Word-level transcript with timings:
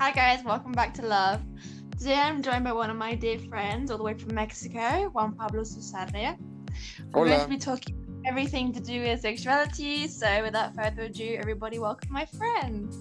Hi 0.00 0.10
guys, 0.10 0.44
welcome 0.44 0.72
back 0.72 0.92
to 0.94 1.02
Love. 1.02 1.40
Today 1.98 2.16
I'm 2.16 2.42
joined 2.42 2.64
by 2.64 2.72
one 2.72 2.90
of 2.90 2.96
my 2.96 3.14
dear 3.14 3.38
friends 3.38 3.92
all 3.92 3.96
the 3.96 4.02
way 4.02 4.14
from 4.14 4.34
Mexico, 4.34 5.08
Juan 5.12 5.34
Pablo 5.34 5.62
Susarre. 5.62 6.36
We're 7.12 7.26
going 7.26 7.40
to 7.40 7.48
be 7.48 7.56
talking 7.56 8.22
everything 8.26 8.72
to 8.72 8.80
do 8.80 9.02
with 9.02 9.20
sexuality, 9.20 10.08
so 10.08 10.42
without 10.42 10.74
further 10.74 11.02
ado, 11.02 11.36
everybody 11.38 11.78
welcome 11.78 12.12
my 12.12 12.26
friend. 12.26 12.92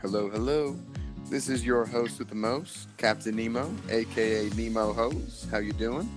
Hello, 0.00 0.30
hello. 0.30 0.76
This 1.26 1.48
is 1.48 1.66
your 1.66 1.84
host 1.84 2.20
with 2.20 2.28
the 2.28 2.36
most, 2.36 2.88
Captain 2.96 3.34
Nemo, 3.34 3.74
aka 3.90 4.48
Nemo 4.50 4.92
Hose. 4.92 5.48
How 5.50 5.58
you 5.58 5.72
doing? 5.72 6.08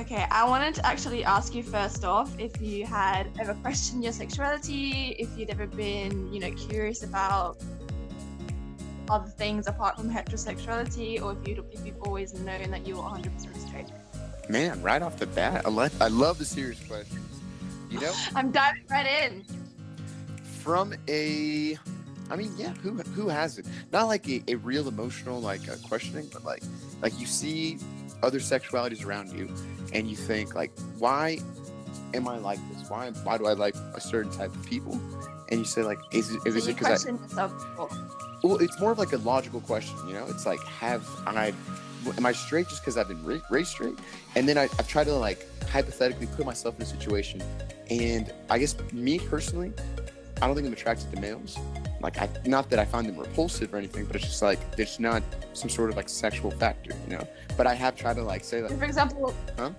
Okay, 0.00 0.26
I 0.30 0.44
wanted 0.44 0.74
to 0.76 0.86
actually 0.86 1.24
ask 1.24 1.54
you 1.54 1.62
first 1.62 2.04
off 2.04 2.38
if 2.38 2.60
you 2.60 2.86
had 2.86 3.30
ever 3.38 3.54
questioned 3.54 4.02
your 4.02 4.12
sexuality, 4.12 5.16
if 5.18 5.28
you'd 5.38 5.50
ever 5.50 5.66
been, 5.66 6.32
you 6.32 6.40
know, 6.40 6.50
curious 6.52 7.02
about 7.02 7.56
other 9.10 9.28
things 9.28 9.66
apart 9.66 9.96
from 9.96 10.10
heterosexuality, 10.10 11.22
or 11.22 11.32
if 11.32 11.48
you 11.48 11.64
if 11.72 11.84
you've 11.86 12.02
always 12.02 12.34
known 12.34 12.70
that 12.70 12.86
you 12.86 12.96
were 12.96 13.02
100% 13.02 13.68
straight. 13.68 13.86
Man, 14.48 14.80
right 14.82 15.02
off 15.02 15.18
the 15.18 15.26
bat, 15.26 15.66
I, 15.66 15.68
like, 15.68 15.92
I 16.00 16.08
love 16.08 16.38
the 16.38 16.44
serious 16.44 16.82
questions. 16.86 17.40
You 17.90 18.00
know, 18.00 18.12
I'm 18.34 18.50
diving 18.50 18.84
right 18.90 19.24
in. 19.24 19.44
from 20.44 20.94
a, 21.08 21.78
I 22.30 22.36
mean, 22.36 22.52
yeah, 22.56 22.72
who 22.74 22.92
who 22.92 23.28
has 23.28 23.58
it? 23.58 23.66
Not 23.92 24.04
like 24.04 24.28
a, 24.28 24.42
a 24.48 24.54
real 24.56 24.88
emotional 24.88 25.40
like 25.40 25.68
uh, 25.68 25.76
questioning, 25.86 26.28
but 26.32 26.44
like 26.44 26.62
like 27.02 27.18
you 27.18 27.26
see 27.26 27.78
other 28.22 28.38
sexualities 28.38 29.04
around 29.04 29.32
you, 29.32 29.52
and 29.92 30.08
you 30.08 30.16
think 30.16 30.54
like, 30.54 30.72
why 30.98 31.38
am 32.14 32.28
I 32.28 32.38
like 32.38 32.58
this? 32.72 32.88
Why 32.90 33.10
why 33.22 33.38
do 33.38 33.46
I 33.46 33.52
like 33.52 33.74
a 33.94 34.00
certain 34.00 34.32
type 34.32 34.54
of 34.54 34.64
people? 34.66 35.00
And 35.50 35.60
you 35.60 35.64
say 35.64 35.82
like, 35.82 35.98
is 36.12 36.34
it, 36.34 36.40
is 36.46 36.66
it 36.66 36.76
because 36.76 37.06
I 37.06 37.10
yourself. 37.10 37.88
Well, 38.42 38.58
it's 38.58 38.78
more 38.80 38.92
of 38.92 38.98
like 38.98 39.12
a 39.12 39.18
logical 39.18 39.60
question, 39.60 39.96
you 40.06 40.14
know. 40.14 40.26
It's 40.28 40.46
like, 40.46 40.62
have 40.64 41.06
I, 41.26 41.52
am 42.16 42.26
I 42.26 42.32
straight 42.32 42.68
just 42.68 42.82
because 42.82 42.96
I've 42.96 43.08
been 43.08 43.24
ra- 43.24 43.40
raised 43.50 43.70
straight? 43.70 43.98
And 44.36 44.48
then 44.48 44.56
I, 44.56 44.62
I've 44.62 44.88
tried 44.88 45.04
to 45.04 45.14
like 45.14 45.46
hypothetically 45.68 46.26
put 46.26 46.46
myself 46.46 46.76
in 46.76 46.82
a 46.82 46.86
situation, 46.86 47.42
and 47.90 48.32
I 48.48 48.58
guess 48.58 48.76
me 48.92 49.18
personally, 49.18 49.72
I 50.40 50.46
don't 50.46 50.54
think 50.54 50.66
I'm 50.66 50.72
attracted 50.72 51.12
to 51.12 51.20
males. 51.20 51.58
Like, 52.00 52.18
I 52.18 52.28
not 52.46 52.70
that 52.70 52.78
I 52.78 52.84
find 52.84 53.08
them 53.08 53.16
repulsive 53.16 53.74
or 53.74 53.76
anything, 53.76 54.04
but 54.04 54.14
it's 54.14 54.26
just 54.26 54.42
like 54.42 54.76
there's 54.76 55.00
not 55.00 55.22
some 55.52 55.68
sort 55.68 55.90
of 55.90 55.96
like 55.96 56.08
sexual 56.08 56.52
factor, 56.52 56.92
you 57.08 57.16
know. 57.16 57.26
But 57.56 57.66
I 57.66 57.74
have 57.74 57.96
tried 57.96 58.14
to 58.16 58.22
like 58.22 58.44
say 58.44 58.60
So 58.60 58.68
like, 58.68 58.78
for 58.78 58.84
example, 58.84 59.34
Huh? 59.58 59.70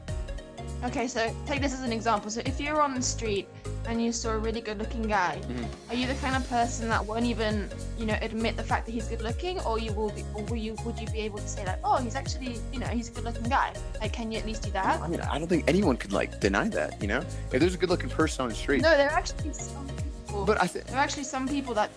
Okay, 0.85 1.08
so 1.08 1.33
take 1.45 1.61
this 1.61 1.73
as 1.73 1.81
an 1.81 1.91
example. 1.91 2.30
So 2.31 2.41
if 2.45 2.59
you're 2.59 2.81
on 2.81 2.94
the 2.95 3.02
street 3.02 3.47
and 3.88 4.03
you 4.03 4.11
saw 4.11 4.30
a 4.31 4.38
really 4.38 4.61
good-looking 4.61 5.03
guy, 5.03 5.39
Mhm. 5.49 5.66
are 5.89 5.95
you 5.95 6.08
the 6.08 6.16
kind 6.16 6.35
of 6.35 6.47
person 6.49 6.89
that 6.89 7.05
won't 7.05 7.25
even, 7.25 7.69
you 7.97 8.05
know, 8.05 8.17
admit 8.22 8.55
the 8.58 8.63
fact 8.63 8.85
that 8.85 8.91
he's 8.91 9.05
good-looking, 9.05 9.59
or 9.61 9.80
you 9.80 9.91
will 9.94 10.09
be, 10.11 10.23
or 10.33 10.44
will 10.44 10.55
you, 10.57 10.75
would 10.85 10.97
you 11.00 11.07
be 11.07 11.19
able 11.19 11.39
to 11.39 11.47
say 11.47 11.66
like, 11.66 11.80
oh, 11.83 11.97
he's 11.97 12.16
actually, 12.16 12.59
you 12.72 12.80
know, 12.80 12.88
he's 12.88 13.09
a 13.09 13.11
good-looking 13.11 13.50
guy? 13.50 13.73
Like, 14.02 14.13
can 14.13 14.31
you 14.31 14.38
at 14.39 14.45
least 14.45 14.63
do 14.63 14.72
that? 14.72 15.02
I 15.02 15.07
mean, 15.07 15.22
I 15.22 15.38
don't 15.39 15.47
think 15.47 15.66
anyone 15.67 15.97
could 15.97 16.13
like 16.13 16.39
deny 16.39 16.69
that, 16.69 17.02
you 17.02 17.07
know. 17.07 17.19
If 17.52 17.59
there's 17.59 17.75
a 17.75 17.77
good-looking 17.77 18.09
person 18.09 18.44
on 18.44 18.50
the 18.50 18.55
street, 18.55 18.81
No, 18.81 18.95
there 18.95 19.09
are 19.09 19.17
actually 19.17 19.53
some 19.53 19.88
people. 19.88 20.45
but 20.45 20.61
I 20.61 20.67
think 20.67 20.85
there 20.85 20.95
are 20.97 21.03
actually 21.03 21.23
some 21.23 21.47
people 21.47 21.73
that 21.73 21.89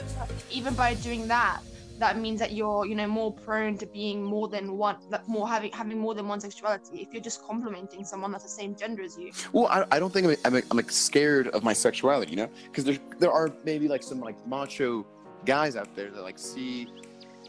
even 0.50 0.74
by 0.74 0.94
doing 0.94 1.28
that 1.28 1.60
that 2.02 2.18
means 2.18 2.40
that 2.40 2.52
you're 2.52 2.84
you 2.84 2.96
know 2.96 3.06
more 3.06 3.32
prone 3.32 3.78
to 3.78 3.86
being 3.86 4.22
more 4.22 4.48
than 4.48 4.76
one 4.76 4.96
like 5.10 5.26
more 5.28 5.48
having 5.48 5.70
having 5.72 5.98
more 5.98 6.14
than 6.14 6.26
one 6.26 6.40
sexuality 6.40 7.00
if 7.00 7.08
you're 7.12 7.22
just 7.22 7.40
complimenting 7.44 8.04
someone 8.04 8.32
that's 8.32 8.42
the 8.42 8.50
same 8.50 8.74
gender 8.74 9.02
as 9.04 9.16
you 9.16 9.30
Well, 9.52 9.68
I, 9.68 9.84
I 9.94 9.98
don't 10.00 10.12
think 10.12 10.26
I'm, 10.26 10.36
I'm, 10.44 10.62
I'm 10.70 10.76
like 10.76 10.90
scared 10.90 11.46
of 11.48 11.62
my 11.62 11.72
sexuality, 11.72 12.32
you 12.32 12.38
know, 12.38 12.50
because 12.64 12.84
there 12.84 12.98
there 13.20 13.30
are 13.30 13.52
maybe 13.64 13.86
like 13.86 14.02
some 14.02 14.20
like 14.20 14.36
macho 14.46 15.06
guys 15.44 15.76
out 15.76 15.94
there 15.94 16.10
that 16.10 16.22
like 16.22 16.38
see 16.38 16.88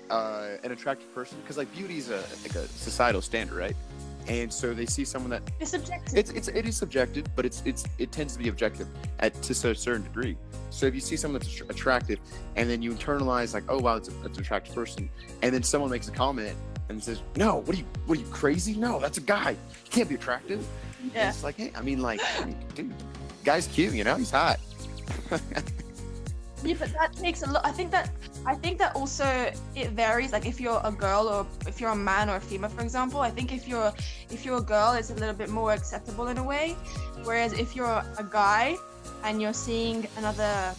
uh, 0.10 0.58
an 0.64 0.72
attractive 0.72 1.14
person 1.16 1.38
because 1.42 1.58
like 1.58 1.72
beauty 1.74 1.98
is 1.98 2.10
a 2.10 2.22
like 2.44 2.56
a 2.56 2.68
societal 2.68 3.22
standard, 3.22 3.58
right? 3.58 3.76
And 4.28 4.52
so 4.52 4.74
they 4.74 4.86
see 4.86 5.06
someone 5.06 5.30
that 5.32 5.44
it's 5.60 5.72
subjective 5.72 6.18
it's 6.18 6.32
it's 6.32 6.48
it 6.48 6.66
is 6.66 6.78
subjective, 6.78 7.26
but 7.36 7.46
it's 7.46 7.62
it's 7.66 7.86
it 7.98 8.12
tends 8.12 8.34
to 8.34 8.40
be 8.40 8.50
objective 8.50 8.88
at 9.20 9.42
to 9.44 9.52
a 9.52 9.76
certain 9.76 10.04
degree. 10.04 10.38
So 10.70 10.86
if 10.86 10.96
you 10.96 11.02
see 11.02 11.16
someone 11.16 11.40
that's 11.40 11.62
attractive, 11.62 12.20
and 12.56 12.70
then 12.70 12.82
you 12.82 12.92
internalize 12.92 13.54
like, 13.54 13.64
oh 13.70 13.80
wow, 13.80 13.98
it's, 13.98 14.10
a, 14.10 14.12
it's 14.26 14.38
an 14.38 14.44
attractive 14.44 14.74
person, 14.74 15.10
and 15.42 15.54
then 15.54 15.62
someone 15.62 15.92
makes 15.92 16.08
a 16.08 16.12
comment 16.12 16.56
and 16.90 17.04
says, 17.04 17.22
no, 17.36 17.58
what 17.58 17.76
are 17.76 17.80
you 17.80 17.86
what 18.06 18.18
are 18.18 18.22
you 18.22 18.28
crazy? 18.28 18.76
No, 18.76 19.00
that's 19.00 19.18
a 19.18 19.22
guy. 19.22 19.56
He 19.84 19.90
can't 19.90 20.10
be 20.10 20.16
attractive. 20.16 20.66
And 21.02 21.12
It's 21.16 21.44
like, 21.44 21.58
hey, 21.58 21.72
I 21.76 21.82
mean, 21.82 22.02
like, 22.02 22.22
I 22.40 22.46
mean, 22.46 22.58
dude, 22.76 22.94
guy's 23.44 23.68
cute, 23.68 23.94
you 23.94 24.04
know, 24.04 24.16
he's 24.16 24.32
hot. 24.32 24.60
yeah 26.64 26.76
but 26.80 26.92
that 26.94 27.14
takes 27.14 27.44
a 27.44 27.50
lot 27.50 27.66
i 27.66 27.72
think 27.72 27.92
that 27.92 28.10
i 28.46 28.56
think 28.56 28.78
that 28.78 28.96
also 28.96 29.26
it 29.76 29.90
varies 29.92 30.32
like 30.32 30.46
if 30.46 30.60
you're 30.60 30.82
a 30.84 30.92
girl 30.92 31.28
or 31.28 31.46
if 31.68 31.80
you're 31.80 31.92
a 31.92 31.96
man 31.96 32.30
or 32.30 32.36
a 32.38 32.40
female 32.40 32.70
for 32.70 32.82
example 32.82 33.20
i 33.20 33.30
think 33.30 33.54
if 33.54 33.68
you're 33.68 33.92
if 34.30 34.46
you're 34.46 34.58
a 34.58 34.62
girl 34.62 34.94
it's 34.94 35.10
a 35.10 35.16
little 35.16 35.36
bit 35.36 35.50
more 35.50 35.74
acceptable 35.74 36.28
in 36.28 36.38
a 36.38 36.44
way 36.44 36.76
whereas 37.24 37.54
if 37.54 37.76
you're 37.76 38.04
a 38.18 38.28
guy 38.32 38.76
and 39.24 39.42
you're 39.42 39.54
seeing 39.54 40.08
another 40.18 40.74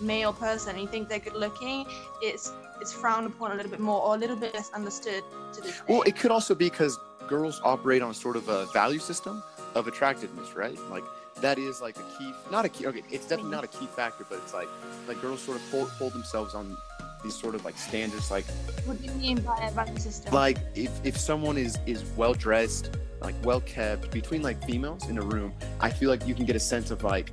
male 0.00 0.32
person 0.32 0.70
and 0.70 0.80
you 0.80 0.88
think 0.88 1.08
they're 1.08 1.18
good 1.18 1.34
looking 1.34 1.84
it's 2.22 2.52
it's 2.80 2.92
frowned 2.92 3.26
upon 3.26 3.50
a 3.52 3.54
little 3.54 3.70
bit 3.70 3.80
more 3.80 4.00
or 4.02 4.14
a 4.14 4.18
little 4.18 4.36
bit 4.36 4.54
less 4.54 4.70
understood 4.72 5.22
to 5.52 5.60
this 5.60 5.82
well, 5.88 6.02
day. 6.02 6.10
it 6.10 6.16
could 6.16 6.30
also 6.30 6.54
be 6.54 6.70
because 6.70 6.98
girls 7.28 7.60
operate 7.64 8.02
on 8.02 8.14
sort 8.14 8.36
of 8.36 8.48
a 8.48 8.66
value 8.66 8.98
system 8.98 9.42
of 9.74 9.86
attractiveness, 9.86 10.54
right? 10.54 10.78
Like 10.90 11.04
that 11.40 11.58
is 11.58 11.80
like 11.80 11.96
a 11.96 12.18
key, 12.18 12.32
not 12.50 12.64
a 12.64 12.68
key. 12.68 12.86
Okay, 12.86 13.02
it's 13.10 13.26
definitely 13.26 13.52
not 13.52 13.64
a 13.64 13.68
key 13.68 13.86
factor, 13.86 14.24
but 14.28 14.38
it's 14.38 14.54
like 14.54 14.68
like 15.06 15.20
girls 15.20 15.40
sort 15.40 15.56
of 15.56 15.70
hold, 15.70 15.90
hold 15.90 16.12
themselves 16.12 16.54
on 16.54 16.76
these 17.22 17.34
sort 17.34 17.54
of 17.54 17.64
like 17.64 17.76
standards, 17.76 18.30
like 18.30 18.44
what 18.84 19.00
do 19.00 19.04
you 19.04 19.12
mean 19.12 19.40
by 19.40 19.56
a 19.66 19.70
value 19.72 19.98
system 19.98 20.32
like 20.32 20.58
if 20.74 20.90
if 21.04 21.16
someone 21.16 21.56
is 21.56 21.78
is 21.86 22.04
well 22.16 22.34
dressed, 22.34 22.96
like 23.20 23.34
well 23.44 23.60
kept, 23.60 24.10
between 24.10 24.42
like 24.42 24.62
females 24.64 25.08
in 25.08 25.18
a 25.18 25.22
room, 25.22 25.52
I 25.80 25.90
feel 25.90 26.10
like 26.10 26.26
you 26.26 26.34
can 26.34 26.44
get 26.44 26.56
a 26.56 26.60
sense 26.60 26.90
of 26.90 27.02
like 27.02 27.32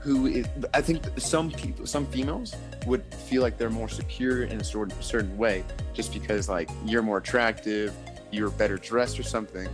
who 0.00 0.26
is. 0.26 0.46
I 0.72 0.80
think 0.82 1.02
some 1.18 1.50
people, 1.50 1.86
some 1.86 2.06
females 2.06 2.54
would 2.86 3.02
feel 3.14 3.42
like 3.42 3.56
they're 3.58 3.70
more 3.70 3.88
secure 3.88 4.44
in 4.44 4.60
a 4.60 4.64
sort 4.64 4.92
certain 5.02 5.36
way, 5.36 5.64
just 5.94 6.12
because 6.12 6.48
like 6.48 6.68
you're 6.84 7.02
more 7.02 7.18
attractive, 7.18 7.92
you're 8.30 8.50
better 8.50 8.76
dressed 8.76 9.18
or 9.18 9.22
something, 9.22 9.68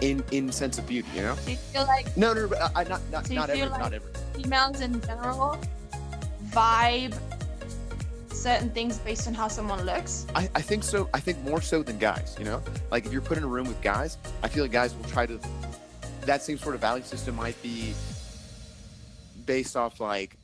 in 0.00 0.22
in 0.30 0.50
sense 0.52 0.78
of 0.78 0.86
beauty, 0.86 1.08
you 1.14 1.22
know. 1.22 1.36
do 1.44 1.50
you 1.52 1.56
feel 1.56 1.84
like 1.86 2.14
No, 2.16 2.32
no, 2.32 2.42
no 2.42 2.48
but 2.48 2.60
uh, 2.60 2.68
I, 2.74 2.84
not 2.84 3.00
not 3.10 3.28
not 3.30 3.50
feel 3.50 3.62
ever, 3.64 3.70
like- 3.70 3.80
not 3.80 3.92
ever. 3.92 4.06
females 4.34 4.80
in 4.80 5.00
general 5.02 5.58
vibe 6.50 7.14
certain 8.32 8.70
things 8.70 8.98
based 8.98 9.26
on 9.26 9.34
how 9.34 9.48
someone 9.48 9.84
looks 9.84 10.24
I, 10.34 10.48
I 10.54 10.60
think 10.62 10.84
so. 10.84 11.08
I 11.12 11.18
think 11.20 11.42
more 11.42 11.60
so 11.60 11.82
than 11.82 11.98
guys. 11.98 12.36
You 12.38 12.44
know, 12.44 12.62
like 12.92 13.04
if 13.04 13.12
you're 13.12 13.20
put 13.22 13.36
in 13.36 13.42
a 13.44 13.48
room 13.48 13.66
with 13.66 13.80
guys, 13.82 14.16
I 14.44 14.48
feel 14.48 14.62
like 14.64 14.72
guys 14.72 14.94
will 14.94 15.04
try 15.04 15.26
to. 15.26 15.40
That 16.22 16.42
same 16.42 16.58
sort 16.58 16.74
of 16.76 16.80
value 16.80 17.02
system 17.02 17.34
might 17.36 17.60
be 17.62 17.94
based 19.46 19.76
off 19.76 19.98
like 19.98 20.36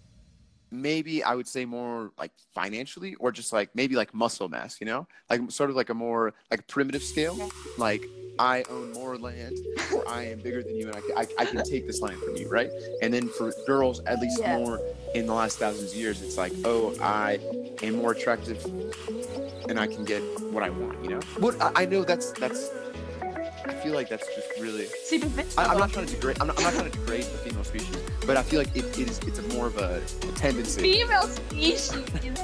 maybe 0.73 1.23
I 1.23 1.35
would 1.37 1.47
say 1.47 1.65
more 1.67 2.11
like 2.19 2.33
financially 2.55 3.15
or 3.17 3.31
just 3.31 3.53
like 3.53 3.69
maybe 3.77 3.95
like 3.95 4.13
muscle 4.13 4.49
mass. 4.49 4.81
You 4.81 4.87
know, 4.87 5.07
like 5.31 5.49
sort 5.53 5.71
of 5.71 5.77
like 5.77 5.91
a 5.91 5.95
more 5.95 6.35
like 6.51 6.67
primitive 6.67 7.03
scale. 7.03 7.51
Like 7.79 8.03
I 8.39 8.65
own 8.71 8.93
more 8.93 9.17
land, 9.17 9.59
or 9.95 10.07
I 10.09 10.25
am 10.25 10.39
bigger 10.41 10.63
than 10.63 10.77
you, 10.77 10.89
and 10.89 10.97
I, 10.97 11.23
I, 11.23 11.27
I 11.39 11.45
can 11.45 11.63
take 11.65 11.87
this 11.87 12.01
land 12.01 12.19
from 12.19 12.37
you, 12.37 12.49
right? 12.49 12.71
And 13.03 13.13
then 13.15 13.29
for 13.29 13.53
girls, 13.67 14.01
at 14.07 14.21
least 14.21 14.41
Yeah. 14.41 14.57
more 14.57 14.81
in 15.15 15.27
the 15.27 15.35
last 15.35 15.59
thousands 15.59 15.93
of 15.93 15.99
years, 15.99 16.21
it's 16.23 16.37
like, 16.37 16.53
oh, 16.65 16.95
I 17.01 17.39
am 17.83 17.97
more 17.97 18.13
attractive 18.13 18.65
and 19.69 19.79
I 19.79 19.87
can 19.87 20.05
get 20.05 20.21
what 20.53 20.63
I 20.63 20.71
want, 20.71 21.03
you 21.05 21.11
know. 21.11 21.21
But 21.39 21.61
I, 21.63 21.83
I 21.83 21.87
know 21.87 22.05
that's 22.05 22.33
that's. 22.33 22.71
I 23.67 23.73
feel 23.77 23.95
like 23.95 24.09
that's 24.11 24.27
just 24.35 24.49
really. 24.61 24.87
superficial 25.05 25.59
I, 25.61 25.65
I'm 25.67 25.79
not 25.79 25.91
trying 25.93 26.07
to 26.07 26.13
degrade. 26.15 26.37
I'm 26.41 26.49
not, 26.49 26.59
I'm 26.59 26.65
not 26.65 26.75
trying 26.75 26.91
to 26.91 26.99
degrade 26.99 27.25
the 27.25 27.39
female 27.39 27.65
species, 27.65 27.97
but 28.27 28.37
I 28.37 28.43
feel 28.43 28.59
like 28.61 28.75
it, 28.77 28.85
it 28.99 29.09
is. 29.09 29.19
It's 29.21 29.39
a 29.39 29.43
more 29.55 29.67
of 29.69 29.79
a, 29.79 30.03
a 30.23 30.33
tendency. 30.33 30.81
female 30.83 31.23
species 31.23 31.91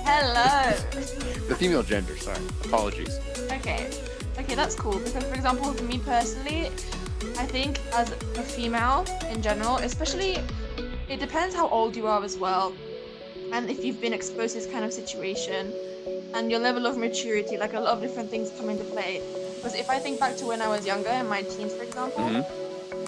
hello 0.05 0.77
The 1.49 1.57
female 1.57 1.83
gender. 1.83 2.17
Sorry. 2.17 2.39
Apologies. 2.65 3.19
okay 3.51 3.91
okay 4.41 4.55
that's 4.55 4.75
cool. 4.75 4.99
Because 4.99 5.25
for 5.25 5.35
example 5.35 5.73
for 5.73 5.85
me 5.85 5.99
personally 5.99 6.71
i 7.39 7.45
think 7.47 7.79
as 7.95 8.11
a 8.13 8.43
female 8.43 9.05
in 9.31 9.43
general 9.43 9.77
especially 9.77 10.39
it 11.09 11.21
depends 11.21 11.55
how 11.55 11.69
old 11.69 11.97
you 11.97 12.07
are 12.07 12.23
as 12.25 12.39
well. 12.39 12.75
And 13.53 13.69
if 13.69 13.85
you've 13.85 14.01
been 14.01 14.13
exposed 14.13 14.55
to 14.55 14.61
this 14.61 14.71
kind 14.71 14.85
of 14.85 14.93
situation 14.93 15.73
and 16.35 16.51
your 16.51 16.61
level 16.61 16.87
of 16.87 16.97
maturity 16.97 17.57
like 17.57 17.75
a 17.75 17.81
lot 17.81 17.93
of 17.93 18.01
different 18.01 18.31
things 18.31 18.51
come 18.57 18.71
into 18.71 18.85
play. 18.85 19.21
Because 19.57 19.75
if 19.75 19.91
i 19.91 19.99
think 19.99 20.19
back 20.21 20.37
to 20.37 20.47
when 20.47 20.63
i 20.63 20.69
was 20.69 20.87
younger 20.87 21.11
in 21.11 21.29
my 21.29 21.43
teens 21.43 21.75
for 21.75 21.83
example 21.83 22.25
Mhm. 22.25 22.45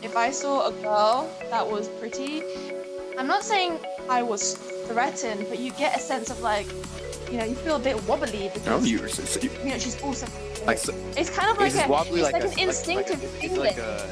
if 0.03 0.17
I 0.17 0.31
saw 0.31 0.67
a 0.67 0.73
girl 0.73 1.31
that 1.51 1.65
was 1.75 1.89
pretty, 2.01 2.43
I'm 3.19 3.27
not 3.29 3.45
saying 3.45 3.79
I 4.09 4.23
was 4.23 4.55
threatened, 4.89 5.47
but 5.49 5.59
you 5.61 5.71
get 5.73 5.97
a 5.97 6.01
sense 6.01 6.29
of 6.31 6.41
like, 6.41 6.67
you 7.31 7.39
know, 7.39 7.45
you 7.45 7.55
feel 7.55 7.77
a 7.77 7.79
bit 7.79 8.03
wobbly 8.07 8.51
because 8.53 8.69
oh, 8.69 8.79
No, 8.79 8.85
you. 8.85 9.09
So, 9.09 9.25
so 9.25 9.41
you 9.41 9.51
you 9.65 9.71
know 9.71 9.79
she's 9.79 10.01
also. 10.03 10.27
like. 10.67 10.79
So, 10.79 10.95
It's 11.17 11.31
kind 11.31 11.51
of 11.51 11.59
like 11.59 11.75
a, 11.75 11.89
wobbly 11.89 12.21
it's 12.21 12.33
like, 12.33 12.43
like, 12.43 12.57
a, 12.57 12.61
an 12.61 12.69
instinctive 12.69 13.23
like, 13.23 13.33
like, 13.33 13.51
feeling. 13.51 13.53
is 13.53 13.57
it 13.57 13.61
like 13.61 13.79
a? 13.79 14.05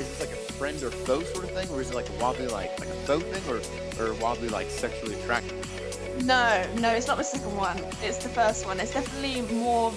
Is 0.00 0.08
this 0.08 0.20
like 0.20 0.30
a 0.30 0.52
friend 0.54 0.82
or 0.82 0.90
foe 0.90 1.22
sort 1.22 1.44
of 1.44 1.50
thing, 1.50 1.68
or 1.70 1.80
is 1.80 1.90
it 1.90 1.94
like 1.94 2.08
a 2.08 2.12
wobbly 2.14 2.46
like 2.48 2.78
like 2.80 2.88
a 2.88 3.00
foe 3.06 3.20
thing, 3.20 3.42
or 3.48 3.60
or 4.02 4.14
wobbly 4.14 4.48
like 4.48 4.70
sexually 4.70 5.14
attractive? 5.20 5.56
No, 6.24 6.66
no, 6.78 6.90
it's 6.90 7.06
not 7.06 7.16
the 7.18 7.24
second 7.24 7.56
one. 7.56 7.78
It's 8.02 8.18
the 8.18 8.28
first 8.28 8.66
one. 8.66 8.80
It's 8.80 8.92
definitely 8.92 9.42
more. 9.54 9.92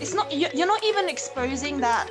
It's 0.00 0.14
not. 0.14 0.32
You're 0.32 0.66
not 0.66 0.84
even 0.84 1.08
exposing 1.08 1.78
that 1.80 2.10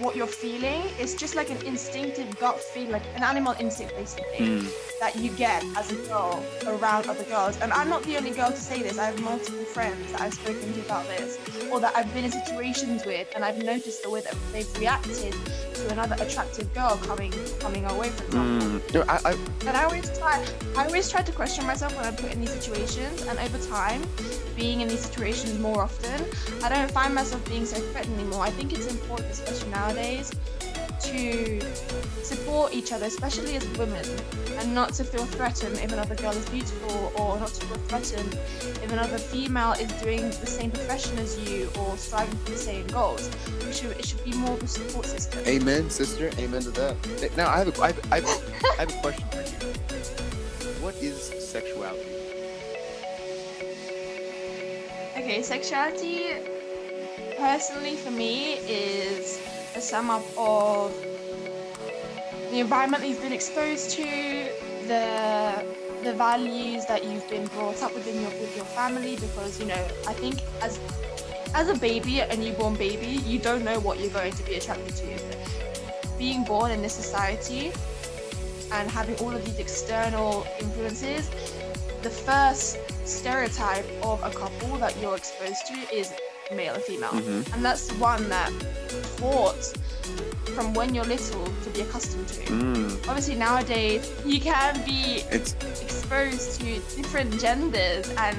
what 0.00 0.16
you're 0.16 0.26
feeling. 0.26 0.82
It's 0.98 1.14
just 1.14 1.34
like 1.34 1.50
an 1.50 1.64
instinctive 1.66 2.38
gut 2.38 2.58
feel, 2.58 2.90
like 2.90 3.02
an 3.14 3.22
animal 3.22 3.54
instinct, 3.60 3.94
basically, 3.94 4.60
hmm. 4.60 4.66
that 4.98 5.14
you 5.16 5.30
get 5.30 5.64
as 5.76 5.92
a 5.92 5.96
girl 6.08 6.44
around 6.66 7.06
other 7.08 7.24
girls. 7.24 7.60
And 7.60 7.72
I'm 7.72 7.88
not 7.88 8.02
the 8.04 8.16
only 8.16 8.30
girl 8.30 8.50
to 8.50 8.56
say 8.56 8.82
this. 8.82 8.98
I 8.98 9.06
have 9.06 9.20
multiple 9.20 9.64
friends 9.64 10.12
that 10.12 10.20
I've 10.20 10.34
spoken 10.34 10.72
to 10.72 10.80
about 10.80 11.06
this, 11.06 11.38
or 11.70 11.80
that 11.80 11.94
I've 11.94 12.12
been 12.14 12.24
in 12.24 12.32
situations 12.32 13.04
with, 13.04 13.28
and 13.34 13.44
I've 13.44 13.62
noticed 13.62 14.02
the 14.02 14.10
way 14.10 14.20
that 14.22 14.34
they've 14.52 14.78
reacted 14.78 15.34
to 15.74 15.92
another 15.92 16.16
attractive 16.22 16.72
girl 16.74 16.96
coming 17.04 17.32
coming 17.60 17.84
away 17.84 18.08
from 18.10 18.30
them. 18.30 18.60
Hmm. 18.60 18.94
No, 18.94 19.02
I, 19.02 19.20
I, 19.24 19.32
And 19.66 19.76
I 19.76 19.84
always 19.84 20.18
try, 20.18 20.44
I 20.76 20.86
always 20.86 21.10
try 21.10 21.22
to 21.22 21.32
question 21.32 21.66
myself 21.66 21.94
when 21.96 22.04
I'm 22.04 22.16
put 22.16 22.32
in 22.32 22.40
these 22.40 22.52
situations. 22.52 23.22
And 23.22 23.38
over 23.38 23.58
time, 23.68 24.02
being 24.60 24.82
in 24.82 24.88
these 24.88 25.00
situations 25.00 25.58
more 25.58 25.82
often, 25.82 26.22
I 26.62 26.68
don't 26.68 26.90
find 26.90 27.14
myself 27.14 27.42
being 27.48 27.64
so 27.64 27.80
threatened 27.80 28.20
anymore. 28.20 28.42
I 28.42 28.50
think 28.50 28.74
it's 28.74 28.86
important, 28.86 29.30
especially 29.30 29.70
nowadays, 29.70 30.30
to 31.00 31.60
support 32.22 32.74
each 32.74 32.92
other, 32.92 33.06
especially 33.06 33.56
as 33.56 33.66
women, 33.78 34.04
and 34.58 34.74
not 34.74 34.92
to 34.94 35.02
feel 35.02 35.24
threatened 35.24 35.78
if 35.78 35.90
another 35.92 36.14
girl 36.14 36.32
is 36.32 36.46
beautiful, 36.50 37.10
or 37.16 37.40
not 37.40 37.48
to 37.48 37.66
feel 37.66 37.78
threatened 37.88 38.34
if 38.84 38.92
another 38.92 39.16
female 39.16 39.72
is 39.72 39.90
doing 40.02 40.28
the 40.28 40.46
same 40.46 40.70
profession 40.70 41.16
as 41.18 41.38
you 41.48 41.70
or 41.78 41.96
striving 41.96 42.36
for 42.40 42.50
the 42.50 42.58
same 42.58 42.86
goals. 42.88 43.30
It 43.62 43.74
should, 43.74 43.92
it 43.92 44.04
should 44.04 44.22
be 44.24 44.32
more 44.32 44.52
of 44.52 44.62
a 44.62 44.68
support 44.68 45.06
system. 45.06 45.40
amen, 45.46 45.88
sister. 45.88 46.30
Amen 46.38 46.60
to 46.62 46.70
that. 46.72 47.34
Now, 47.34 47.48
I 47.48 47.58
have 47.60 47.68
a, 47.68 47.82
I 47.82 47.86
have, 47.86 48.12
I 48.12 48.16
have, 48.20 48.26
I 48.78 48.80
have 48.80 48.90
a 48.90 49.00
question 49.00 49.26
for 49.30 49.40
you. 49.40 50.82
What 50.84 50.96
is 50.96 51.16
sexuality? 51.38 52.29
Okay, 55.20 55.42
sexuality, 55.42 56.32
personally 57.36 57.94
for 57.94 58.10
me, 58.10 58.54
is 58.66 59.38
a 59.76 59.80
sum 59.80 60.08
up 60.08 60.24
of 60.38 60.96
the 62.50 62.58
environment 62.58 63.02
that 63.02 63.08
you've 63.10 63.20
been 63.20 63.34
exposed 63.34 63.90
to, 63.90 64.02
the 64.88 65.62
the 66.04 66.14
values 66.14 66.86
that 66.86 67.04
you've 67.04 67.28
been 67.28 67.46
brought 67.48 67.82
up 67.82 67.92
within 67.92 68.22
your 68.22 68.30
with 68.40 68.56
your 68.56 68.64
family. 68.64 69.16
Because 69.16 69.60
you 69.60 69.66
know, 69.66 69.86
I 70.08 70.14
think 70.14 70.40
as 70.62 70.80
as 71.54 71.68
a 71.68 71.74
baby, 71.74 72.20
a 72.20 72.34
newborn 72.34 72.76
baby, 72.76 73.20
you 73.28 73.38
don't 73.38 73.62
know 73.62 73.78
what 73.78 74.00
you're 74.00 74.16
going 74.22 74.32
to 74.32 74.42
be 74.44 74.54
attracted 74.54 74.96
to. 74.96 76.16
Being 76.16 76.44
born 76.44 76.70
in 76.70 76.80
this 76.80 76.94
society 76.94 77.72
and 78.72 78.90
having 78.90 79.16
all 79.16 79.36
of 79.36 79.44
these 79.44 79.58
external 79.58 80.46
influences, 80.58 81.28
the 82.02 82.10
first 82.10 82.78
stereotype 83.04 83.84
of 84.02 84.22
a 84.22 84.30
couple 84.30 84.76
that 84.78 84.96
you're 85.00 85.16
exposed 85.16 85.66
to 85.66 85.74
is 85.94 86.12
male 86.54 86.74
and 86.74 86.82
female. 86.82 87.10
Mhm. 87.10 87.52
And 87.54 87.64
that's 87.64 87.88
the 87.88 87.94
one 87.94 88.28
that 88.28 88.52
taught 89.18 89.72
from 90.50 90.74
when 90.74 90.94
you're 90.94 91.04
little 91.04 91.44
to 91.64 91.70
be 91.70 91.80
accustomed 91.82 92.28
to. 92.28 92.40
Mm, 92.46 93.08
Obviously, 93.08 93.34
nowadays 93.34 94.10
you 94.24 94.40
can 94.40 94.84
be 94.84 95.22
it's 95.30 95.54
exposed 95.80 96.60
to 96.60 96.74
different 96.96 97.40
genders, 97.40 98.08
and 98.18 98.36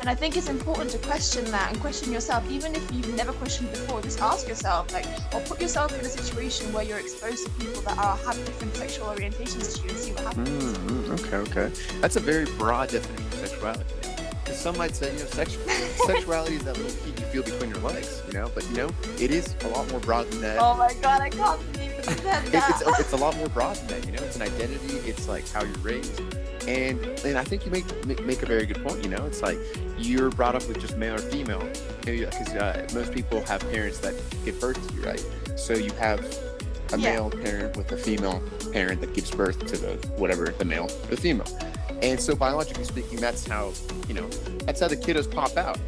and 0.00 0.08
I 0.08 0.14
think 0.14 0.36
it's 0.36 0.48
important 0.48 0.90
to 0.90 0.98
question 0.98 1.44
that 1.46 1.72
and 1.72 1.80
question 1.80 2.12
yourself, 2.12 2.48
even 2.50 2.74
if 2.74 2.84
you've 2.92 3.14
never 3.16 3.32
questioned 3.32 3.70
before. 3.70 4.02
Just 4.02 4.20
ask 4.20 4.46
yourself, 4.46 4.92
like, 4.92 5.06
or 5.34 5.40
put 5.40 5.60
yourself 5.60 5.98
in 5.98 6.00
a 6.04 6.08
situation 6.08 6.72
where 6.72 6.84
you're 6.84 6.98
exposed 6.98 7.44
to 7.46 7.50
people 7.52 7.82
that 7.82 7.96
are 7.98 8.16
have 8.18 8.36
different 8.44 8.76
sexual 8.76 9.06
orientations 9.06 9.76
to 9.76 9.82
you, 9.84 9.90
and 9.90 9.98
see 9.98 10.12
what 10.12 10.24
happens. 10.24 10.78
Mm, 10.78 11.10
okay, 11.18 11.36
okay. 11.36 11.74
That's 12.00 12.16
a 12.16 12.20
very 12.20 12.44
broad 12.58 12.90
definition 12.90 13.26
of 13.26 13.48
sexuality. 13.48 14.03
Because 14.44 14.60
some 14.60 14.76
might 14.76 14.94
say, 14.94 15.12
you 15.12 15.18
know, 15.20 15.24
sex- 15.26 15.56
sexuality 16.06 16.56
is 16.56 16.64
that 16.64 16.76
little 16.76 16.92
heat 17.04 17.18
you 17.18 17.26
feel 17.26 17.42
between 17.42 17.70
your 17.70 17.78
legs, 17.80 18.22
you 18.26 18.34
know. 18.34 18.50
But 18.54 18.68
you 18.70 18.76
know, 18.76 18.90
it 19.18 19.30
is 19.30 19.54
a 19.64 19.68
lot 19.68 19.90
more 19.90 20.00
broad 20.00 20.30
than 20.30 20.42
that. 20.42 20.58
Oh 20.60 20.76
my 20.76 20.92
god, 21.00 21.22
I 21.22 21.30
can't 21.30 21.72
believe 21.72 21.94
you 21.96 22.02
said 22.02 22.18
that. 22.52 22.80
it's, 22.82 23.00
it's 23.00 23.12
a 23.12 23.16
lot 23.16 23.36
more 23.36 23.48
broad 23.48 23.76
than 23.76 23.86
that, 23.88 24.06
you 24.06 24.12
know. 24.12 24.22
It's 24.22 24.36
an 24.36 24.42
identity. 24.42 24.96
It's 25.08 25.26
like 25.28 25.48
how 25.50 25.64
you're 25.64 25.72
raised, 25.78 26.20
and 26.68 26.98
and 27.24 27.38
I 27.38 27.44
think 27.44 27.64
you 27.64 27.70
make 27.72 28.06
make- 28.06 28.24
make 28.24 28.42
a 28.42 28.46
very 28.46 28.66
good 28.66 28.82
point. 28.84 29.02
You 29.02 29.10
know, 29.10 29.24
it's 29.26 29.42
like 29.42 29.58
you're 29.98 30.30
brought 30.30 30.54
up 30.54 30.66
with 30.68 30.78
just 30.80 30.96
male 30.98 31.14
or 31.14 31.18
female, 31.18 31.66
because 32.04 32.48
uh, 32.50 32.86
most 32.94 33.12
people 33.12 33.42
have 33.46 33.60
parents 33.70 33.98
that 34.00 34.14
give 34.44 34.60
birth 34.60 34.86
to 34.88 34.94
you, 34.94 35.02
right? 35.02 35.24
So 35.56 35.74
you 35.74 35.92
have 35.92 36.20
a 36.92 36.98
Yeah. 36.98 37.12
male 37.14 37.30
parent 37.30 37.76
with 37.76 37.90
a 37.92 37.96
female 37.96 38.42
parent 38.72 39.00
that 39.00 39.14
gives 39.14 39.30
birth 39.30 39.58
to 39.66 39.76
the 39.76 39.92
whatever 40.18 40.52
the 40.58 40.64
male 40.66 40.84
or 41.04 41.06
the 41.10 41.16
female, 41.16 41.46
and 42.04 42.20
so 42.20 42.36
biologically 42.36 42.84
speaking, 42.84 43.18
that's 43.18 43.46
how 43.46 43.72
you 44.08 44.14
know 44.14 44.28
that's 44.66 44.80
how 44.80 44.88
the 44.88 44.96
kiddos 44.96 45.30
pop 45.30 45.56
out. 45.56 45.78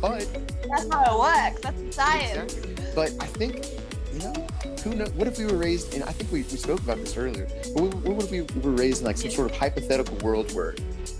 But 0.00 0.28
That's 0.68 0.86
how 0.92 1.14
it 1.14 1.18
works. 1.18 1.60
That's 1.62 1.96
science. 1.96 2.54
Exactly. 2.54 2.84
But 2.94 3.12
I 3.20 3.26
think, 3.26 3.64
you 4.12 4.18
know, 4.18 4.46
who 4.82 4.94
knows? 4.94 5.10
What 5.12 5.26
if 5.26 5.38
we 5.38 5.46
were 5.46 5.56
raised 5.56 5.94
in? 5.94 6.02
I 6.02 6.12
think 6.12 6.30
we, 6.30 6.42
we 6.42 6.58
spoke 6.58 6.80
about 6.80 6.98
this 6.98 7.16
earlier. 7.16 7.48
But 7.74 7.82
what, 7.82 7.94
what 7.94 8.24
if 8.24 8.30
we 8.30 8.42
were 8.60 8.76
raised 8.76 9.00
in 9.00 9.06
like 9.06 9.16
some 9.16 9.30
sort 9.30 9.50
of 9.50 9.56
hypothetical 9.56 10.16
world 10.18 10.52
where, 10.54 10.74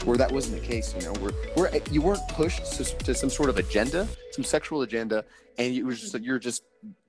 where 0.04 0.18
that 0.18 0.30
wasn't 0.30 0.60
the 0.60 0.66
case? 0.66 0.94
You 0.94 1.06
know, 1.06 1.12
where 1.14 1.32
where 1.54 1.74
eh, 1.74 1.80
you 1.90 2.02
weren't 2.02 2.26
pushed 2.28 2.72
to, 2.72 2.84
to 2.84 3.14
some 3.14 3.30
sort 3.30 3.48
of 3.48 3.56
agenda, 3.56 4.06
some 4.32 4.44
sexual 4.44 4.82
agenda, 4.82 5.24
and 5.56 5.74
you 5.74 5.86
were 5.86 5.94
just 5.94 6.14
you're 6.20 6.38
just 6.38 6.62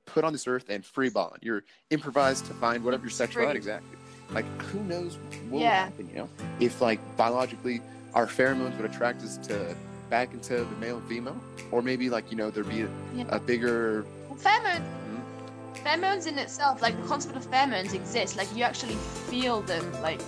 put 0.06 0.24
on 0.24 0.32
this 0.32 0.48
earth 0.48 0.70
and 0.70 0.86
free 0.86 1.10
balling. 1.10 1.40
You're 1.42 1.66
improvised 1.90 2.46
to 2.46 2.54
find 2.54 2.86
whatever 2.86 3.04
your 3.04 3.12
sexuality 3.12 3.60
Free. 3.60 3.74
exactly. 3.74 3.98
Like 4.32 4.46
who 4.64 4.80
knows 4.84 5.18
what 5.50 5.62
Yeah. 5.62 5.86
would 5.86 5.92
happen? 5.92 6.10
You 6.10 6.16
know, 6.16 6.30
if 6.60 6.82
like 6.82 7.00
biologically 7.18 7.82
our 8.14 8.28
pheromones 8.28 8.76
would 8.78 8.90
attract 8.90 9.22
us 9.24 9.38
to 9.48 9.76
back 10.10 10.34
into 10.34 10.58
the 10.58 10.76
male 10.80 10.98
and 10.98 11.08
female, 11.08 11.38
or 11.72 11.82
maybe 11.82 12.10
like 12.10 12.32
you 12.32 12.38
know 12.38 12.50
there'd 12.50 12.70
be 12.70 12.82
a, 12.82 12.90
Yeah. 13.16 13.26
a 13.30 13.40
bigger 13.40 14.06
Well, 14.30 14.38
pheromones, 14.38 14.78
hmm? 14.80 15.86
pheromones 15.88 16.28
in 16.28 16.38
itself, 16.40 16.82
like 16.82 17.00
the 17.02 17.08
concept 17.08 17.36
of 17.36 17.50
pheromones 17.50 17.94
exists. 17.94 18.36
Like 18.38 18.48
you 18.56 18.64
actually 18.64 18.96
feel 19.30 19.62
them. 19.62 19.86
Like 20.02 20.22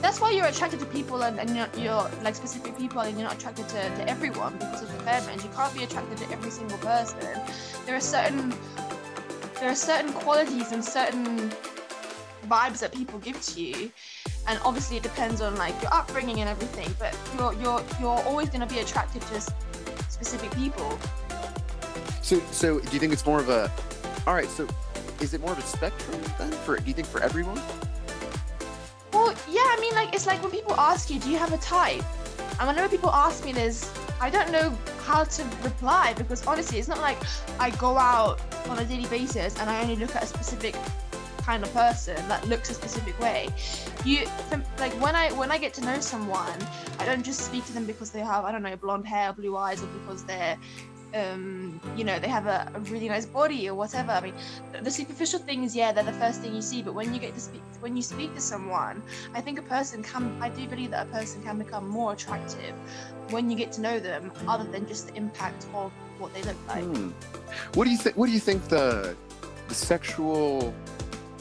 that's 0.00 0.18
why 0.20 0.30
you're 0.30 0.46
attracted 0.46 0.80
to 0.80 0.86
people 0.86 1.22
and, 1.24 1.38
and 1.38 1.54
you're, 1.54 1.68
you're 1.76 2.10
like 2.22 2.34
specific 2.34 2.76
people 2.78 3.00
and 3.02 3.18
you're 3.18 3.28
not 3.28 3.36
attracted 3.36 3.68
to, 3.68 3.74
to 3.96 4.08
everyone 4.08 4.54
because 4.54 4.82
of 4.82 4.88
the 4.96 5.04
pheromones. 5.04 5.44
You 5.44 5.50
can't 5.50 5.74
be 5.74 5.84
attracted 5.84 6.16
to 6.18 6.30
every 6.32 6.50
single 6.50 6.78
person. 6.78 7.18
There 7.84 7.94
are 7.94 8.00
certain 8.00 8.54
there 9.60 9.70
are 9.70 9.74
certain 9.76 10.12
qualities 10.14 10.72
and 10.72 10.82
certain 10.84 11.52
vibes 12.52 12.78
that 12.82 12.92
people 13.00 13.18
give 13.28 13.40
to 13.50 13.54
you 13.60 13.90
and 14.48 14.56
obviously 14.64 14.96
it 15.00 15.04
depends 15.10 15.40
on 15.40 15.52
like 15.64 15.76
your 15.82 15.92
upbringing 16.00 16.38
and 16.42 16.48
everything 16.54 16.90
but 16.98 17.12
you're 17.36 17.54
you're 17.62 17.82
you're 18.00 18.20
always 18.30 18.48
going 18.52 18.64
to 18.66 18.72
be 18.74 18.80
attracted 18.80 19.22
to 19.30 19.36
specific 20.16 20.50
people 20.62 20.90
So, 22.22 22.40
so 22.50 22.78
do 22.80 22.90
you 22.94 23.00
think 23.00 23.12
it's 23.12 23.26
more 23.26 23.40
of 23.40 23.48
a? 23.48 23.70
All 24.26 24.34
right. 24.34 24.48
So, 24.48 24.66
is 25.20 25.34
it 25.34 25.40
more 25.40 25.52
of 25.52 25.58
a 25.58 25.62
spectrum 25.62 26.20
then? 26.38 26.52
For 26.64 26.76
do 26.78 26.86
you 26.86 26.94
think 26.94 27.08
for 27.08 27.20
everyone? 27.22 27.60
Well, 29.12 29.34
yeah, 29.50 29.66
I 29.74 29.78
mean, 29.80 29.94
like, 29.94 30.14
it's 30.14 30.26
like 30.26 30.40
when 30.42 30.50
people 30.50 30.74
ask 30.74 31.10
you, 31.10 31.18
do 31.20 31.28
you 31.30 31.38
have 31.38 31.52
a 31.52 31.58
type? 31.58 32.04
And 32.58 32.68
whenever 32.68 32.88
people 32.88 33.10
ask 33.10 33.44
me 33.44 33.52
this, 33.52 33.92
I 34.20 34.30
don't 34.30 34.50
know 34.52 34.72
how 35.04 35.24
to 35.24 35.42
reply 35.62 36.14
because 36.16 36.46
honestly, 36.46 36.78
it's 36.78 36.88
not 36.88 37.00
like 37.00 37.18
I 37.58 37.70
go 37.70 37.98
out 37.98 38.40
on 38.68 38.78
a 38.78 38.84
daily 38.84 39.06
basis 39.08 39.58
and 39.58 39.68
I 39.68 39.82
only 39.82 39.96
look 39.96 40.14
at 40.16 40.22
a 40.22 40.26
specific 40.26 40.76
kind 41.42 41.62
of 41.62 41.72
person 41.72 42.16
that 42.28 42.46
looks 42.48 42.70
a 42.70 42.74
specific 42.74 43.18
way. 43.20 43.48
You, 44.04 44.26
like, 44.78 44.92
when 45.00 45.14
I 45.14 45.32
when 45.32 45.50
I 45.50 45.58
get 45.58 45.74
to 45.74 45.84
know 45.84 46.00
someone, 46.00 46.58
I 46.98 47.04
don't 47.04 47.22
just 47.22 47.40
speak 47.40 47.64
to 47.66 47.72
them 47.72 47.84
because 47.84 48.10
they 48.10 48.20
have 48.20 48.44
I 48.44 48.52
don't 48.52 48.62
know 48.62 48.76
blonde 48.76 49.06
hair, 49.06 49.32
blue 49.32 49.56
eyes, 49.56 49.82
or 49.82 49.86
because 49.86 50.24
they're 50.24 50.56
um, 51.14 51.80
you 51.96 52.04
know, 52.04 52.18
they 52.18 52.28
have 52.28 52.46
a, 52.46 52.70
a 52.74 52.80
really 52.80 53.08
nice 53.08 53.26
body 53.26 53.68
or 53.68 53.74
whatever. 53.74 54.12
I 54.12 54.20
mean, 54.20 54.34
the 54.82 54.90
superficial 54.90 55.40
things, 55.40 55.76
yeah, 55.76 55.92
they're 55.92 56.04
the 56.04 56.12
first 56.12 56.40
thing 56.40 56.54
you 56.54 56.62
see. 56.62 56.82
But 56.82 56.94
when 56.94 57.12
you 57.12 57.20
get 57.20 57.34
to 57.34 57.40
speak, 57.40 57.62
when 57.80 57.96
you 57.96 58.02
speak 58.02 58.34
to 58.34 58.40
someone, 58.40 59.02
I 59.34 59.40
think 59.40 59.58
a 59.58 59.62
person 59.62 60.02
can. 60.02 60.36
I 60.40 60.48
do 60.48 60.66
believe 60.66 60.90
that 60.90 61.06
a 61.06 61.10
person 61.10 61.42
can 61.42 61.58
become 61.58 61.88
more 61.88 62.12
attractive 62.12 62.74
when 63.30 63.50
you 63.50 63.56
get 63.56 63.72
to 63.72 63.80
know 63.80 63.98
them, 63.98 64.32
other 64.48 64.64
than 64.70 64.86
just 64.86 65.08
the 65.08 65.14
impact 65.14 65.66
of 65.74 65.92
what 66.18 66.32
they 66.34 66.42
look 66.42 66.56
like. 66.68 66.84
Hmm. 66.84 67.10
What 67.74 67.84
do 67.84 67.90
you 67.90 67.98
think? 67.98 68.16
What 68.16 68.26
do 68.26 68.32
you 68.32 68.40
think 68.40 68.68
the 68.68 69.16
the 69.68 69.74
sexual 69.74 70.74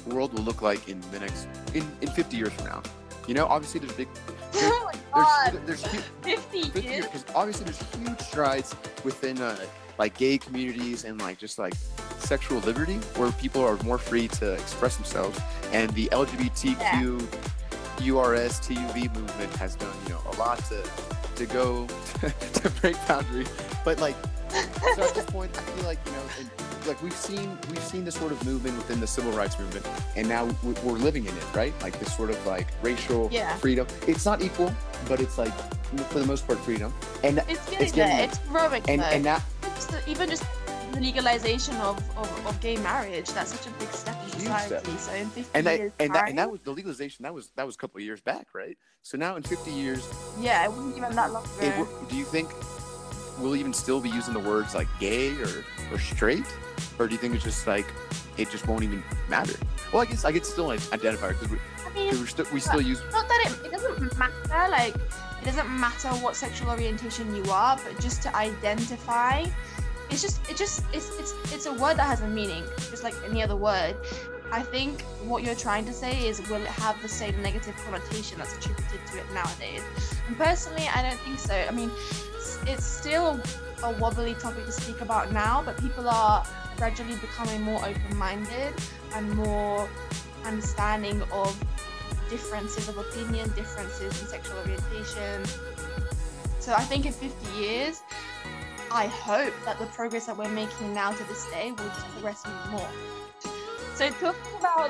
world 0.07 0.33
will 0.33 0.43
look 0.43 0.61
like 0.61 0.87
in 0.89 0.99
the 1.11 1.19
next 1.19 1.47
in, 1.73 1.89
in 2.01 2.09
50 2.09 2.37
years 2.37 2.53
from 2.53 2.65
now? 2.65 2.83
You 3.27 3.33
know, 3.33 3.45
obviously 3.45 3.79
there's 3.79 3.93
big 3.93 4.07
oh 4.55 4.81
my 4.85 4.99
there's 5.15 5.53
god, 5.53 5.67
there's 5.67 5.85
huge, 5.85 6.03
50 6.21 6.63
50 6.63 6.81
years. 6.81 7.05
because 7.05 7.25
obviously 7.35 7.65
there's 7.65 7.81
huge 7.93 8.19
strides 8.19 8.75
within 9.03 9.39
uh, 9.39 9.57
like 9.97 10.17
gay 10.17 10.37
communities 10.37 11.05
and 11.05 11.19
like 11.21 11.37
just 11.37 11.59
like 11.59 11.73
sexual 12.17 12.59
liberty 12.59 12.97
where 13.15 13.31
people 13.33 13.63
are 13.63 13.77
more 13.83 13.97
free 13.97 14.27
to 14.27 14.53
express 14.53 14.95
themselves 14.95 15.39
and 15.71 15.91
the 15.91 16.07
LGBTQ 16.11 17.19
URS 18.01 18.59
TUV 18.61 19.13
movement 19.15 19.55
has 19.57 19.75
done 19.75 19.93
you 20.03 20.09
know 20.09 20.21
a 20.33 20.35
lot 20.37 20.57
to 20.65 20.83
to 21.35 21.45
go 21.45 21.87
to 22.53 22.69
break 22.81 22.95
boundaries 23.07 23.49
but 23.85 23.99
like 23.99 24.15
so 24.95 25.03
at 25.03 25.13
this 25.13 25.25
point, 25.25 25.57
I 25.57 25.61
feel 25.61 25.85
like 25.85 25.99
you 26.05 26.10
know, 26.10 26.10
and, 26.10 26.10
like 26.87 27.01
we've 27.01 27.15
seen 27.15 27.57
we've 27.69 27.83
seen 27.83 28.03
this 28.05 28.15
sort 28.15 28.31
of 28.31 28.43
movement 28.45 28.77
within 28.77 28.99
the 28.99 29.07
civil 29.07 29.31
rights 29.31 29.57
movement, 29.59 29.85
and 30.15 30.27
now 30.27 30.45
we- 30.63 30.73
we're 30.83 30.93
living 30.97 31.25
in 31.25 31.35
it, 31.37 31.43
right? 31.55 31.73
Like 31.81 31.97
this 31.99 32.15
sort 32.15 32.29
of 32.29 32.45
like 32.45 32.67
racial 32.81 33.29
Yeah. 33.31 33.55
freedom. 33.57 33.87
It's 34.07 34.25
not 34.25 34.41
equal, 34.41 34.73
but 35.07 35.19
it's 35.19 35.37
like 35.37 35.53
for 36.09 36.19
the 36.19 36.25
most 36.25 36.45
part 36.47 36.59
freedom. 36.59 36.93
And 37.23 37.39
It's 37.47 37.63
getting 37.69 37.85
It's 37.85 37.91
getting 37.93 38.17
there. 38.17 38.25
It's 38.27 38.37
growing. 38.49 38.83
and 38.89 39.01
and 39.01 39.25
the- 39.25 39.41
even 40.07 40.29
just 40.29 40.43
the 40.93 40.99
legalization 40.99 41.75
of, 41.77 41.97
of, 42.17 42.45
of 42.47 42.59
gay 42.59 42.75
marriage, 42.77 43.29
that's 43.31 43.51
such 43.53 43.65
a 43.65 43.69
big 43.79 43.89
step 43.93 44.15
in 44.25 44.39
society. 44.39 44.65
step. 44.67 44.85
So 44.99 45.13
in 45.13 45.29
50 45.29 45.49
and 45.53 45.65
that 45.67 45.79
years 45.79 45.91
and 45.99 46.13
that 46.15 46.29
and 46.29 46.37
that 46.37 46.51
was 46.51 46.61
the 46.61 46.71
legalization. 46.71 47.23
That 47.23 47.33
was 47.33 47.51
that 47.55 47.65
was 47.65 47.75
a 47.75 47.77
couple 47.77 47.97
of 47.99 48.03
years 48.03 48.21
back, 48.21 48.47
right? 48.53 48.77
So 49.01 49.17
now 49.17 49.35
in 49.37 49.43
50 49.43 49.71
years, 49.71 50.05
yeah, 50.39 50.65
it 50.65 50.71
wasn't 50.71 50.97
even 50.97 51.15
that 51.15 51.31
long 51.31 51.45
ago. 51.45 51.87
it, 52.03 52.09
do 52.09 52.15
you 52.17 52.25
think 52.25 52.49
we'll 53.39 53.55
even 53.55 53.73
still 53.73 53.99
be 54.01 54.09
using 54.09 54.33
the 54.33 54.39
words 54.39 54.75
like 54.75 54.87
gay 54.99 55.31
or 55.41 55.63
or 55.91 55.97
straight, 55.99 56.45
or 57.01 57.07
do 57.07 57.13
you 57.13 57.19
think 57.19 57.33
it's 57.33 57.43
just 57.43 57.65
like 57.67 57.87
it 58.37 58.49
just 58.49 58.67
won't 58.67 58.83
even 58.83 59.03
matter? 59.27 59.57
Well, 59.91 60.01
I 60.01 60.05
guess 60.05 60.23
I 60.23 60.31
could 60.31 60.45
still 60.45 60.67
like, 60.67 60.81
identify 60.93 61.29
because 61.29 61.49
we, 61.49 61.57
I 61.85 61.93
mean, 61.93 62.13
still 62.27 62.45
we 62.53 62.59
still 62.59 62.81
use 62.81 63.01
not 63.11 63.27
that 63.27 63.47
it, 63.47 63.65
it 63.65 63.71
doesn't 63.71 64.17
matter 64.17 64.71
like 64.71 64.95
it 64.95 65.45
doesn't 65.45 65.69
matter 65.69 66.09
what 66.23 66.35
sexual 66.35 66.69
orientation 66.69 67.35
you 67.35 67.43
are 67.51 67.77
but 67.83 67.99
just 67.99 68.21
to 68.21 68.35
identify 68.35 69.43
it's 70.09 70.21
just 70.21 70.49
it 70.49 70.55
just 70.55 70.83
it's 70.93 71.09
it's 71.19 71.33
it's 71.53 71.65
a 71.65 71.73
word 71.73 71.97
that 71.97 72.05
has 72.05 72.21
a 72.21 72.27
meaning 72.27 72.63
just 72.89 73.03
like 73.03 73.15
any 73.27 73.41
other 73.41 73.55
word. 73.55 73.95
I 74.53 74.61
think 74.61 75.01
what 75.23 75.43
you're 75.43 75.55
trying 75.55 75.85
to 75.85 75.93
say 75.93 76.27
is 76.27 76.41
will 76.49 76.61
it 76.61 76.67
have 76.67 77.01
the 77.01 77.07
same 77.07 77.41
negative 77.41 77.73
connotation 77.85 78.37
that's 78.37 78.53
attributed 78.57 78.99
to 79.07 79.19
it 79.19 79.25
nowadays? 79.33 79.81
And 80.27 80.37
personally 80.37 80.87
i 80.93 81.01
don't 81.01 81.19
think 81.21 81.39
so. 81.39 81.55
I 81.55 81.71
mean 81.71 81.89
it's, 82.35 82.59
it's 82.67 82.85
still 82.85 83.39
a 83.83 83.91
wobbly 83.93 84.35
topic 84.35 84.65
to 84.65 84.71
speak 84.71 85.01
about 85.01 85.31
now 85.31 85.63
but 85.65 85.77
people 85.77 86.07
are 86.07 86.45
gradually 86.81 87.15
becoming 87.17 87.61
more 87.61 87.79
open-minded 87.85 88.73
and 89.13 89.29
more 89.35 89.87
understanding 90.45 91.21
of 91.31 91.55
differences 92.27 92.89
of 92.89 92.97
opinion, 92.97 93.47
differences 93.49 94.19
in 94.19 94.27
sexual 94.27 94.57
orientation. 94.57 95.45
So 96.59 96.73
I 96.73 96.81
think 96.81 97.05
in 97.05 97.13
50 97.13 97.61
years, 97.61 98.01
I 98.91 99.05
hope 99.05 99.53
that 99.63 99.77
the 99.77 99.85
progress 99.85 100.25
that 100.25 100.35
we're 100.35 100.49
making 100.49 100.91
now 100.91 101.11
to 101.11 101.23
this 101.25 101.45
day 101.51 101.69
will 101.69 101.85
just 101.85 102.07
progress 102.13 102.43
even 102.47 102.71
more. 102.71 102.89
So 103.93 104.09
talking 104.09 104.57
about, 104.57 104.89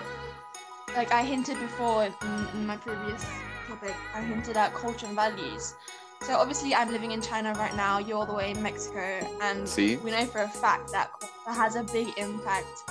like 0.95 1.11
I 1.11 1.23
hinted 1.23 1.59
before 1.59 2.05
in, 2.05 2.13
in 2.53 2.65
my 2.65 2.77
previous 2.77 3.25
topic, 3.67 3.95
I 4.15 4.21
hinted 4.21 4.55
at 4.55 4.73
culture 4.73 5.07
and 5.07 5.15
values. 5.15 5.75
So 6.21 6.37
obviously 6.37 6.75
I'm 6.75 6.91
living 6.91 7.11
in 7.11 7.21
China 7.21 7.53
right 7.53 7.75
now, 7.75 7.97
you're 7.97 8.17
all 8.17 8.25
the 8.25 8.33
way 8.33 8.51
in 8.51 8.61
Mexico, 8.61 8.99
and 9.41 9.67
See? 9.67 9.97
we 9.97 10.11
know 10.11 10.25
for 10.25 10.41
a 10.41 10.47
fact 10.47 10.91
that 10.91 11.09
culture 11.45 11.59
has 11.59 11.75
a 11.75 11.83
big 11.83 12.09
impact 12.17 12.89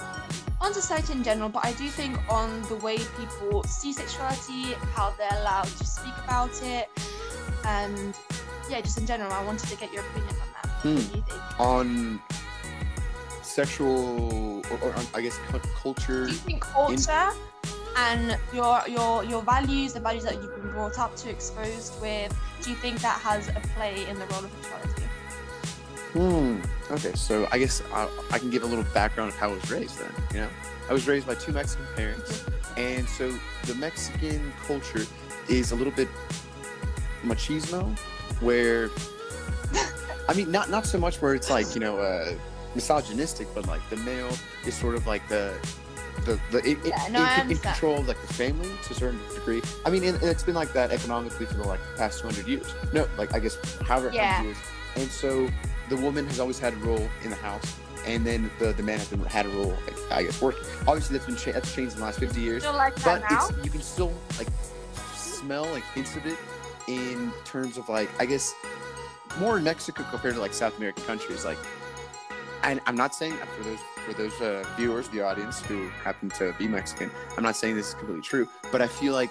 on 0.61 0.75
society 0.75 1.13
in 1.13 1.23
general, 1.23 1.49
but 1.49 1.65
I 1.65 1.73
do 1.73 1.89
think 1.89 2.19
on 2.29 2.63
the 2.63 2.77
way 2.77 2.99
people 3.17 3.63
see 3.65 3.93
sexuality, 3.93 4.75
how 4.95 5.15
they're 5.17 5.41
allowed 5.41 5.69
to 5.69 5.87
speak 5.87 6.13
about 6.25 6.51
it, 6.63 6.89
and 7.65 8.17
yeah, 8.69 8.81
just 8.81 8.99
in 8.99 9.07
general, 9.07 9.33
I 9.33 9.45
wanted 9.45 9.69
to 9.69 9.77
get 9.77 9.93
your 9.93 10.03
opinion 10.03 10.35
on 10.35 10.49
that. 10.55 10.71
Hmm. 10.83 10.95
What 10.97 11.13
do 11.13 11.17
you 11.17 11.23
think? 11.23 11.61
on 11.61 12.21
sexual 13.43 14.63
or, 14.71 14.79
or 14.81 14.95
on, 14.95 15.07
I 15.15 15.21
guess 15.21 15.39
culture. 15.77 16.27
Do 16.27 16.33
you 16.33 16.39
think 16.39 16.63
culture 16.63 17.31
and 18.01 18.39
your 18.53 18.83
your 18.89 19.25
your 19.25 19.43
values, 19.43 19.93
the 19.93 20.01
values 20.01 20.25
that 20.25 20.35
you've 20.35 20.55
been 20.57 20.71
brought 20.73 20.99
up 20.99 21.15
to, 21.17 21.31
exposed 21.31 22.01
with, 22.01 22.31
do 22.63 22.71
you 22.71 22.77
think 22.77 23.01
that 23.01 23.21
has 23.21 23.49
a 23.49 23.61
play 23.75 24.09
in 24.09 24.19
the 24.19 24.27
role 24.27 24.45
of 24.45 24.51
sexuality? 24.53 25.03
Hmm. 26.13 26.61
Okay, 26.93 27.13
so 27.15 27.47
I 27.53 27.59
guess 27.59 27.83
I, 27.93 28.09
I 28.33 28.39
can 28.39 28.51
give 28.51 28.63
a 28.63 28.67
little 28.67 28.87
background 28.93 29.31
of 29.31 29.37
how 29.37 29.51
I 29.51 29.55
was 29.55 29.71
raised. 29.71 29.99
Then 29.99 30.13
you 30.33 30.41
know, 30.41 30.49
I 30.89 30.93
was 30.93 31.07
raised 31.07 31.27
by 31.27 31.35
two 31.35 31.53
Mexican 31.53 31.87
parents, 31.95 32.45
and 32.77 33.09
so 33.09 33.33
the 33.67 33.75
Mexican 33.75 34.53
culture 34.67 35.05
is 35.49 35.73
a 35.73 35.77
little 35.77 35.93
bit 35.93 36.09
machismo, 37.23 37.97
where 38.41 38.91
I 40.29 40.35
mean, 40.35 40.51
not 40.51 40.71
not 40.71 40.87
so 40.87 40.99
much 40.99 41.21
where 41.21 41.35
it's 41.35 41.51
like 41.51 41.75
you 41.75 41.81
know 41.81 41.99
uh, 41.99 42.33
misogynistic, 42.75 43.49
but 43.55 43.67
like 43.67 43.83
the 43.91 43.97
male 43.99 44.35
is 44.67 44.75
sort 44.75 44.95
of 44.95 45.07
like 45.07 45.29
the 45.29 45.55
the, 46.25 46.39
the 46.51 46.59
it, 46.59 46.79
it- 46.79 46.87
Yeah, 46.87 47.09
no, 47.11 47.21
in, 47.21 47.27
I 47.27 47.35
in 47.37 47.41
understand. 47.43 47.63
control 47.63 47.99
of 48.01 48.09
like 48.09 48.21
the 48.27 48.35
family 48.35 48.71
to 48.85 48.93
a 48.93 48.97
certain 48.97 49.21
degree. 49.35 49.63
I 49.85 49.91
mean, 49.91 50.05
and, 50.05 50.23
it's 50.23 50.43
been 50.43 50.55
like 50.55 50.73
that 50.73 50.91
economically 50.91 51.47
for 51.47 51.55
the 51.55 51.65
like 51.65 51.81
past 51.97 52.21
200 52.21 52.47
years. 52.47 52.73
No, 52.93 53.07
like 53.19 53.35
I 53.35 53.39
guess 53.41 53.57
however 53.83 54.11
Yeah. 54.13 54.43
years. 54.43 54.57
And 54.97 55.09
so 55.11 55.49
the 55.89 55.97
woman 55.97 56.27
has 56.27 56.41
always 56.41 56.59
had 56.59 56.73
a 56.75 56.77
role 56.79 57.09
in 57.25 57.31
the 57.31 57.37
house, 57.37 57.65
and 58.07 58.25
then 58.27 58.51
the, 58.59 58.73
the 58.73 58.83
man 58.83 58.99
has 58.99 59.09
been 59.09 59.21
had 59.25 59.47
a 59.47 59.51
role, 59.51 59.77
like, 59.87 59.97
I 60.13 60.23
guess, 60.25 60.41
working. 60.41 60.63
Obviously, 60.89 61.17
that's 61.17 61.27
been 61.27 61.37
cha- 61.37 61.53
that's 61.53 61.73
changed 61.75 61.95
in 61.95 62.01
the 62.01 62.05
last 62.07 62.19
50 62.19 62.41
years, 62.41 62.65
like 62.65 62.95
but 63.05 63.23
you 63.65 63.71
can 63.71 63.83
still 63.83 64.13
like 64.39 64.49
smell 65.15 65.65
like 65.67 65.85
hints 65.95 66.17
of 66.17 66.27
it 66.27 66.37
in 66.89 67.31
terms 67.45 67.77
of 67.79 67.89
like 67.89 68.11
I 68.21 68.27
guess 68.27 68.53
more 69.39 69.59
in 69.59 69.65
Mexico 69.65 70.05
compared 70.11 70.35
to 70.35 70.41
like 70.41 70.53
South 70.53 70.77
American 70.77 71.05
countries. 71.05 71.45
Like, 71.45 71.59
and 72.65 72.81
I'm 72.87 72.97
not 72.97 73.15
saying 73.15 73.35
for 73.57 73.63
those 73.63 73.79
for 74.01 74.13
those 74.15 74.41
uh, 74.41 74.65
viewers, 74.77 75.09
the 75.09 75.21
audience 75.21 75.61
who 75.61 75.89
happen 75.89 76.31
to 76.31 76.55
be 76.59 76.67
Mexican. 76.67 77.11
I'm 77.37 77.43
not 77.43 77.57
saying 77.57 77.77
this 77.77 77.89
is 77.89 77.95
completely 77.95 78.23
true, 78.23 78.49
but 78.73 78.81
I 78.81 78.87
feel 78.87 79.13
like 79.13 79.31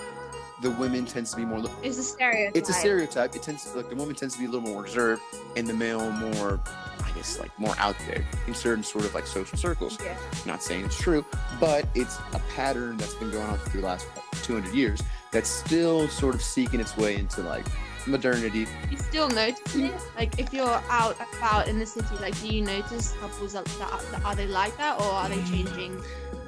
the 0.62 0.72
women 0.72 1.06
tends 1.06 1.32
to 1.32 1.38
be 1.38 1.46
more. 1.46 1.64
It's 1.84 1.98
a 1.98 2.04
stereotype. 2.04 2.56
It's 2.56 2.70
a 2.70 2.74
stereotype. 2.74 3.36
It 3.36 3.44
tends 3.44 3.72
to 3.72 3.78
like 3.78 3.90
the 3.90 3.96
woman 3.96 4.16
tends 4.16 4.36
to 4.36 4.40
be 4.40 4.46
a 4.46 4.50
little 4.50 4.68
more 4.68 4.84
reserved, 4.84 5.22
and 5.56 5.68
the 5.68 5.74
male 5.74 6.12
more, 6.12 6.60
I 7.04 7.12
guess, 7.12 7.40
like 7.40 7.58
more 7.58 7.76
out 7.78 7.96
there 8.08 8.26
in 8.48 8.54
certain 8.54 8.84
sort 8.84 9.06
of 9.06 9.14
like 9.14 9.26
social 9.26 9.58
circles. 9.58 9.98
Yeah. 10.04 10.18
Not 10.46 10.62
saying 10.62 10.86
it's 10.86 11.00
true, 11.00 11.26
but 11.60 11.88
it's 11.96 12.18
a 12.34 12.40
pattern 12.56 12.98
that's 12.98 13.16
been 13.16 13.32
going 13.32 13.48
on 13.48 13.58
for 13.58 13.78
the 13.78 13.86
last 13.86 14.08
200 14.44 14.74
years 14.74 15.02
that's 15.32 15.50
still 15.50 16.08
sort 16.08 16.36
of 16.36 16.42
seeking 16.42 16.80
its 16.80 16.98
way 16.98 17.16
into 17.16 17.42
like 17.42 17.66
modernity. 18.08 18.68
You 18.90 18.98
still 18.98 19.30
notice 19.30 19.76
it? 19.76 19.94
Like 20.18 20.40
if 20.40 20.54
you're 20.54 20.82
out 20.90 21.16
about 21.38 21.68
in 21.68 21.80
the 21.80 21.86
city, 21.86 22.16
like 22.22 22.40
do 22.42 22.48
you 22.48 22.64
notice 22.64 23.14
couples 23.20 23.54
that, 23.54 23.66
that, 23.66 24.22
are 24.24 24.36
they 24.36 24.48
like 24.48 24.76
that 24.78 25.00
or 25.00 25.06
are 25.06 25.30
they 25.30 25.42
changing? 25.44 26.02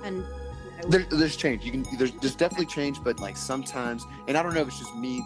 And 0.04 0.18
you 0.18 0.24
know, 0.82 0.90
There, 0.90 1.06
there's 1.10 1.36
change. 1.36 1.64
You 1.64 1.72
can 1.72 1.86
there's, 1.98 2.12
there's 2.14 2.36
definitely 2.36 2.68
change, 2.68 3.04
but 3.04 3.20
like 3.20 3.38
sometimes, 3.38 4.06
and 4.28 4.38
I 4.38 4.44
don't 4.44 4.54
know 4.54 4.62
if 4.62 4.68
it's 4.68 4.80
just 4.80 4.96
me 4.96 5.26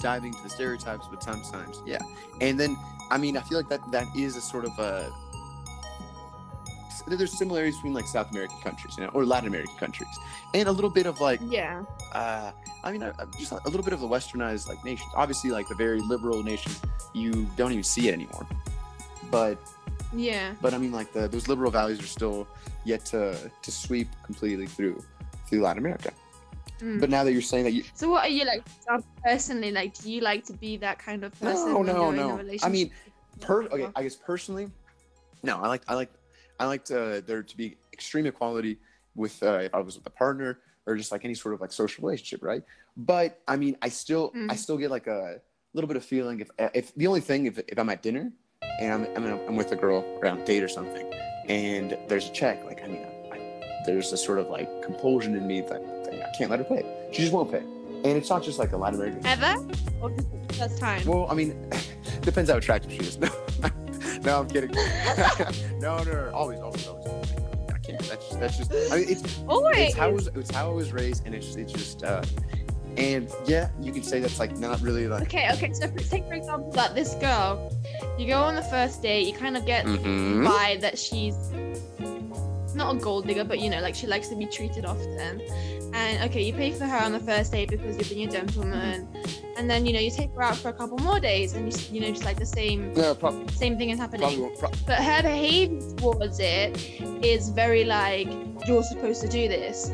diving 0.00 0.32
to 0.34 0.42
the 0.42 0.50
stereotypes, 0.50 1.06
but 1.10 1.22
sometimes, 1.22 1.82
yeah. 1.86 1.98
And 2.40 2.58
then, 2.60 2.76
I 3.10 3.18
mean, 3.18 3.36
I 3.36 3.40
feel 3.40 3.58
like 3.58 3.68
that 3.68 3.80
that 3.92 4.06
is 4.16 4.36
a 4.36 4.40
sort 4.40 4.64
of 4.64 4.78
a 4.78 5.10
there's 7.06 7.36
similarities 7.38 7.76
between 7.76 7.94
like 7.94 8.06
South 8.06 8.30
American 8.30 8.58
countries, 8.60 8.94
you 8.98 9.04
know, 9.04 9.10
or 9.14 9.24
Latin 9.24 9.48
American 9.48 9.76
countries, 9.76 10.08
and 10.54 10.68
a 10.68 10.72
little 10.72 10.90
bit 10.90 11.06
of 11.06 11.20
like 11.20 11.40
yeah. 11.48 11.84
uh, 12.12 12.50
I 12.82 12.92
mean, 12.92 13.02
uh, 13.02 13.12
just 13.38 13.52
a 13.52 13.56
little 13.64 13.82
bit 13.82 13.92
of 13.92 14.00
the 14.00 14.08
westernized 14.08 14.68
like 14.68 14.84
nations. 14.84 15.10
Obviously, 15.14 15.50
like 15.50 15.68
the 15.68 15.74
very 15.74 16.00
liberal 16.00 16.42
nation, 16.42 16.72
you 17.14 17.46
don't 17.56 17.72
even 17.72 17.84
see 17.84 18.08
it 18.08 18.12
anymore. 18.12 18.46
But 19.30 19.58
Yeah. 20.12 20.54
but 20.60 20.74
I 20.74 20.78
mean, 20.78 20.92
like 20.92 21.12
the 21.12 21.28
those 21.28 21.48
liberal 21.48 21.70
values 21.70 22.00
are 22.00 22.06
still 22.06 22.48
yet 22.84 23.04
to 23.06 23.50
to 23.62 23.70
sweep 23.70 24.08
completely 24.24 24.66
through 24.66 25.02
through 25.48 25.60
Latin 25.60 25.78
America. 25.78 26.12
Mm. 26.80 27.00
But 27.00 27.08
now 27.08 27.24
that 27.24 27.32
you're 27.32 27.42
saying 27.42 27.64
that 27.64 27.72
you 27.72 27.84
So 27.94 28.10
what 28.10 28.24
are 28.24 28.28
you 28.28 28.44
like 28.44 28.62
personally? 29.24 29.70
Like, 29.70 29.94
do 29.94 30.10
you 30.10 30.20
like 30.20 30.44
to 30.46 30.52
be 30.52 30.76
that 30.78 30.98
kind 30.98 31.24
of 31.24 31.38
person? 31.40 31.72
no 31.72 31.82
no 31.82 32.10
in 32.10 32.18
a 32.18 32.26
no, 32.26 32.58
I 32.62 32.68
mean, 32.68 32.90
per 33.40 33.62
okay, 33.64 33.88
I 33.96 34.02
guess 34.02 34.16
personally, 34.16 34.70
no, 35.42 35.56
I 35.62 35.68
like 35.68 35.82
I 35.88 35.94
like 35.94 36.10
I 36.58 36.66
like 36.66 36.84
to, 36.86 37.22
there 37.26 37.42
to 37.42 37.56
be 37.56 37.76
extreme 37.92 38.26
equality 38.26 38.78
with 39.14 39.42
uh, 39.42 39.58
if 39.58 39.74
I 39.74 39.80
was 39.80 39.96
with 39.96 40.06
a 40.06 40.10
partner 40.10 40.58
or 40.86 40.96
just 40.96 41.10
like 41.12 41.24
any 41.24 41.34
sort 41.34 41.54
of 41.54 41.60
like 41.60 41.72
social 41.72 42.04
relationship, 42.04 42.42
right? 42.42 42.62
But 42.96 43.40
I 43.48 43.56
mean, 43.56 43.76
I 43.82 43.88
still 43.88 44.32
I 44.34 44.38
Mhm. 44.54 44.56
still 44.58 44.76
get 44.78 44.90
like 44.90 45.06
a 45.06 45.40
little 45.74 45.88
bit 45.88 45.96
of 45.96 46.04
feeling 46.04 46.40
if 46.40 46.50
if 46.74 46.94
the 46.94 47.06
only 47.06 47.20
thing 47.20 47.46
if, 47.46 47.58
if 47.58 47.78
I'm 47.78 47.88
at 47.90 48.02
dinner 48.02 48.32
and 48.80 48.92
I'm 48.92 49.24
I'm, 49.24 49.40
I'm 49.48 49.56
with 49.56 49.72
a 49.72 49.76
girl 49.76 50.04
or 50.20 50.26
on 50.28 50.44
date 50.44 50.62
or 50.62 50.68
something 50.68 51.06
and 51.48 51.96
there's 52.08 52.28
a 52.28 52.32
check, 52.32 52.64
like 52.64 52.82
I 52.84 52.88
mean, 52.88 53.04
I, 53.32 53.38
there's 53.86 54.12
a 54.12 54.16
sort 54.16 54.38
of 54.38 54.48
like 54.48 54.68
compulsion 54.82 55.34
in 55.36 55.46
me 55.46 55.60
that, 55.62 55.82
that 56.04 56.14
I 56.28 56.36
can't 56.36 56.50
let 56.50 56.58
her 56.60 56.64
pay. 56.64 56.84
She 57.12 57.22
just 57.22 57.32
won't 57.32 57.50
pay, 57.50 57.58
and 57.58 58.16
it's 58.18 58.30
not 58.30 58.42
just 58.42 58.58
like 58.58 58.72
a 58.72 58.76
Latin 58.76 59.00
American. 59.00 59.26
ever 59.26 59.54
or 60.00 60.10
just 60.52 60.78
time? 60.78 61.04
Well, 61.06 61.26
I 61.30 61.34
mean, 61.34 61.70
depends 62.22 62.50
how 62.50 62.56
attractive 62.56 62.90
she 62.92 62.98
is. 62.98 63.18
No, 64.26 64.40
I'm 64.40 64.48
kidding. 64.48 64.72
no, 65.78 65.98
no, 66.02 66.02
no, 66.02 66.30
always, 66.34 66.58
always, 66.58 66.86
always. 66.88 67.06
I 67.72 67.78
can't. 67.78 68.00
That's 68.10 68.36
that's 68.36 68.56
just. 68.58 68.72
I 68.92 68.96
mean, 68.98 69.08
it's 69.08 69.22
Always. 69.48 69.78
it's 69.78 69.94
how 69.96 70.08
I 70.08 70.12
was 70.12 70.26
it's 70.34 70.50
how 70.50 70.68
I 70.68 70.74
was 70.74 70.92
raised, 70.92 71.24
and 71.26 71.32
it's 71.34 71.54
it's 71.54 71.72
just. 71.72 72.02
uh 72.02 72.22
And 72.96 73.30
yeah, 73.46 73.68
you 73.80 73.92
can 73.92 74.02
say 74.02 74.18
that's 74.18 74.40
like 74.40 74.58
not 74.58 74.80
really 74.80 75.06
like. 75.06 75.22
Okay, 75.28 75.48
okay. 75.52 75.72
So 75.74 75.86
for, 75.86 75.98
take 76.00 76.26
for 76.26 76.34
example 76.34 76.72
that 76.72 76.94
this 76.96 77.14
girl, 77.14 77.70
you 78.18 78.26
go 78.26 78.38
on 78.42 78.56
the 78.56 78.62
first 78.76 79.00
date, 79.00 79.28
you 79.28 79.32
kind 79.44 79.56
of 79.56 79.64
get 79.64 79.84
Mhm. 79.86 80.44
vibe 80.48 80.80
that 80.80 80.98
she's 80.98 81.36
not 82.74 82.96
a 82.96 82.98
gold 82.98 83.26
digger, 83.28 83.44
but 83.44 83.58
you 83.60 83.70
know, 83.70 83.80
like 83.80 83.94
she 83.94 84.06
likes 84.08 84.26
to 84.28 84.34
be 84.36 84.46
treated 84.46 84.84
often. 84.84 85.40
And 85.96 86.30
okay, 86.30 86.42
you 86.42 86.52
pay 86.52 86.72
for 86.72 86.84
her 86.84 86.98
on 87.04 87.12
the 87.12 87.20
first 87.20 87.52
date 87.52 87.70
because 87.70 87.96
you've 87.96 88.10
been 88.10 88.28
a 88.28 88.32
gentleman, 88.32 89.08
and 89.56 89.68
then 89.70 89.86
you 89.86 89.92
know 89.94 89.98
you 90.00 90.10
take 90.10 90.30
her 90.34 90.42
out 90.42 90.56
for 90.56 90.68
a 90.68 90.72
couple 90.72 90.98
more 90.98 91.18
days, 91.18 91.54
and 91.54 91.72
you, 91.72 91.94
you 91.94 92.00
know 92.02 92.10
just 92.10 92.24
like 92.24 92.38
the 92.38 92.44
same 92.46 92.92
No, 92.94 93.14
prob- 93.14 93.50
same 93.50 93.78
thing 93.78 93.90
is 93.90 93.98
happening. 93.98 94.40
won't. 94.42 94.60
But 94.86 94.98
her 94.98 95.22
behavior 95.22 95.80
towards 95.96 96.38
it 96.38 96.76
is 97.24 97.48
very 97.48 97.84
like 97.84 98.28
you're 98.66 98.82
supposed 98.82 99.20
to 99.22 99.28
do 99.28 99.48
this. 99.48 99.90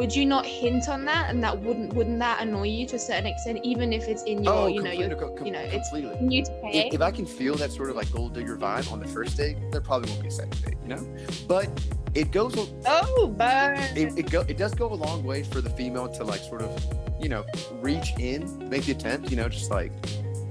Would 0.00 0.16
you 0.16 0.24
not 0.24 0.46
hint 0.46 0.88
on 0.88 1.04
that, 1.04 1.28
and 1.28 1.44
that 1.44 1.60
wouldn't 1.60 1.92
wouldn't 1.92 2.18
that 2.20 2.40
annoy 2.40 2.68
you 2.68 2.86
to 2.86 2.96
a 2.96 2.98
certain 2.98 3.26
extent, 3.26 3.60
even 3.62 3.92
if 3.92 4.08
it's 4.08 4.22
in 4.22 4.42
your 4.42 4.52
oh, 4.54 4.66
you 4.66 4.82
know 4.82 4.90
your 4.90 5.10
completely, 5.10 5.38
co- 5.38 5.44
you 5.44 5.52
know, 5.52 5.60
it's- 5.60 5.90
completely. 5.90 6.26
new 6.26 6.42
to 6.42 6.50
pay? 6.62 6.86
if, 6.88 6.94
if 6.94 7.00
I 7.02 7.10
can 7.10 7.26
feel 7.26 7.54
that 7.56 7.70
sort 7.70 7.90
of 7.90 7.96
like 7.96 8.10
gold 8.10 8.32
digger 8.32 8.56
vibe 8.56 8.90
on 8.90 8.98
the 8.98 9.06
first 9.06 9.36
date, 9.36 9.58
there 9.70 9.82
probably 9.82 10.08
won't 10.10 10.22
be 10.22 10.28
a 10.28 10.30
second 10.30 10.62
date, 10.64 10.76
you 10.82 10.88
know. 10.88 11.16
But 11.46 11.68
it 12.14 12.32
goes, 12.32 12.54
Oh, 12.86 13.26
burn! 13.28 13.76
it 13.94 14.18
it, 14.18 14.30
go, 14.30 14.40
it 14.48 14.56
does 14.56 14.72
go 14.74 14.90
a 14.90 14.94
long 14.94 15.22
way 15.22 15.42
for 15.42 15.60
the 15.60 15.68
female 15.70 16.08
to 16.08 16.24
like 16.24 16.40
sort 16.40 16.62
of, 16.62 16.82
you 17.20 17.28
know, 17.28 17.44
reach 17.82 18.14
in, 18.18 18.70
make 18.70 18.84
the 18.86 18.92
attempt, 18.92 19.30
you 19.30 19.36
know, 19.36 19.50
just 19.50 19.70
like, 19.70 19.92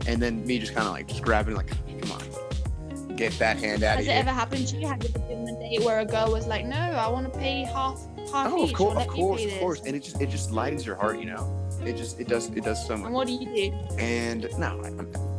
and 0.05 0.21
then 0.21 0.45
me 0.45 0.59
just 0.59 0.75
kind 0.75 0.85
of 0.85 0.93
like 0.93 1.07
just 1.07 1.23
grabbing 1.23 1.55
like, 1.55 1.71
come 2.01 2.11
on, 2.11 3.15
get 3.15 3.33
that 3.39 3.57
hand 3.57 3.81
out 3.83 3.97
Has 3.97 4.05
it 4.05 4.11
here. 4.11 4.19
ever 4.19 4.29
happened 4.29 4.67
to 4.67 4.77
you? 4.77 4.87
Have 4.87 5.01
you 5.03 5.09
ever 5.15 5.19
been 5.27 5.39
on 5.41 5.55
a 5.55 5.59
date 5.59 5.83
where 5.83 5.99
a 6.01 6.05
girl 6.05 6.31
was 6.31 6.45
like, 6.47 6.65
"No, 6.65 6.77
I 6.77 7.07
want 7.09 7.33
to 7.33 7.37
pay 7.39 7.63
half 7.63 7.99
half 8.31 8.51
Oh, 8.51 8.63
each"? 8.63 8.71
of 8.71 8.77
course, 8.77 8.97
of 9.01 9.07
course, 9.07 9.45
of 9.45 9.51
course, 9.59 9.81
and 9.85 9.95
it 9.95 10.03
just 10.03 10.21
it 10.21 10.29
just 10.29 10.51
lightens 10.51 10.85
your 10.85 10.95
heart, 10.95 11.19
you 11.19 11.25
know. 11.25 11.55
It 11.85 11.95
just 11.95 12.19
it 12.19 12.27
does 12.27 12.47
it 12.49 12.63
does 12.63 12.85
so 12.85 12.97
much. 12.97 13.05
And 13.05 13.13
what 13.15 13.27
do 13.27 13.33
you 13.33 13.45
do? 13.45 13.95
And 13.97 14.47
no, 14.57 14.81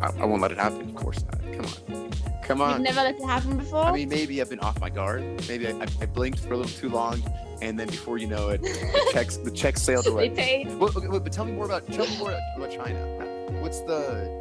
I, 0.01 0.07
I, 0.07 0.23
I 0.23 0.25
won't 0.25 0.41
let 0.43 0.53
it 0.53 0.59
happen. 0.59 0.89
Of 0.89 0.95
course 0.95 1.23
not. 1.25 1.41
Come 1.53 1.65
on, 1.67 2.11
come 2.43 2.61
on. 2.63 2.71
You've 2.73 2.83
never 2.95 3.03
let 3.03 3.15
it 3.17 3.25
happen 3.25 3.57
before. 3.59 3.85
I 3.85 3.93
mean, 3.93 4.09
maybe 4.09 4.41
I've 4.41 4.49
been 4.51 4.61
off 4.61 4.81
my 4.81 4.89
guard. 4.91 5.23
Maybe 5.49 5.67
I, 5.69 5.73
I, 5.73 5.87
I 6.01 6.07
blinked 6.07 6.41
for 6.41 6.55
a 6.55 6.57
little 6.57 6.73
too 6.73 6.89
long, 6.89 7.23
and 7.61 7.79
then 7.79 7.89
before 7.89 8.17
you 8.19 8.27
know 8.27 8.49
it, 8.49 8.63
the 8.63 9.11
checks 9.13 9.37
the 9.37 9.51
checks 9.51 9.83
sailed 9.83 10.07
they 10.07 10.11
away. 10.11 10.31
paid. 10.31 10.69
Well, 10.79 10.91
okay, 10.97 11.07
wait, 11.09 11.23
but 11.23 11.33
tell 11.33 11.45
me 11.45 11.53
more 11.53 11.67
about 11.67 11.87
tell 11.93 12.07
me 12.07 12.17
more 12.19 12.33
about 12.57 12.71
China. 12.71 12.99
What's 13.61 13.81
the 13.83 14.39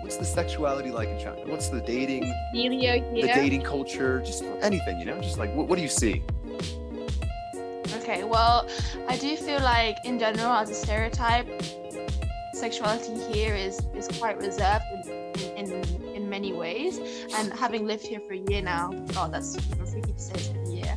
what's 0.00 0.16
the 0.16 0.24
sexuality 0.24 0.90
like 0.90 1.08
in 1.08 1.18
China? 1.18 1.42
What's 1.46 1.68
the 1.68 1.80
dating 1.82 2.32
Helio 2.52 3.00
the 3.12 3.22
dating 3.26 3.62
culture? 3.62 4.22
Just 4.24 4.42
anything, 4.62 4.98
you 5.00 5.04
know? 5.04 5.20
Just 5.20 5.36
like 5.36 5.52
what, 5.54 5.68
what 5.68 5.76
do 5.76 5.82
you 5.82 5.88
see? 5.88 6.22
Okay, 8.08 8.22
well, 8.22 8.68
I 9.08 9.16
do 9.16 9.36
feel 9.36 9.60
like 9.62 10.04
in 10.04 10.16
general, 10.16 10.52
as 10.52 10.70
a 10.70 10.74
stereotype, 10.74 11.48
sexuality 12.54 13.20
here 13.32 13.56
is 13.56 13.80
is 13.96 14.06
quite 14.20 14.38
reserved 14.38 14.84
in 15.56 15.72
in, 15.72 15.82
in 16.14 16.30
many 16.30 16.52
ways. 16.52 17.00
And 17.34 17.52
having 17.52 17.84
lived 17.84 18.06
here 18.06 18.20
for 18.20 18.34
a 18.34 18.42
year 18.48 18.62
now, 18.62 18.92
God, 19.12 19.34
that's 19.34 19.56
freaky 19.90 20.12
to 20.12 20.20
say 20.20 20.34
it's 20.34 20.50
a 20.50 20.72
year. 20.72 20.94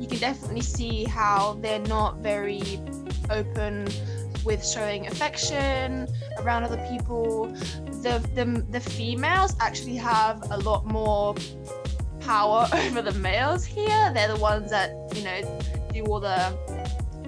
You 0.00 0.08
can 0.08 0.18
definitely 0.18 0.62
see 0.62 1.04
how 1.04 1.58
they're 1.62 1.86
not 1.86 2.16
very 2.24 2.80
open 3.30 3.86
with 4.44 4.66
showing 4.66 5.06
affection 5.06 6.08
around 6.40 6.64
other 6.64 6.84
people. 6.90 7.54
The 8.02 8.18
the 8.34 8.66
the 8.68 8.80
females 8.80 9.54
actually 9.60 9.94
have 9.94 10.42
a 10.50 10.58
lot 10.58 10.86
more 10.86 11.36
power 12.18 12.68
over 12.72 13.00
the 13.00 13.14
males 13.14 13.64
here. 13.64 14.10
They're 14.12 14.34
the 14.34 14.40
ones 14.40 14.72
that 14.72 14.90
you 15.14 15.22
know 15.22 15.40
do 15.92 16.04
all 16.04 16.20
the 16.20 16.56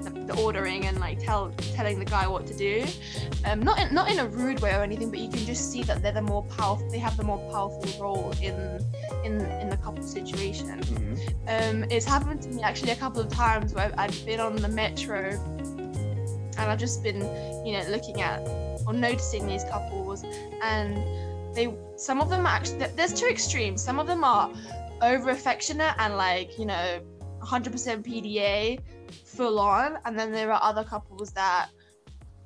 the, 0.03 0.41
ordering 0.41 0.87
and 0.87 0.99
like 0.99 1.19
tell 1.19 1.53
telling 1.75 1.99
the 1.99 2.05
guy 2.05 2.27
what 2.27 2.47
to 2.47 2.57
do. 2.57 2.85
Um, 3.45 3.61
not 3.61 3.79
in, 3.79 3.95
not 3.95 4.11
in 4.11 4.19
a 4.19 4.27
rude 4.27 4.61
way 4.61 4.75
or 4.75 4.83
anything, 4.83 5.11
but 5.11 5.19
you 5.19 5.29
can 5.29 5.45
just 5.45 5.71
see 5.71 5.83
that 5.85 6.03
they're 6.03 6.13
the 6.13 6.23
more 6.23 6.45
powerful. 6.45 6.89
They 6.91 6.99
have 6.99 7.17
the 7.17 7.25
more 7.25 7.39
powerful 7.51 8.03
role 8.03 8.33
in 8.41 8.55
in 9.25 9.41
in 9.41 9.69
the 9.69 9.77
couple 9.77 10.03
situation. 10.03 10.71
Um, 11.49 11.85
it's 11.91 12.07
happened 12.07 12.43
to 12.43 12.49
me 12.49 12.63
actually 12.63 12.93
a 12.93 12.97
couple 12.97 13.21
of 13.21 13.29
times 13.29 13.75
where 13.75 13.93
I've 13.97 14.25
been 14.25 14.41
on 14.41 14.57
the 14.57 14.69
metro 14.69 15.31
and 16.59 16.71
I've 16.71 16.79
just 16.79 17.03
been, 17.03 17.21
you 17.67 17.73
know, 17.73 17.85
looking 17.89 18.21
at 18.23 18.41
or 18.87 18.93
noticing 18.93 19.47
these 19.47 19.65
couples, 19.65 20.25
and 20.63 20.97
they 21.55 21.75
some 21.97 22.21
of 22.21 22.31
them 22.31 22.47
actually 22.47 22.87
there's 22.97 23.15
two 23.15 23.27
extremes. 23.27 23.83
Some 23.83 23.99
of 23.99 24.07
them 24.07 24.25
are 24.25 24.51
over 25.03 25.31
affectionate 25.31 25.95
and 25.99 26.17
like 26.17 26.59
you 26.59 26.67
know 26.67 27.01
100% 27.41 28.03
PDA 28.03 28.81
full 29.25 29.59
on, 29.59 29.99
and 30.05 30.19
then 30.19 30.33
there 30.33 30.53
are 30.53 30.61
other 30.63 30.85
couples 30.85 31.33
that 31.33 31.69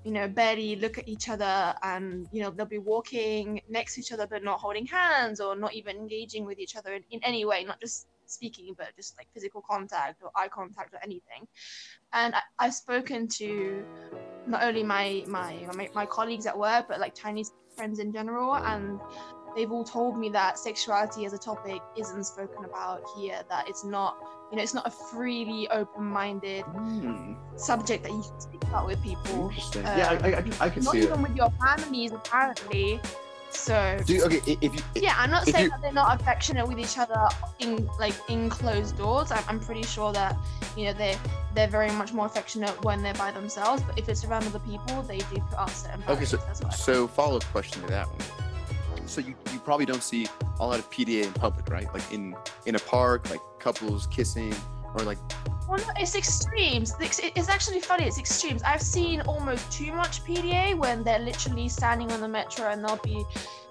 you 0.05 0.13
know 0.13 0.29
barely 0.29 0.77
look 0.77 0.99
at 0.99 1.09
each 1.09 1.31
other 1.31 1.75
and 1.83 2.29
you 2.31 2.43
know 2.43 2.51
they'll 2.51 2.67
be 2.67 2.79
walking 2.79 3.61
next 3.71 3.95
to 3.95 4.01
each 4.03 4.13
other 4.13 4.27
but 4.27 4.45
not 4.45 4.61
holding 4.61 4.85
hands 4.85 5.41
or 5.41 5.57
not 5.57 5.73
even 5.73 5.97
engaging 5.97 6.45
with 6.45 6.59
each 6.59 6.77
other 6.77 6.93
in, 6.93 7.03
in 7.11 7.21
any 7.25 7.47
way 7.47 7.65
not 7.65 7.81
just 7.81 8.07
speaking 8.27 8.75
but 8.77 8.89
just 8.97 9.17
like 9.17 9.27
physical 9.33 9.63
contact 9.63 10.23
or 10.23 10.31
eye 10.37 10.49
contact 10.49 10.93
or 10.93 10.99
anything. 11.03 11.47
And 12.13 12.35
I, 12.35 12.41
i've 12.59 12.75
spoken 12.75 13.29
to 13.29 13.85
not 14.47 14.63
only 14.63 14.83
my, 14.83 15.25
my 15.27 15.67
my 15.75 15.89
my 15.95 16.07
colleagues 16.07 16.47
at 16.47 16.59
work 16.59 16.87
but 16.89 17.01
like 17.01 17.15
chinese 17.15 17.53
friends 17.75 17.99
in 17.99 18.13
general. 18.13 18.55
And 18.57 19.01
they've 19.55 19.71
all 19.73 19.85
told 19.85 20.19
me 20.19 20.29
that 20.31 20.59
sexuality 20.59 21.25
as 21.27 21.33
a 21.33 21.39
topic 21.39 21.81
isn't 21.97 22.25
spoken 22.25 22.65
about 22.65 23.03
here 23.17 23.41
that 23.49 23.69
it's 23.69 23.85
not 23.85 24.17
you 24.51 24.57
know 24.57 24.63
it's 24.63 24.75
not 24.75 24.87
a 24.87 24.91
freely 24.91 25.69
open-minded 25.71 26.63
Hmm, 26.65 27.35
subject 27.57 28.03
that 28.05 28.13
you 28.13 28.23
can 28.23 28.41
speak 28.41 28.63
about 28.65 28.87
with 28.87 29.03
people 29.03 29.49
interesting. 29.49 29.83
yeah, 29.85 30.19
I, 30.23 30.29
I, 30.29 30.31
I, 30.39 30.45
I 30.67 30.71
can 30.71 30.83
not 30.85 30.93
see 30.93 30.99
it. 31.01 31.05
even 31.05 31.23
with 31.23 31.35
your 31.37 31.51
families 31.65 32.13
apparently 32.13 33.01
so 33.51 34.01
Do 34.05 34.15
you, 34.15 34.25
okay, 34.25 34.41
if 34.61 34.75
you 34.75 34.81
yeah 34.97 35.15
i'm 35.17 35.31
not 35.31 35.45
saying 35.47 35.65
you- 35.67 35.71
that 35.71 35.81
they're 35.81 35.93
not 35.93 36.21
affectionate 36.21 36.67
with 36.67 36.79
each 36.81 36.99
other 36.99 37.29
in 37.61 37.89
like 38.01 38.15
in 38.29 38.51
closed 38.51 38.99
doors 38.99 39.31
I'm, 39.31 39.45
I'm 39.47 39.61
pretty 39.61 39.85
sure 39.85 40.13
that 40.13 40.37
you 40.77 40.87
know 40.87 40.93
they're 40.93 41.17
they're 41.55 41.69
very 41.69 41.91
much 41.93 42.13
more 42.13 42.27
affectionate 42.27 42.75
when 42.85 43.01
they're 43.05 43.15
by 43.15 43.31
themselves 43.31 43.81
but 43.83 43.97
if 43.97 44.09
it's 44.09 44.25
around 44.25 44.45
other 44.47 44.59
people 44.59 45.03
they 45.03 45.19
do 45.19 45.37
put 45.49 45.57
up 45.59 45.71
certain 45.71 46.03
Okay, 46.09 46.25
so 46.25 46.37
boundaries, 46.39 46.47
that's 46.49 46.63
what 46.63 46.73
I 46.73 46.77
so 46.77 47.07
follow 47.07 47.37
up 47.37 47.45
question 47.45 47.81
to 47.83 47.89
that 47.89 48.09
one. 48.09 48.19
So 49.07 49.21
you, 49.21 49.35
you 49.53 49.59
probably 49.61 49.87
don't 49.87 50.03
see 50.03 50.27
a 50.61 50.67
lot 50.67 50.79
of 50.79 50.91
PDA 50.91 51.25
in 51.25 51.33
public, 51.33 51.69
right? 51.69 51.93
Like 51.93 52.13
in 52.13 52.35
in 52.67 52.75
a 52.75 52.79
park, 52.81 53.31
like 53.31 53.41
couples 53.59 54.07
kissing, 54.09 54.55
or 54.95 55.05
like 55.05 55.19
Well, 55.69 55.79
no, 55.79 55.85
it's 55.97 56.15
extremes. 56.15 56.95
It's, 57.01 57.49
actually 57.49 57.81
funny. 57.81 58.05
It's 58.07 58.19
extremes. 58.19 58.63
I've 58.63 58.83
seen 58.83 59.21
almost 59.23 59.71
too 59.73 59.93
much 59.93 60.25
PDA 60.25 60.77
when 60.77 61.03
they're 61.05 61.19
literally 61.19 61.69
standing 61.69 62.11
on 62.13 62.21
the 62.21 62.29
metro 62.29 62.67
and 62.69 62.85
they'll 62.85 62.97
be, 62.99 63.25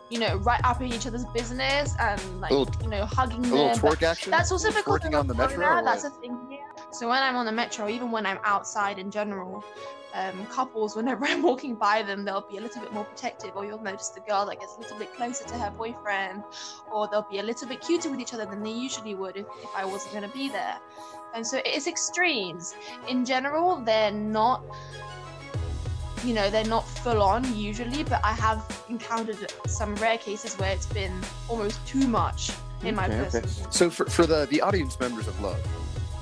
you 0.09 0.19
know, 0.19 0.37
right 0.37 0.61
up 0.63 0.81
in 0.81 0.87
each 0.93 1.07
other's 1.07 1.25
business 1.33 1.95
and 1.99 2.41
like, 2.41 2.51
Little- 2.51 2.83
you 2.83 2.89
know, 2.89 3.05
hugging 3.05 3.39
a 3.39 3.41
them. 3.41 3.51
little 3.51 3.79
but 3.79 3.99
twerk 3.99 4.03
action. 4.03 4.31
That's 4.31 4.51
also 4.51 4.69
because 4.69 4.99
twerking 4.99 5.17
on 5.17 5.27
the 5.27 5.33
metro. 5.33 5.83
That's 5.83 6.03
a 6.03 6.09
thing 6.09 6.37
here. 6.49 6.59
So 6.91 7.09
when 7.09 7.23
I'm 7.23 7.35
on 7.35 7.45
the 7.45 7.51
metro, 7.51 7.87
even 7.89 8.11
when 8.11 8.25
I'm 8.25 8.39
outside 8.43 8.99
in 8.99 9.09
general, 9.09 9.63
um, 10.13 10.45
couples, 10.47 10.95
whenever 10.95 11.25
I'm 11.27 11.41
walking 11.41 11.75
by 11.75 12.03
them, 12.03 12.23
they'll 12.25 12.47
be 12.49 12.57
a 12.57 12.61
little 12.61 12.81
bit 12.81 12.93
more 12.93 13.05
protective, 13.05 13.51
or 13.55 13.65
you'll 13.65 13.81
notice 13.81 14.09
the 14.09 14.21
girl 14.21 14.45
that 14.45 14.59
gets 14.59 14.75
a 14.77 14.79
little 14.79 14.97
bit 14.97 15.13
closer 15.15 15.45
to 15.45 15.55
her 15.55 15.71
boyfriend, 15.71 16.43
or 16.91 17.07
they'll 17.07 17.27
be 17.29 17.39
a 17.39 17.43
little 17.43 17.67
bit 17.67 17.81
cuter 17.81 18.09
with 18.09 18.19
each 18.19 18.33
other 18.33 18.45
than 18.45 18.63
they 18.63 18.71
usually 18.71 19.15
would 19.15 19.35
if, 19.37 19.45
if 19.61 19.69
I 19.75 19.85
wasn't 19.85 20.13
going 20.13 20.29
to 20.29 20.35
be 20.35 20.49
there. 20.49 20.77
And 21.33 21.45
so 21.45 21.59
it's 21.65 21.87
extremes. 21.87 22.75
In 23.07 23.25
general, 23.25 23.77
they're 23.77 24.11
not, 24.11 24.63
you 26.23 26.33
know, 26.33 26.49
they're 26.49 26.63
not 26.65 26.87
full 26.87 27.21
on 27.21 27.55
usually, 27.55 28.03
but 28.03 28.21
I 28.23 28.33
have 28.33 28.85
encountered 28.89 29.51
some 29.67 29.95
rare 29.95 30.19
cases 30.19 30.53
where 30.55 30.71
it's 30.71 30.85
been 30.85 31.19
almost 31.49 31.85
too 31.87 32.07
much 32.07 32.51
in 32.83 32.95
my 32.95 33.05
Okay, 33.05 33.13
okay. 33.13 33.23
personal 33.23 33.49
opinion. 33.49 33.71
So 33.71 33.89
for, 33.89 34.05
for 34.05 34.25
the 34.27 34.45
the 34.47 34.61
audience 34.61 34.99
members 34.99 35.27
of 35.27 35.39
Love, 35.41 35.59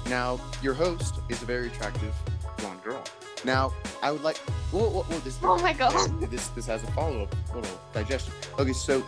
now 0.08 0.40
your 0.62 0.74
host 0.74 1.16
is 1.28 1.42
a 1.42 1.46
very 1.46 1.68
attractive 1.68 2.14
blonde 2.58 2.82
girl. 2.84 3.04
Now 3.44 3.74
I 4.02 4.12
would 4.12 4.24
like. 4.24 4.40
Well, 4.72 4.90
well, 4.92 5.06
well 5.10 5.20
this. 5.20 5.40
Oh 5.44 5.58
my 5.60 5.74
god. 5.74 5.94
This 6.30 6.48
this 6.50 6.68
has 6.68 6.84
a 6.84 6.88
follow 6.92 7.24
up 7.24 7.36
little 7.56 7.80
digestion. 7.94 8.34
Okay, 8.60 8.74
so 8.74 9.04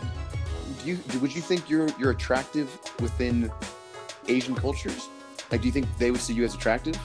do 0.82 0.90
you 0.90 0.98
would 1.20 1.34
you 1.34 1.40
think 1.40 1.70
you're 1.70 1.88
you're 1.98 2.10
attractive 2.10 2.78
within 3.00 3.50
Asian 4.28 4.54
cultures? 4.54 5.08
Like, 5.50 5.60
do 5.60 5.66
you 5.66 5.72
think 5.72 5.86
they 5.98 6.10
would 6.10 6.20
see 6.20 6.34
you 6.34 6.44
as 6.44 6.54
attractive? 6.54 6.98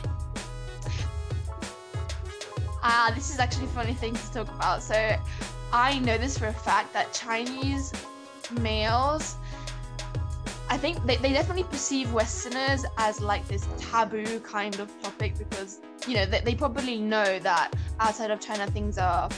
Ah, 2.82 3.12
this 3.14 3.30
is 3.30 3.40
actually 3.40 3.66
a 3.66 3.70
funny 3.70 3.94
thing 3.94 4.16
to 4.16 4.32
talk 4.32 4.48
about. 4.56 4.82
So, 4.82 5.16
I 5.74 6.00
know 6.00 6.18
this 6.18 6.38
for 6.38 6.48
a 6.48 6.54
fact 6.54 6.94
that 6.94 7.14
Chinese 7.14 7.92
males, 8.62 9.36
I 10.72 10.78
think 10.78 11.04
they, 11.06 11.16
they 11.18 11.34
definitely 11.34 11.64
perceive 11.64 12.14
Westerners 12.14 12.86
as 13.00 13.20
like 13.22 13.48
this 13.48 13.68
taboo 13.80 14.40
kind 14.42 14.80
of 14.80 14.92
topic 15.02 15.36
because, 15.38 15.80
you 16.08 16.14
know, 16.14 16.26
they, 16.26 16.42
they 16.42 16.54
probably 16.56 17.00
know 17.00 17.40
that 17.40 17.74
outside 18.00 18.30
of 18.30 18.40
China, 18.40 18.68
things 18.68 18.98
are, 19.00 19.30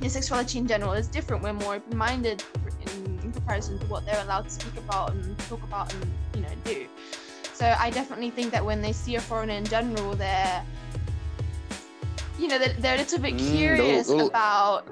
your 0.00 0.08
sexuality 0.10 0.58
in 0.58 0.66
general 0.68 0.92
is 0.92 1.08
different. 1.08 1.42
We're 1.42 1.52
more 1.52 1.74
open 1.76 1.96
minded 1.96 2.44
in, 2.80 3.18
in 3.24 3.32
comparison 3.32 3.78
to 3.80 3.86
what 3.86 4.06
they're 4.06 4.22
allowed 4.22 4.42
to 4.42 4.50
speak 4.50 4.76
about 4.76 5.10
and 5.12 5.36
talk 5.40 5.62
about 5.64 5.92
and, 5.92 6.06
you 6.34 6.42
know, 6.42 6.48
do. 6.64 6.86
So, 7.52 7.74
I 7.78 7.90
definitely 7.90 8.30
think 8.30 8.52
that 8.52 8.64
when 8.64 8.80
they 8.82 8.92
see 8.92 9.16
a 9.16 9.20
foreigner 9.20 9.54
in 9.54 9.64
general, 9.64 10.14
they're 10.14 10.62
you 12.38 12.48
know, 12.48 12.58
they're, 12.58 12.74
they're 12.78 12.94
a 12.96 12.98
little 12.98 13.18
bit 13.18 13.34
Mm, 13.34 13.38
little- 13.40 13.56
curious 13.56 14.08
little- 14.08 14.28
about 14.28 14.86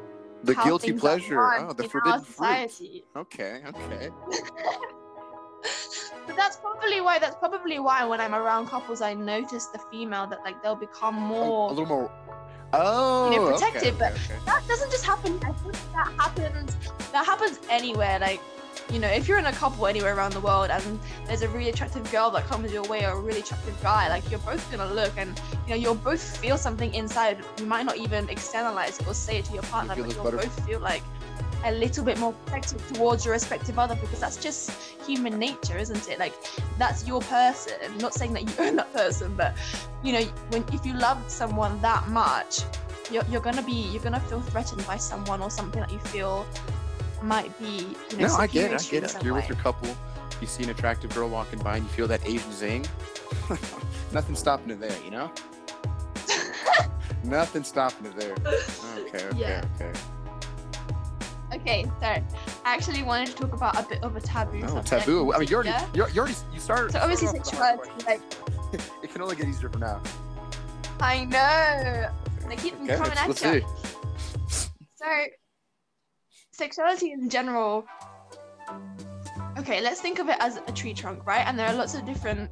The 0.45 0.55
guilty 0.57 0.93
pleasure. 0.95 1.41
Oh, 1.41 1.73
the 1.75 1.85
forbidden 1.89 2.23
fruit. 2.23 2.71
Okay, 3.17 3.63
okay. 3.69 4.09
but 6.27 6.37
that's 6.37 6.57
probably 6.57 7.01
why. 7.01 7.19
That's 7.19 7.37
probably 7.37 7.79
why 7.79 8.05
when 8.05 8.21
I'm 8.21 8.35
around 8.35 8.69
couples, 8.69 9.01
I 9.01 9.15
notice 9.15 9.67
the 9.67 9.79
female 9.91 10.27
that 10.29 10.41
like 10.45 10.63
they'll 10.63 10.77
become 10.77 11.17
A, 11.17 11.21
more. 11.21 11.69
a 11.69 11.73
little 11.73 11.87
more. 11.87 12.11
Oh, 12.73 13.31
You 13.31 13.37
know, 13.39 13.43
oh, 13.47 13.49
okay, 13.51 13.53
protective, 13.53 13.95
okay, 13.95 13.99
but- 13.99 14.13
okay. 14.13 14.41
that 14.47 14.67
doesn't 14.67 14.91
just 14.91 15.05
happen. 15.05 15.39
I 15.45 15.53
think 15.53 15.75
that 15.93 16.13
happens. 16.19 16.77
That 17.13 17.25
happens 17.25 17.61
anywhere. 17.71 18.19
Like, 18.19 18.41
you 18.93 18.99
know, 18.99 19.07
if 19.09 19.29
you're 19.29 19.39
in 19.39 19.47
a 19.47 19.53
couple 19.53 19.87
anywhere 19.87 20.17
around 20.17 20.33
the 20.33 20.41
world 20.41 20.71
and 20.71 20.99
there's 21.27 21.43
a 21.43 21.49
really 21.49 21.69
attractive 21.71 22.11
girl 22.11 22.31
that 22.33 22.45
comes 22.47 22.73
your 22.73 22.83
way 22.85 23.05
or 23.07 23.11
a 23.13 23.21
really 23.21 23.41
attractive 23.41 23.81
guy, 23.81 24.09
like 24.09 24.29
you're 24.29 24.41
both 24.41 24.69
gonna 24.73 24.93
look 24.93 25.13
and 25.17 25.41
you 25.67 25.71
know 25.71 25.77
you'll 25.77 25.95
both 25.95 26.37
feel 26.39 26.59
something 26.59 26.93
inside. 26.95 27.39
You 27.59 27.67
might 27.67 27.87
not 27.87 27.97
even 27.97 28.29
externalize 28.29 28.99
it 28.99 29.07
or 29.07 29.15
say 29.15 29.39
it 29.39 29.45
to 29.47 29.53
your 29.55 29.63
partner, 29.65 29.95
feel 29.95 30.05
but 30.07 30.15
you'll 30.15 30.25
butter- 30.25 30.37
both 30.39 30.67
feel 30.67 30.81
like 30.81 31.03
a 31.65 31.73
little 31.73 32.05
bit 32.05 32.19
more 32.19 32.33
protective 32.47 32.87
towards 32.93 33.25
your 33.25 33.33
respective 33.33 33.79
other 33.79 33.95
because 33.97 34.21
that's 34.21 34.37
just 34.37 34.71
human 35.07 35.39
nature, 35.39 35.79
isn't 35.79 36.09
it? 36.09 36.19
Like 36.19 36.35
that's 36.79 37.07
your 37.07 37.21
person. 37.23 37.75
I'm 37.85 37.99
not 37.99 38.15
saying 38.15 38.33
that 38.35 38.43
you 38.43 38.53
own 38.67 38.77
that 38.77 38.93
person, 38.93 39.35
but 39.35 39.57
you 40.03 40.13
know, 40.13 40.23
when 40.51 40.65
if 40.73 40.85
you 40.85 40.93
love 40.95 41.19
someone 41.31 41.81
that 41.81 42.09
much, 42.09 42.61
you're, 43.11 43.25
you're 43.31 43.41
gonna 43.41 43.63
be 43.63 43.89
you're 43.93 44.03
gonna 44.03 44.21
feel 44.21 44.41
threatened 44.41 44.87
by 44.87 44.97
someone 44.97 45.43
or 45.43 45.51
something 45.51 45.81
that 45.81 45.93
you 45.93 45.99
feel 45.99 46.47
might 47.23 47.57
be 47.59 47.87
you 48.11 48.19
know 48.19 48.27
No, 48.29 48.35
I 48.35 48.47
get 48.47 48.73
it. 48.73 48.81
I 48.81 48.91
get 48.91 49.05
it. 49.05 49.23
You're 49.25 49.35
with 49.35 49.49
your 49.49 49.59
couple. 49.59 49.95
You 50.41 50.47
see 50.47 50.65
an 50.65 50.71
attractive 50.71 51.15
girl 51.15 51.29
walking 51.29 51.59
by, 51.61 51.77
and 51.77 51.85
you 51.85 51.91
feel 51.91 52.09
that 52.09 52.27
Asian 52.27 52.53
zing. 52.53 52.87
Nothing 54.13 54.37
stopping 54.37 54.71
it 54.71 54.81
there, 54.81 54.97
you 55.05 55.11
know. 55.11 55.31
Nothing 57.25 57.65
stopping 57.65 58.07
it 58.07 58.17
there. 58.17 58.35
Okay, 58.99 59.25
okay, 59.27 59.39
Yeah. 59.39 59.65
okay. 59.81 59.93
Okay 61.65 61.85
so 62.01 62.07
i 62.07 62.23
actually 62.65 63.03
wanted 63.03 63.27
to 63.29 63.35
talk 63.35 63.53
about 63.55 63.75
a 63.79 63.89
bit 63.89 64.03
of 64.05 64.15
a 64.17 64.21
taboo 64.21 64.61
Oh, 64.65 64.67
subject 64.69 64.87
taboo. 65.05 65.33
I 65.33 65.39
mean, 65.39 65.49
you 65.49 65.55
already, 65.57 65.71
yeah? 65.71 65.87
you 65.95 66.03
already, 66.21 66.35
you 66.53 66.61
started. 66.61 66.93
so 66.93 66.99
obviously 67.01 67.29
started 67.29 67.41
off 67.41 67.81
with 67.81 67.97
the 67.99 68.05
hard 68.05 68.21
sexuality 68.21 68.71
like 68.73 68.83
it 69.05 69.11
can 69.13 69.23
only 69.23 69.37
get 69.37 69.47
easier 69.49 69.71
from 69.71 69.81
now. 69.81 70.03
i 71.01 71.25
know 71.25 72.11
they 72.49 72.57
keep 72.57 72.75
Okay, 72.83 72.97
coming 72.97 73.13
at 73.17 73.27
let's 73.29 73.43
you 73.43 73.61
see. 73.61 74.67
So, 74.97 75.07
sexuality 76.53 77.13
in 77.13 77.31
general. 77.31 77.85
Okay, 79.59 79.81
let's 79.81 80.01
think 80.03 80.19
of 80.19 80.29
it 80.29 80.37
as 80.41 80.57
a 80.57 80.73
tree 80.73 80.93
trunk, 80.95 81.27
right? 81.27 81.47
And 81.47 81.59
there 81.59 81.67
are 81.69 81.75
lots 81.75 81.95
of 81.95 82.05
different 82.05 82.51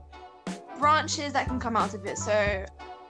branches 0.79 1.33
that 1.35 1.47
can 1.47 1.61
come 1.61 1.77
out 1.77 1.93
of 1.95 2.07
it. 2.07 2.17
So, 2.19 2.65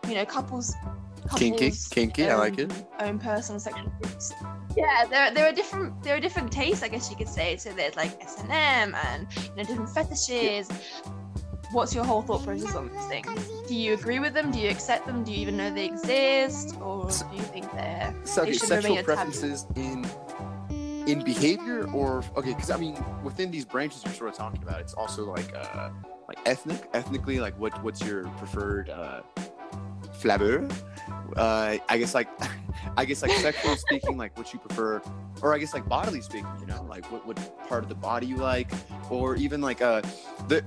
you 0.09 0.15
know, 0.15 0.25
couples. 0.25 0.75
couples 1.23 1.39
Kinky, 1.39 1.73
kinky. 1.91 2.29
I 2.29 2.35
like 2.37 2.59
it. 2.59 2.73
own- 2.73 3.09
Own 3.09 3.19
personal 3.21 3.61
sexual 3.61 3.93
groups. 4.03 4.33
Yeah, 4.77 5.05
there, 5.09 5.33
there 5.35 5.47
are 5.49 5.53
different 5.53 6.03
there 6.03 6.17
are 6.17 6.21
different 6.21 6.51
tastes, 6.53 6.83
I 6.83 6.89
guess 6.89 7.11
you 7.11 7.17
could 7.17 7.29
say. 7.29 7.57
So 7.57 7.73
there's 7.73 7.97
like 7.97 8.23
S 8.23 8.41
and 8.41 8.51
M 8.51 8.95
and 9.07 9.27
you 9.37 9.57
know 9.57 9.65
different 9.65 9.91
fetishes. 9.91 10.69
What's 11.73 11.95
your 11.95 12.05
whole 12.05 12.21
thought 12.23 12.45
process 12.45 12.75
on 12.75 12.91
these 12.91 13.07
things? 13.07 13.49
Do 13.67 13.75
you 13.75 13.95
agree 13.95 14.19
with 14.19 14.35
them? 14.35 14.51
Do 14.51 14.59
you 14.59 14.69
accept 14.69 15.07
them? 15.07 15.25
Do 15.25 15.33
you 15.33 15.39
even 15.39 15.57
know 15.57 15.73
they 15.73 15.87
exist, 15.87 16.77
or 16.83 17.07
S- 17.09 17.23
do 17.23 17.37
you 17.37 17.43
think 17.45 17.71
they're 17.73 18.15
So, 18.25 18.43
They 18.45 18.51
okay, 18.51 18.59
sexual 18.59 18.97
remain 18.97 18.99
a 18.99 19.03
taboo. 19.03 19.15
preferences 19.15 19.67
in 19.77 20.07
in 21.07 21.21
behavior, 21.25 21.89
or 21.95 22.23
okay, 22.37 22.53
because 22.53 22.71
I 22.71 22.77
mean, 22.77 23.03
within 23.25 23.51
these 23.51 23.65
branches 23.65 24.05
you're 24.05 24.13
sort 24.15 24.31
of 24.31 24.37
talking 24.37 24.63
about, 24.63 24.81
it's 24.81 24.95
also 24.95 25.25
like 25.25 25.51
uh, 25.57 25.91
like 26.29 26.39
ethnic, 26.47 26.89
ethnically, 26.93 27.41
like 27.41 27.59
what 27.59 27.73
what's 27.83 28.01
your 28.03 28.29
preferred 28.37 28.91
uh, 28.91 29.23
flavor? 30.21 30.69
Uh, 31.37 31.79
I 31.89 31.99
guess 31.99 32.15
like 32.15 32.29
I 32.97 33.05
guess 33.05 33.23
like 33.23 33.33
sexually 33.33 33.77
speaking, 33.77 34.17
like 34.17 34.37
what 34.37 34.53
you 34.53 34.59
prefer, 34.59 35.01
or 35.43 35.55
I 35.55 35.59
guess 35.59 35.73
like 35.75 35.89
bodily 35.89 36.21
speaking, 36.21 36.47
you 36.61 36.67
know, 36.67 36.85
like 36.89 37.11
what 37.13 37.27
what 37.27 37.37
part 37.69 37.83
of 37.83 37.89
the 37.89 37.95
body 37.95 38.27
you 38.27 38.37
like, 38.37 38.71
or 39.11 39.37
even 39.37 39.61
like 39.61 39.81
uh 39.83 40.03
the 40.49 40.65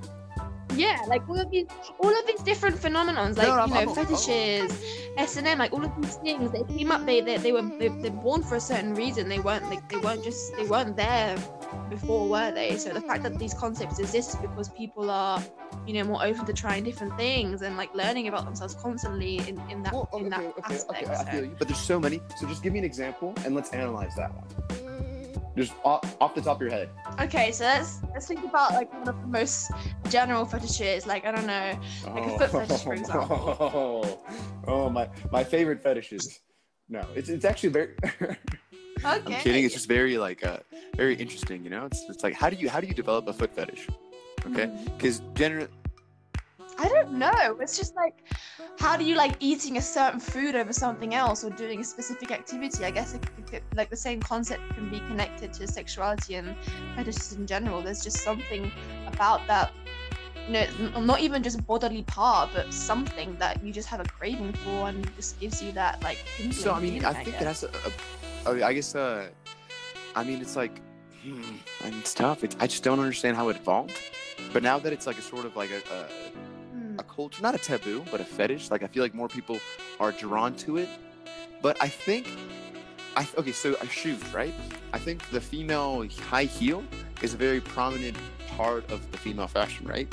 Yeah, 0.75 0.99
like 1.07 1.27
all 1.29 1.39
of 1.39 1.49
these, 1.51 1.67
all 1.99 2.09
of 2.19 2.25
these 2.27 2.41
different 2.41 2.75
phenomenons, 2.77 3.37
like 3.37 3.47
No, 3.47 3.53
I'm- 3.53 3.69
you 3.69 3.73
know, 3.75 3.79
I'm- 3.81 3.89
I'm- 3.89 3.95
fetishes, 3.95 4.71
S 5.17 5.37
and 5.37 5.47
M, 5.47 5.59
like 5.59 5.71
all 5.71 5.85
of 5.85 5.91
these 6.01 6.15
things, 6.15 6.51
they 6.51 6.63
came 6.75 6.91
up. 6.91 7.05
They 7.05 7.21
they, 7.21 7.37
they 7.37 7.51
were 7.53 7.61
they, 7.61 7.87
they're 7.87 8.11
born 8.11 8.41
for 8.43 8.55
a 8.55 8.59
certain 8.59 8.93
reason. 8.95 9.29
They 9.29 9.39
weren't 9.39 9.69
like 9.69 9.87
they 9.89 9.97
weren't 9.97 10.23
just 10.23 10.55
they 10.57 10.65
weren't 10.65 10.97
there 10.97 11.37
before, 11.89 12.27
were 12.27 12.51
they? 12.51 12.75
So 12.77 12.89
the 12.91 13.01
fact 13.01 13.23
that 13.23 13.37
these 13.39 13.53
concepts 13.53 13.99
exist 13.99 14.29
is 14.31 14.35
because 14.37 14.67
people 14.69 15.09
are, 15.09 15.39
you 15.85 15.93
know, 15.93 16.03
more 16.03 16.23
open 16.23 16.45
to 16.45 16.53
trying 16.53 16.83
different 16.83 17.15
things 17.17 17.61
and 17.61 17.77
like 17.77 17.93
learning 17.93 18.27
about 18.27 18.45
themselves 18.45 18.75
constantly 18.75 19.37
in 19.47 19.61
in 19.69 19.83
that 19.83 19.93
Well, 19.93 20.09
in 20.17 20.29
that 20.29 20.39
okay, 20.39 20.49
okay, 20.59 20.75
aspect. 20.75 21.03
okay, 21.03 21.11
I 21.11 21.23
so. 21.23 21.31
feel 21.31 21.45
you. 21.45 21.55
But 21.57 21.67
there's 21.67 21.79
so 21.79 21.99
many. 21.99 22.21
So 22.37 22.47
just 22.47 22.63
give 22.63 22.73
me 22.73 22.79
an 22.79 22.85
example 22.85 23.33
and 23.45 23.55
let's 23.55 23.71
analyze 23.71 24.15
that 24.15 24.31
one. 24.33 24.45
Just 25.55 25.73
off, 25.85 26.03
off 26.19 26.35
the 26.35 26.41
top 26.41 26.57
of 26.57 26.61
your 26.61 26.71
head. 26.71 26.89
Okay, 27.21 27.51
so 27.53 27.63
let's 27.63 28.01
let's 28.13 28.27
think 28.27 28.43
about 28.43 28.73
like 28.73 28.91
one 28.91 29.07
of 29.07 29.21
the 29.21 29.27
most 29.27 29.71
general 30.09 30.43
fetishes, 30.45 31.05
like 31.05 31.25
I 31.25 31.31
don't 31.31 31.47
know, 31.47 31.79
Like 32.13 32.25
a 32.25 32.37
foot 32.39 32.67
fetish, 32.67 32.83
for 32.83 32.93
example. 32.93 33.57
Oh, 33.59 34.19
oh 34.67 34.89
my 34.89 35.07
my 35.31 35.43
favorite 35.43 35.81
fetishes. 35.81 36.41
No, 36.89 37.05
it's 37.15 37.29
it's 37.29 37.45
actually 37.45 37.69
very. 37.69 37.95
Okay. 39.05 39.35
I'm 39.35 39.41
kidding. 39.43 39.63
It's 39.65 39.73
just 39.73 39.87
very 39.87 40.17
like 40.17 40.43
uh 40.43 40.57
very 40.95 41.15
interesting. 41.15 41.63
You 41.63 41.69
know, 41.69 41.85
it's 41.85 42.03
it's 42.09 42.23
like 42.23 42.33
how 42.33 42.49
do 42.49 42.55
you 42.55 42.69
how 42.69 42.79
do 42.79 42.87
you 42.87 42.93
develop 42.93 43.27
a 43.27 43.33
foot 43.33 43.53
fetish? 43.53 43.87
Okay, 44.47 44.67
Mm. 44.67 44.85
because 44.85 45.21
generally 45.33 45.67
I 46.77 46.89
don't 46.89 47.13
know. 47.13 47.57
It's 47.61 47.77
just 47.77 47.95
like, 47.95 48.15
how 48.77 48.97
do 48.97 49.05
you 49.05 49.15
like 49.15 49.37
eating 49.39 49.77
a 49.77 49.81
certain 49.81 50.19
food 50.19 50.55
over 50.55 50.73
something 50.73 51.13
else 51.13 51.43
or 51.43 51.49
doing 51.51 51.79
a 51.79 51.83
specific 51.83 52.31
activity? 52.31 52.83
I 52.83 52.91
guess 52.91 53.13
it, 53.13 53.23
it, 53.53 53.63
like 53.73 53.89
the 53.89 53.95
same 53.95 54.19
concept 54.21 54.61
can 54.73 54.89
be 54.89 54.99
connected 54.99 55.53
to 55.53 55.67
sexuality 55.67 56.35
and 56.35 56.53
fetishes 56.95 57.33
in 57.33 57.47
general. 57.47 57.81
There's 57.81 58.03
just 58.03 58.17
something 58.17 58.71
about 59.07 59.47
that, 59.47 59.71
you 60.47 60.53
know, 60.53 60.99
not 60.99 61.21
even 61.21 61.41
just 61.43 61.65
bodily 61.65 62.03
part, 62.03 62.49
but 62.53 62.73
something 62.73 63.37
that 63.39 63.63
you 63.63 63.71
just 63.71 63.87
have 63.87 64.01
a 64.01 64.05
craving 64.05 64.51
for 64.53 64.89
and 64.89 65.09
just 65.15 65.39
gives 65.39 65.63
you 65.63 65.71
that 65.73 66.03
like. 66.03 66.17
So 66.51 66.73
I 66.73 66.79
mean, 66.81 66.99
feeling, 66.99 67.05
I 67.05 67.13
think 67.13 67.27
it 67.37 67.39
guess. 67.39 67.61
has 67.61 67.63
a, 67.63 68.51
a, 68.51 68.53
a. 68.59 68.65
I 68.65 68.73
guess 68.73 68.95
uh, 68.95 69.29
I 70.15 70.23
mean 70.25 70.41
it's 70.41 70.57
like, 70.57 70.81
hmm, 71.33 71.85
I 71.85 71.87
it's 71.99 72.13
tough. 72.13 72.43
It's, 72.43 72.55
I 72.59 72.67
just 72.67 72.83
don't 72.83 72.99
understand 72.99 73.35
how 73.37 73.49
it 73.49 73.57
evolved. 73.57 73.97
But 74.53 74.63
now 74.63 74.79
that 74.79 74.93
it's 74.93 75.07
like 75.07 75.17
a 75.17 75.21
sort 75.21 75.45
of 75.45 75.55
like 75.55 75.71
a, 75.71 75.81
a 75.93 76.07
Hmm. 76.73 76.99
a 76.99 77.03
culture, 77.03 77.41
not 77.41 77.55
a 77.55 77.57
taboo, 77.57 78.03
but 78.11 78.19
a 78.21 78.25
fetish. 78.25 78.69
Like 78.71 78.83
I 78.83 78.87
feel 78.87 79.01
like 79.03 79.13
more 79.13 79.27
people 79.29 79.59
are 79.99 80.11
drawn 80.11 80.55
to 80.57 80.77
it. 80.77 80.89
But 81.61 81.77
I 81.81 81.87
think, 81.87 82.27
I 83.17 83.27
okay, 83.37 83.51
so 83.53 83.75
a 83.81 83.87
shoes, 83.87 84.21
right? 84.33 84.53
I 84.93 84.99
think 84.99 85.27
the 85.29 85.41
female 85.41 86.05
high 86.29 86.45
heel 86.45 86.83
is 87.21 87.33
a 87.33 87.37
very 87.37 87.61
prominent 87.61 88.17
part 88.57 88.89
of 88.91 89.09
the 89.11 89.17
female 89.17 89.47
fashion, 89.47 89.87
right? 89.87 90.07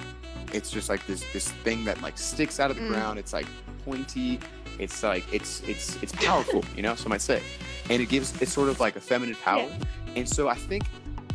It's 0.53 0.70
just 0.70 0.88
like 0.88 1.05
this 1.07 1.25
this 1.33 1.51
thing 1.64 1.85
that 1.85 2.01
like 2.01 2.16
sticks 2.18 2.59
out 2.61 2.70
of 2.70 2.77
the 2.77 2.83
Mm. 2.83 2.88
ground. 2.88 3.18
It's 3.18 3.33
like 3.33 3.46
pointy. 3.85 4.38
It's 4.79 5.03
like 5.03 5.25
it's 5.33 5.61
it's 5.62 5.98
it's 6.03 6.12
powerful, 6.12 6.64
you 6.77 6.83
know. 6.83 6.94
Some 6.94 7.11
might 7.11 7.20
say, 7.22 7.42
and 7.90 8.01
it 8.01 8.09
gives 8.09 8.40
it's 8.40 8.53
sort 8.53 8.68
of 8.68 8.79
like 8.81 8.96
a 8.96 9.01
feminine 9.01 9.37
power. 9.44 9.68
And 10.16 10.29
so 10.29 10.48
I 10.48 10.55
think 10.55 10.85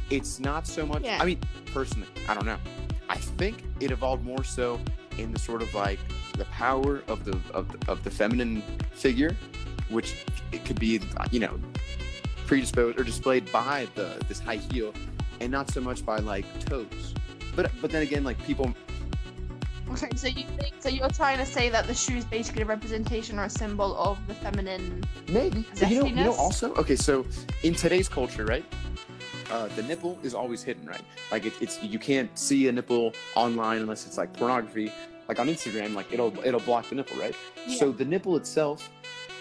it's 0.09 0.39
not 0.39 0.67
so 0.67 0.85
much. 0.85 1.03
Yeah. 1.03 1.19
I 1.21 1.25
mean, 1.25 1.39
personally, 1.73 2.07
I 2.27 2.33
don't 2.33 2.45
know. 2.45 2.57
I 3.09 3.17
think 3.17 3.63
it 3.79 3.91
evolved 3.91 4.23
more 4.23 4.43
so 4.43 4.79
in 5.17 5.31
the 5.31 5.39
sort 5.39 5.61
of 5.61 5.73
like 5.73 5.99
the 6.37 6.45
power 6.45 7.03
of 7.07 7.25
the 7.25 7.39
of 7.53 7.71
the, 7.71 7.91
of 7.91 8.03
the 8.03 8.11
feminine 8.11 8.61
figure, 8.91 9.35
which 9.89 10.25
it 10.51 10.65
could 10.65 10.79
be 10.79 10.99
you 11.31 11.39
know 11.39 11.59
predisposed 12.45 12.99
or 12.99 13.03
displayed 13.03 13.51
by 13.51 13.87
the 13.95 14.21
this 14.27 14.39
high 14.39 14.57
heel, 14.57 14.93
and 15.39 15.51
not 15.51 15.71
so 15.71 15.81
much 15.81 16.05
by 16.05 16.17
like 16.19 16.45
toes. 16.65 17.13
But 17.55 17.71
but 17.81 17.91
then 17.91 18.03
again, 18.03 18.23
like 18.23 18.41
people 18.45 18.73
Okay, 19.91 20.09
so 20.15 20.27
you 20.27 20.45
think 20.59 20.75
so? 20.79 20.89
You're 20.89 21.09
trying 21.09 21.37
to 21.37 21.45
say 21.45 21.69
that 21.69 21.87
the 21.87 21.93
shoe 21.93 22.17
is 22.17 22.25
basically 22.25 22.63
a 22.63 22.65
representation 22.65 23.39
or 23.39 23.45
a 23.45 23.49
symbol 23.49 23.95
of 23.97 24.17
the 24.27 24.33
feminine. 24.33 25.03
Maybe. 25.29 25.65
You 25.75 26.01
know, 26.01 26.05
you 26.05 26.15
know 26.15 26.33
also, 26.33 26.73
okay, 26.75 26.95
so 26.95 27.25
in 27.63 27.73
today's 27.73 28.09
culture, 28.09 28.45
right? 28.45 28.65
Uh, 29.51 29.67
the 29.75 29.83
nipple 29.83 30.17
is 30.23 30.33
always 30.33 30.61
hidden, 30.63 30.85
right? 30.85 31.01
Like 31.31 31.45
it, 31.45 31.53
it's 31.61 31.81
you 31.81 31.99
can't 31.99 32.37
see 32.37 32.67
a 32.67 32.71
nipple 32.71 33.13
online 33.35 33.81
unless 33.81 34.05
it's 34.05 34.17
like 34.17 34.33
pornography. 34.33 34.91
Like 35.27 35.39
on 35.39 35.47
Instagram, 35.47 35.93
like 35.93 36.11
it'll 36.11 36.33
it'll 36.45 36.59
block 36.61 36.89
the 36.89 36.95
nipple, 36.95 37.17
right? 37.17 37.35
So 37.77 37.91
the 37.91 38.05
nipple 38.05 38.35
itself 38.37 38.89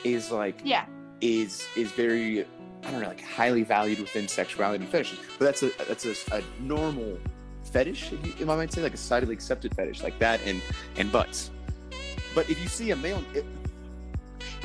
is 0.05 0.31
like 0.31 0.61
Yeah. 0.65 0.87
is 1.21 1.67
is 1.77 1.91
very 1.93 2.45
I 2.85 2.91
don't 2.91 3.01
know 3.01 3.09
like 3.09 3.21
highly 3.21 3.63
valued 3.63 3.99
within 4.01 4.29
sexuality 4.29 4.83
and 4.85 4.91
fetishes. 4.93 5.19
But 5.39 5.45
that's 5.47 5.63
a 5.63 5.71
that's 5.89 6.05
a, 6.05 6.37
a 6.37 6.43
normal 6.61 7.19
fetish, 7.65 8.13
if, 8.13 8.41
you, 8.41 8.51
I 8.51 8.57
might 8.57 8.73
say, 8.73 8.81
like 8.83 8.95
a 8.95 8.97
societally 8.97 9.33
accepted 9.33 9.75
fetish, 9.75 10.03
like 10.03 10.19
that 10.21 10.41
and 10.45 10.63
and 10.97 11.11
butts. 11.11 11.51
But 12.35 12.49
if 12.51 12.61
you 12.61 12.69
see 12.69 12.91
a 12.91 12.97
male, 12.97 13.23
it, 13.35 13.45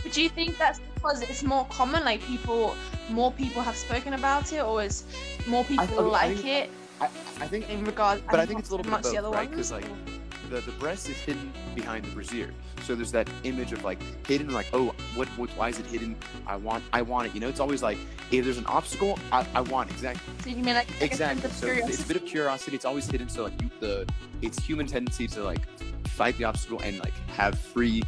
But 0.04 0.12
do 0.12 0.22
you 0.22 0.30
think 0.30 0.58
that's 0.58 0.80
because 1.02 1.22
it's 1.22 1.44
more 1.44 1.66
common? 1.66 2.04
Like 2.06 2.22
people, 2.24 2.76
more 3.10 3.32
people 3.32 3.62
have 3.62 3.76
spoken 3.76 4.14
about 4.14 4.54
it, 4.54 4.62
or 4.64 4.84
is 4.84 5.04
more 5.48 5.64
people 5.66 6.00
I 6.16 6.28
like 6.28 6.38
think- 6.38 6.46
it 6.46 6.70
I, 7.00 7.06
I 7.40 7.48
think 7.48 7.70
in 7.70 7.84
regard? 7.86 8.22
But 8.30 8.40
I 8.40 8.46
think 8.46 8.60
it's 8.60 8.70
a 8.70 8.74
little 8.74 8.84
bit 8.84 8.92
much 8.92 9.04
the 9.04 9.10
both, 9.10 9.18
other 9.20 9.30
right? 9.32 9.52
'Cause, 9.52 9.72
ones? 9.72 9.86
like, 9.86 10.50
the, 10.52 10.60
the 10.62 10.72
breast 10.74 11.10
is 11.10 11.18
hidden 11.18 11.52
behind 11.74 12.04
the 12.06 12.12
brassiere. 12.12 12.52
So 12.84 12.94
there's 12.94 13.12
that 13.14 13.30
image 13.44 13.72
of 13.72 13.84
like 13.84 14.00
hidden, 14.28 14.52
like, 14.52 14.68
oh, 14.74 14.94
what, 15.16 15.28
what 15.30 15.50
why 15.52 15.70
is 15.70 15.80
it 15.80 15.86
hidden? 15.86 16.16
I 16.46 16.58
want 16.58 16.84
I 16.94 17.02
want 17.02 17.28
it. 17.28 17.34
You 17.34 17.40
know, 17.40 17.48
it's 17.48 17.60
always 17.60 17.82
like 17.82 17.98
if 18.32 18.44
there's 18.46 18.58
an 18.58 18.66
obstacle, 18.66 19.18
I, 19.32 19.46
I 19.56 19.62
want 19.62 19.90
it. 19.90 19.94
exactly. 19.94 20.34
So 20.44 20.50
you 20.50 20.58
mean 20.58 20.76
like 20.76 20.90
like 21.02 21.14
a 21.14 21.16
sense 21.16 21.44
Exactly. 21.44 21.80
So 21.80 21.88
it's 21.88 22.04
a 22.04 22.08
bit 22.08 22.18
of 22.18 22.26
curiosity. 22.26 22.76
It's 22.76 22.86
always 22.86 23.08
hidden. 23.10 23.30
So 23.30 23.44
like 23.44 23.60
you, 23.62 23.70
the 23.80 24.08
it's 24.42 24.60
human 24.64 24.88
tendency 24.88 25.28
to 25.30 25.44
like 25.44 25.62
fight 26.10 26.38
the 26.38 26.44
obstacle 26.44 26.80
and 26.82 27.00
like 27.00 27.14
have 27.36 27.58
free 27.58 28.04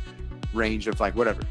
range 0.53 0.87
of 0.87 0.99
like 0.99 1.15
whatever. 1.15 1.41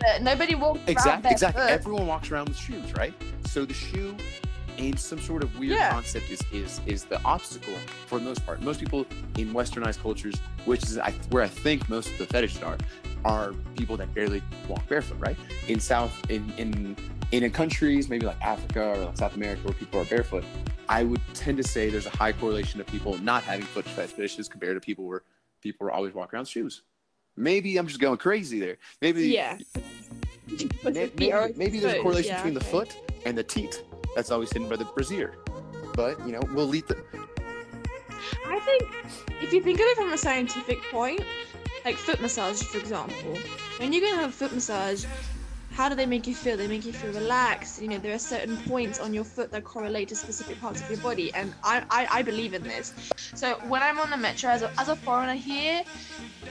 But 0.00 0.22
Nobody 0.22 0.54
walks 0.54 0.78
around 0.78 0.88
Exactly. 0.88 1.30
Exactly. 1.32 1.60
barefoot. 1.60 1.80
Everyone 1.80 2.06
walks 2.06 2.30
around 2.30 2.48
with 2.48 2.58
shoes, 2.58 2.92
right? 2.94 3.14
So 3.46 3.64
the 3.64 3.74
shoe, 3.74 4.16
in 4.76 4.96
some 4.96 5.20
sort 5.20 5.42
of 5.42 5.56
weird 5.58 5.72
Yeah. 5.78 5.90
concept, 5.90 6.30
is 6.30 6.42
is 6.52 6.80
is 6.86 7.04
the 7.04 7.20
obstacle 7.24 7.74
for 8.06 8.18
the 8.18 8.24
most 8.24 8.44
part. 8.44 8.60
Most 8.62 8.80
people 8.80 9.06
in 9.38 9.52
westernized 9.54 10.00
cultures, 10.00 10.34
which 10.64 10.82
is 10.84 10.98
I, 10.98 11.12
where 11.30 11.42
I 11.42 11.48
think 11.48 11.88
most 11.88 12.10
of 12.10 12.18
the 12.18 12.26
fetishes 12.26 12.62
are, 12.62 12.76
are 13.24 13.52
people 13.76 13.96
that 13.96 14.12
barely 14.14 14.42
walk 14.68 14.86
barefoot, 14.88 15.18
right? 15.18 15.36
In 15.68 15.78
South, 15.80 16.12
in 16.30 16.52
in 16.58 16.96
in 17.32 17.50
countries 17.50 18.08
maybe 18.08 18.26
like 18.26 18.40
Africa 18.42 18.82
or 18.84 18.96
like 19.06 19.16
South 19.16 19.34
America 19.34 19.62
where 19.64 19.74
people 19.74 20.00
are 20.00 20.04
barefoot, 20.04 20.44
I 20.88 21.04
would 21.04 21.20
tend 21.34 21.56
to 21.56 21.62
say 21.64 21.88
there's 21.90 22.06
a 22.06 22.10
high 22.16 22.32
correlation 22.32 22.80
of 22.80 22.86
people 22.86 23.16
not 23.18 23.42
having 23.42 23.66
foot 23.66 23.84
fetishes 23.86 24.48
compared 24.48 24.76
to 24.76 24.80
people 24.80 25.04
where 25.06 25.22
people 25.60 25.86
are 25.86 25.90
always 25.92 26.14
walking 26.14 26.36
around 26.36 26.42
with 26.42 26.48
shoes. 26.50 26.82
Maybe 27.36 27.76
I'm 27.76 27.86
just 27.86 28.00
going 28.00 28.18
crazy 28.18 28.60
there. 28.60 28.76
Maybe 29.00 29.28
Yeah. 29.28 29.58
May- 30.84 31.10
Maybe, 31.16 31.54
maybe 31.56 31.80
there's 31.80 31.94
a 31.94 32.00
correlation 32.02 32.32
yeah, 32.32 32.36
between 32.36 32.54
the 32.54 32.60
okay. 32.60 32.70
foot 32.70 32.96
and 33.24 33.36
the 33.36 33.42
teat. 33.42 33.82
That's 34.14 34.30
always 34.30 34.52
hidden 34.52 34.68
by 34.68 34.76
the 34.76 34.84
brassiere. 34.84 35.34
But 35.94 36.18
you 36.26 36.32
know, 36.32 36.40
we'll 36.52 36.66
leave 36.66 36.86
the. 36.86 37.02
I 38.46 38.60
think 38.60 38.82
if 39.42 39.52
you 39.52 39.62
think 39.62 39.80
of 39.80 39.86
it 39.86 39.96
from 39.96 40.12
a 40.12 40.18
scientific 40.18 40.82
point, 40.90 41.22
like 41.84 41.96
foot 41.96 42.20
massage, 42.20 42.62
for 42.62 42.78
example, 42.78 43.36
when 43.78 43.92
you're 43.92 44.02
gonna 44.02 44.20
have 44.20 44.30
a 44.30 44.32
foot 44.32 44.52
massage, 44.52 45.04
how 45.72 45.88
do 45.88 45.94
they 45.94 46.06
make 46.06 46.26
you 46.26 46.34
feel? 46.34 46.56
They 46.56 46.68
make 46.68 46.84
you 46.84 46.92
feel 46.92 47.12
relaxed. 47.12 47.80
You 47.82 47.88
know, 47.88 47.98
there 47.98 48.14
are 48.14 48.18
certain 48.18 48.56
points 48.58 49.00
on 49.00 49.12
your 49.14 49.24
foot 49.24 49.50
that 49.50 49.64
correlate 49.64 50.08
to 50.08 50.16
specific 50.16 50.60
parts 50.60 50.80
of 50.82 50.88
your 50.90 50.98
body, 51.00 51.32
and 51.34 51.52
I, 51.64 51.84
I, 51.90 52.06
I 52.10 52.22
believe 52.22 52.54
in 52.54 52.62
this. 52.62 52.92
So 53.34 53.54
when 53.68 53.82
I'm 53.82 53.98
on 53.98 54.10
the 54.10 54.16
metro 54.16 54.50
as 54.50 54.62
a, 54.62 54.70
as 54.78 54.88
a 54.88 54.96
foreigner 54.96 55.34
here, 55.34 55.82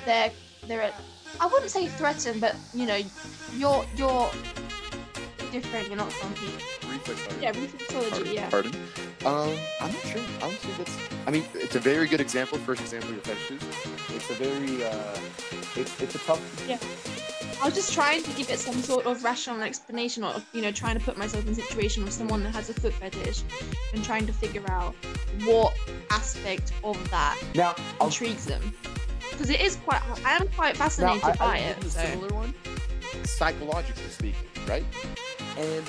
they're 0.06 0.32
they're 0.68 0.94
I 1.40 1.48
wouldn't 1.48 1.72
say 1.72 1.88
threatened, 1.88 2.42
but 2.42 2.56
you 2.74 2.86
know, 2.86 3.00
you're 3.56 3.86
you're 3.96 4.30
different. 5.52 5.88
You're 5.88 5.98
not. 5.98 6.10
Reflexology. 6.10 7.42
Yeah, 7.42 7.52
reflexology. 7.54 8.34
Yeah. 8.34 8.50
Pardon. 8.50 8.74
Um, 9.26 9.56
I'm 9.82 9.92
not 9.92 10.02
sure. 10.02 10.22
I 10.38 10.40
don't 10.42 10.54
think 10.54 10.78
that's. 10.78 10.98
I 11.28 11.32
mean, 11.32 11.46
it's 11.54 11.76
a 11.76 11.80
very 11.80 12.08
good 12.08 12.22
example. 12.22 12.58
First 12.60 12.82
example 12.82 13.10
of 13.10 13.16
your 13.16 13.24
fetishes. 13.24 13.64
It's 14.10 14.30
a 14.30 14.34
very. 14.34 14.84
Uh, 14.84 15.20
it's 15.76 16.02
it's 16.02 16.16
a 16.16 16.20
tough. 16.20 16.42
Yeah. 16.68 16.78
I 17.62 17.68
was 17.68 17.76
just 17.76 17.94
trying 17.94 18.24
to 18.24 18.32
give 18.32 18.50
it 18.50 18.60
some 18.60 18.76
sort 18.82 19.06
of 19.06 19.24
rational 19.24 19.62
explanation, 19.62 20.24
or 20.24 20.36
you 20.54 20.62
know, 20.62 20.72
trying 20.72 20.98
to 20.98 21.04
put 21.04 21.18
myself 21.18 21.46
in 21.46 21.54
a 21.54 21.56
situation 21.56 22.04
of 22.04 22.12
someone 22.12 22.44
that 22.44 22.54
has 22.54 22.70
a 22.70 22.74
foot 22.74 22.94
fetish, 22.94 23.44
and 23.94 24.04
trying 24.04 24.28
to 24.28 24.34
figure 24.34 24.70
out 24.70 24.94
what 25.46 25.74
aspect 26.10 26.74
of 26.84 26.98
that 27.10 27.42
Now, 27.56 27.76
I'll, 28.02 28.08
intrigues 28.08 28.46
them. 28.46 28.74
Because 29.34 29.50
it 29.50 29.62
is 29.62 29.76
quite, 29.78 30.02
I 30.26 30.36
am 30.38 30.48
quite 30.50 30.76
now 30.80 30.86
fascinated 30.86 31.24
I, 31.24 31.36
by 31.36 31.46
I 31.46 31.58
it. 31.58 31.76
will 31.78 31.84
give 31.84 31.84
you 31.84 31.90
a 31.90 31.92
So. 31.92 32.12
similar 32.12 32.34
one. 32.34 32.54
Psychologically 33.26 34.10
speaking, 34.10 34.48
right? 34.68 34.86
And 35.58 35.84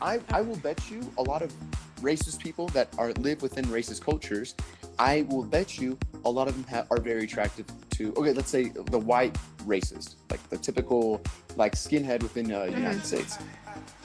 I 0.00 0.20
I 0.30 0.40
will 0.40 0.56
bet 0.56 0.90
you 0.90 1.00
a 1.18 1.22
lot 1.22 1.42
of 1.42 1.52
racist 2.00 2.38
people 2.38 2.68
that 2.68 2.88
are 2.98 3.12
live 3.14 3.42
within 3.42 3.64
racist 3.66 4.02
cultures. 4.04 4.54
I 4.98 5.22
will 5.28 5.42
bet 5.42 5.78
you 5.78 5.98
a 6.24 6.30
lot 6.30 6.46
of 6.48 6.54
them 6.54 6.64
ha- 6.70 6.86
are 6.90 7.00
very 7.00 7.24
attractive 7.24 7.66
to. 7.90 8.12
Okay, 8.16 8.32
let's 8.32 8.50
say 8.50 8.68
the 8.68 8.98
white 8.98 9.36
racist, 9.66 10.16
like 10.30 10.42
the 10.48 10.58
typical 10.58 11.20
like 11.56 11.74
skinhead 11.74 12.22
within 12.22 12.52
uh, 12.52 12.64
United 12.64 13.04
States. 13.04 13.38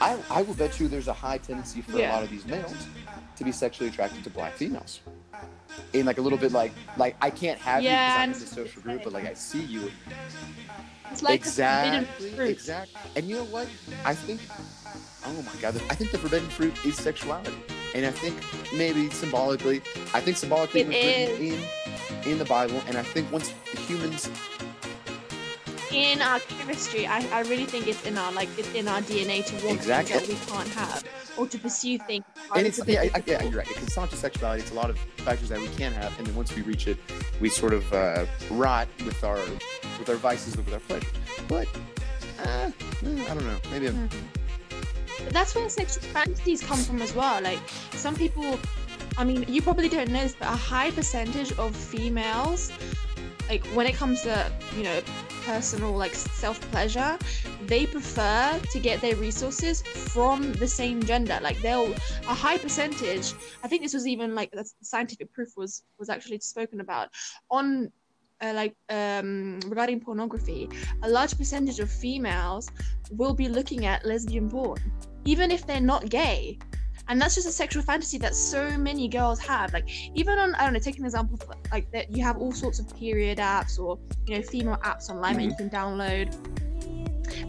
I 0.01 0.17
I 0.29 0.41
will 0.41 0.55
bet 0.55 0.79
you 0.79 0.87
there's 0.87 1.07
a 1.07 1.13
high 1.13 1.37
tendency 1.37 1.81
for 1.81 1.97
a 1.99 2.07
lot 2.09 2.23
of 2.23 2.29
these 2.29 2.45
males 2.45 2.87
to 3.37 3.43
be 3.43 3.51
sexually 3.51 3.89
attracted 3.89 4.23
to 4.23 4.29
black 4.29 4.53
females. 4.53 5.01
In 5.93 6.05
like 6.05 6.17
a 6.17 6.21
little 6.21 6.37
bit 6.37 6.51
like 6.51 6.71
like 6.97 7.15
I 7.21 7.29
can't 7.29 7.59
have 7.59 7.81
Yeah, 7.83 7.91
you 7.91 7.97
because 7.97 8.17
I'm 8.17 8.23
in 8.23 8.29
know 8.31 8.39
this 8.39 8.49
what 8.51 8.57
you're 8.57 8.67
social 8.67 8.81
group, 8.81 9.03
but 9.03 9.13
like 9.13 9.25
I 9.25 9.33
see 9.33 9.61
you 9.63 9.91
It's 11.11 11.21
like 11.23 11.33
exactly, 11.35 12.29
the 12.29 12.45
exactly. 12.49 12.99
And 13.15 13.27
you 13.27 13.35
know 13.37 13.45
what? 13.45 13.67
I 14.05 14.13
think, 14.15 14.41
oh 15.25 15.41
my 15.43 15.61
god, 15.61 15.75
I 15.89 15.95
think 15.95 16.11
the 16.11 16.17
forbidden 16.17 16.49
fruit 16.49 16.73
is 16.85 16.95
sexuality, 16.97 17.53
and 17.95 18.05
I 18.05 18.11
think 18.11 18.35
maybe 18.73 19.09
symbolically, 19.11 19.81
I 20.13 20.19
think 20.21 20.37
symbolically 20.37 20.81
It 20.81 20.87
was 20.87 20.95
written 20.95 21.53
in 22.25 22.31
in 22.31 22.37
the 22.39 22.45
Bible, 22.45 22.81
and 22.87 22.97
I 22.97 23.03
think 23.03 23.31
once 23.31 23.53
humans, 23.87 24.29
In 25.91 26.21
our 26.21 26.39
chemistry, 26.39 27.05
I, 27.05 27.19
I 27.31 27.41
really 27.41 27.65
think 27.65 27.87
it's 27.87 28.03
in 28.05 28.17
our 28.17 28.31
like 28.31 28.49
it's 28.57 28.73
in 28.73 28.87
our 28.87 29.01
DNA 29.01 29.45
to 29.45 29.53
want 29.65 29.77
Exactly. 29.77 30.17
things 30.19 30.27
that 30.27 30.49
we 30.49 30.51
can't 30.51 30.69
have, 30.69 31.03
or 31.37 31.47
to 31.47 31.57
pursue 31.57 31.97
things. 31.99 32.25
and 32.55 32.67
it's 32.67 32.79
yeah, 32.85 33.01
I, 33.01 33.11
I, 33.15 33.23
yeah, 33.25 33.43
you're 33.43 33.59
right. 33.59 33.67
Because 33.67 33.83
it's 33.83 33.97
not 33.97 34.09
just 34.09 34.21
sexuality; 34.21 34.61
it's 34.61 34.71
a 34.71 34.75
lot 34.75 34.89
of 34.89 34.97
factors 35.17 35.49
that 35.49 35.59
we 35.59 35.67
can 35.69 35.91
have, 35.93 36.17
and 36.17 36.27
then 36.27 36.35
once 36.35 36.55
we 36.55 36.61
reach 36.61 36.87
it, 36.87 36.97
we 37.39 37.49
sort 37.49 37.73
of 37.73 37.91
uh, 37.93 38.25
rot 38.51 38.87
with 39.05 39.23
our 39.23 39.37
with 39.99 40.09
our 40.09 40.15
vices, 40.15 40.57
with 40.57 40.71
our 40.73 40.79
pleasures. 40.79 41.11
But 41.47 41.67
uh, 42.39 42.47
eh, 42.47 42.71
I 43.29 43.33
don't 43.33 43.45
know. 43.45 43.59
Maybe 43.71 43.87
I'm, 43.87 44.09
But 45.23 45.33
that's 45.33 45.55
where 45.55 45.69
sexual 45.69 46.03
fantasies 46.03 46.61
come 46.63 46.79
from 46.79 47.01
as 47.01 47.13
well. 47.13 47.41
Like 47.41 47.59
some 47.91 48.15
people, 48.15 48.59
I 49.17 49.23
mean, 49.23 49.45
you 49.47 49.61
probably 49.61 49.89
don't 49.89 50.09
know 50.09 50.21
this, 50.23 50.35
but 50.37 50.47
a 50.47 50.57
high 50.57 50.91
percentage 50.91 51.51
of 51.53 51.75
females, 51.75 52.71
like 53.49 53.65
when 53.67 53.87
it 53.87 53.95
comes 53.95 54.21
to 54.23 54.51
you 54.75 54.83
know 54.83 55.01
personal 55.45 55.91
like 55.93 56.13
self 56.13 56.59
pleasure, 56.71 57.17
they 57.65 57.85
prefer 57.85 58.59
to 58.71 58.79
get 58.79 59.01
their 59.01 59.15
resources 59.15 59.81
from 59.81 60.53
the 60.53 60.67
same 60.67 61.03
gender. 61.03 61.39
Like 61.41 61.61
they'll 61.61 61.93
a 62.27 62.33
high 62.33 62.57
percentage. 62.57 63.33
I 63.63 63.67
think 63.67 63.81
this 63.83 63.93
was 63.93 64.07
even 64.07 64.35
like 64.35 64.51
the 64.51 64.69
scientific 64.81 65.31
proof 65.33 65.49
was 65.55 65.83
was 65.97 66.09
actually 66.09 66.39
spoken 66.39 66.79
about 66.81 67.09
on. 67.49 67.91
Uh, 68.41 68.51
like 68.53 68.75
um, 68.89 69.57
regarding 69.67 70.01
pornography, 70.01 70.67
a 71.03 71.07
large 71.07 71.37
percentage 71.37 71.79
of 71.79 71.89
females 71.89 72.69
will 73.11 73.33
be 73.33 73.47
looking 73.47 73.85
at 73.85 74.05
lesbian 74.05 74.49
porn, 74.49 74.77
even 75.23 75.49
if 75.49 75.65
they're 75.65 75.79
not 75.79 76.09
gay. 76.09 76.59
And 77.07 77.21
that's 77.21 77.35
just 77.35 77.47
a 77.47 77.51
sexual 77.51 77.83
fantasy 77.83 78.17
that 78.19 78.35
so 78.35 78.77
many 78.77 79.07
girls 79.07 79.39
have. 79.39 79.73
Like 79.73 79.89
even 80.15 80.39
on 80.39 80.55
I 80.55 80.63
don't 80.63 80.73
know, 80.73 80.79
take 80.79 80.99
an 80.99 81.05
example 81.05 81.37
of, 81.41 81.71
like 81.71 81.91
that 81.91 82.11
you 82.11 82.23
have 82.23 82.37
all 82.37 82.51
sorts 82.51 82.79
of 82.79 82.95
period 82.95 83.39
apps 83.39 83.79
or 83.79 83.99
you 84.25 84.37
know 84.37 84.41
female 84.41 84.77
apps 84.77 85.09
online 85.09 85.35
that 85.35 85.43
you 85.43 85.49
mm-hmm. 85.49 85.67
can 85.67 85.69
download. 85.69 86.33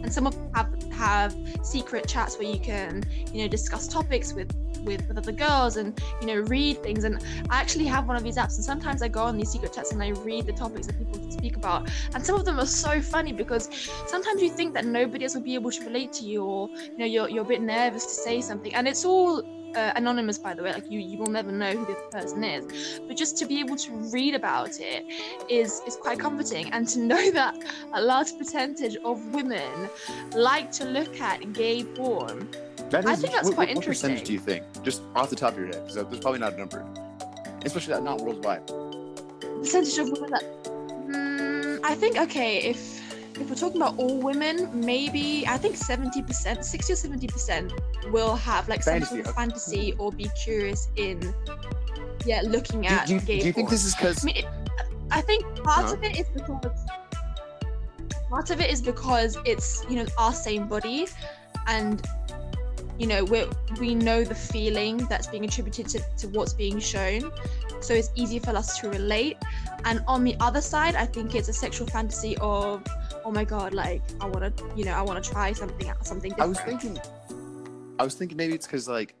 And 0.03 0.13
some 0.13 0.27
of 0.27 0.35
them 0.35 0.51
have 0.53 0.83
have 0.93 1.35
secret 1.63 2.07
chats 2.07 2.37
where 2.37 2.47
you 2.47 2.59
can 2.59 3.03
you 3.33 3.43
know 3.43 3.47
discuss 3.47 3.87
topics 3.87 4.33
with 4.33 4.51
with, 4.85 5.07
with 5.07 5.17
other 5.17 5.31
girls 5.31 5.77
and 5.77 5.99
you 6.21 6.27
know 6.27 6.41
read 6.41 6.81
things. 6.83 7.03
And 7.03 7.23
I 7.49 7.59
actually 7.59 7.85
have 7.85 8.07
one 8.07 8.17
of 8.17 8.23
these 8.23 8.37
apps 8.37 8.55
and 8.55 8.63
sometimes 8.63 9.01
I 9.01 9.07
go 9.07 9.23
on 9.23 9.37
these 9.37 9.49
secret 9.49 9.73
chats 9.73 9.91
and 9.91 10.01
I 10.01 10.09
read 10.09 10.45
the 10.45 10.53
topics 10.53 10.87
that 10.87 10.97
people 10.97 11.31
speak 11.31 11.57
about. 11.57 11.89
And 12.13 12.25
some 12.25 12.35
of 12.35 12.45
them 12.45 12.59
are 12.59 12.65
so 12.65 13.01
funny 13.01 13.33
because 13.33 13.69
sometimes 14.07 14.41
you 14.41 14.49
think 14.49 14.73
that 14.73 14.85
nobody 14.85 15.25
else 15.25 15.35
will 15.35 15.41
be 15.41 15.55
able 15.55 15.71
to 15.71 15.83
relate 15.83 16.13
to 16.13 16.25
you 16.25 16.43
or 16.43 16.69
you 16.69 16.97
know 16.97 17.05
you're, 17.05 17.29
you're 17.29 17.43
a 17.43 17.47
bit 17.47 17.61
nervous 17.61 18.05
to 18.05 18.13
say 18.13 18.41
something. 18.41 18.73
And 18.73 18.87
it's 18.87 19.05
all 19.05 19.43
uh, 19.75 19.91
anonymous 19.95 20.37
by 20.37 20.53
the 20.53 20.63
way. 20.63 20.71
Like 20.71 20.89
you 20.89 20.99
you 20.99 21.17
will 21.17 21.31
never 21.31 21.51
know 21.51 21.71
who 21.71 21.85
this 21.85 21.97
person 22.11 22.43
is. 22.43 22.99
But 23.07 23.17
just 23.17 23.37
to 23.37 23.45
be 23.45 23.59
able 23.59 23.75
to 23.77 23.91
read 24.13 24.35
about 24.35 24.79
it 24.79 25.05
is 25.49 25.81
is 25.87 25.95
quite 25.95 26.19
comforting. 26.19 26.71
And 26.71 26.87
to 26.89 26.99
know 27.11 27.31
that 27.31 27.55
a 27.93 28.01
large 28.01 28.37
percentage 28.37 28.97
of 29.03 29.33
women 29.33 29.89
like 30.33 30.71
to 30.73 30.85
look 30.85 31.19
at 31.19 31.53
gay 31.53 31.83
porn 31.83 32.47
that 32.89 33.05
I 33.05 33.15
think 33.15 33.33
that's 33.33 33.47
what, 33.47 33.55
quite 33.55 33.75
what 33.75 33.85
percentage 33.85 34.23
do 34.23 34.33
you 34.33 34.39
think, 34.39 34.63
just 34.83 35.01
off 35.15 35.29
the 35.29 35.35
top 35.35 35.53
of 35.53 35.59
your 35.59 35.67
head? 35.67 35.81
Because 35.85 35.95
there's 35.95 36.19
probably 36.19 36.39
not 36.39 36.53
a 36.53 36.57
number, 36.57 36.85
especially 37.65 37.93
that 37.93 38.03
not 38.03 38.21
worldwide. 38.21 38.65
percentage 39.59 39.97
of 39.97 40.09
women 40.11 40.29
that 40.31 40.43
mm, 41.07 41.79
I 41.83 41.95
think 41.95 42.17
okay 42.17 42.57
if 42.57 43.01
if 43.39 43.49
we're 43.49 43.55
talking 43.55 43.81
about 43.81 43.97
all 43.97 44.17
women 44.21 44.69
maybe 44.79 45.45
I 45.47 45.57
think 45.57 45.75
70% 45.75 46.63
60 46.63 46.93
or 46.93 46.95
70% 46.95 48.11
will 48.11 48.35
have 48.35 48.69
like 48.69 48.81
some 48.83 48.93
Fantasy, 48.93 49.15
sort 49.15 49.27
of 49.27 49.35
fantasy 49.35 49.93
or 49.97 50.11
be 50.11 50.29
curious 50.41 50.87
in 50.95 51.33
yeah 52.25 52.41
looking 52.45 52.81
Do, 52.81 52.87
at 52.87 53.07
do, 53.07 53.15
you- 53.15 53.19
gay 53.21 53.39
do 53.39 53.47
you 53.47 53.53
think 53.53 53.69
this 53.69 53.83
is 53.85 53.93
because 53.95 54.23
I 54.23 54.25
mean, 54.25 54.45
I 55.11 55.21
think 55.21 55.43
part 55.63 55.85
Huh? 55.87 55.93
of 55.95 56.03
it 56.03 56.17
is 56.19 56.27
because 56.29 56.85
part 58.29 58.49
of 58.51 58.61
it 58.61 58.69
is 58.71 58.81
because 58.81 59.37
it's 59.45 59.83
you 59.89 59.97
know 59.97 60.05
our 60.17 60.33
same 60.33 60.67
body, 60.67 61.07
and 61.67 62.01
you 62.97 63.07
know 63.07 63.23
we 63.23 63.45
we 63.79 63.95
know 63.95 64.23
the 64.23 64.35
feeling 64.35 64.97
that's 65.09 65.27
being 65.27 65.43
attributed 65.43 65.87
to, 65.89 65.99
to 66.17 66.27
what's 66.29 66.53
being 66.53 66.79
shown, 66.79 67.31
so 67.81 67.93
it's 67.93 68.11
easy 68.15 68.39
for 68.39 68.51
us 68.51 68.79
to 68.79 68.89
relate. 68.89 69.37
And 69.83 70.01
on 70.07 70.23
the 70.23 70.35
other 70.39 70.61
side, 70.61 70.95
I 70.95 71.05
think 71.05 71.35
it's 71.35 71.49
a 71.49 71.53
sexual 71.53 71.87
fantasy 71.87 72.37
of 72.37 72.83
oh 73.23 73.31
my 73.31 73.43
god, 73.43 73.73
like 73.73 74.01
I 74.21 74.25
want 74.25 74.57
to 74.57 74.65
you 74.75 74.85
know 74.85 74.93
I 74.93 75.01
want 75.01 75.23
to 75.23 75.29
try 75.29 75.51
something 75.53 75.89
out 75.89 76.05
something 76.05 76.31
different. 76.31 76.43
I 76.43 76.47
was 76.47 76.59
thinking, 76.59 76.99
I 77.99 78.03
was 78.03 78.15
thinking 78.15 78.37
maybe 78.37 78.53
it's 78.53 78.67
because 78.67 78.87
like 78.87 79.15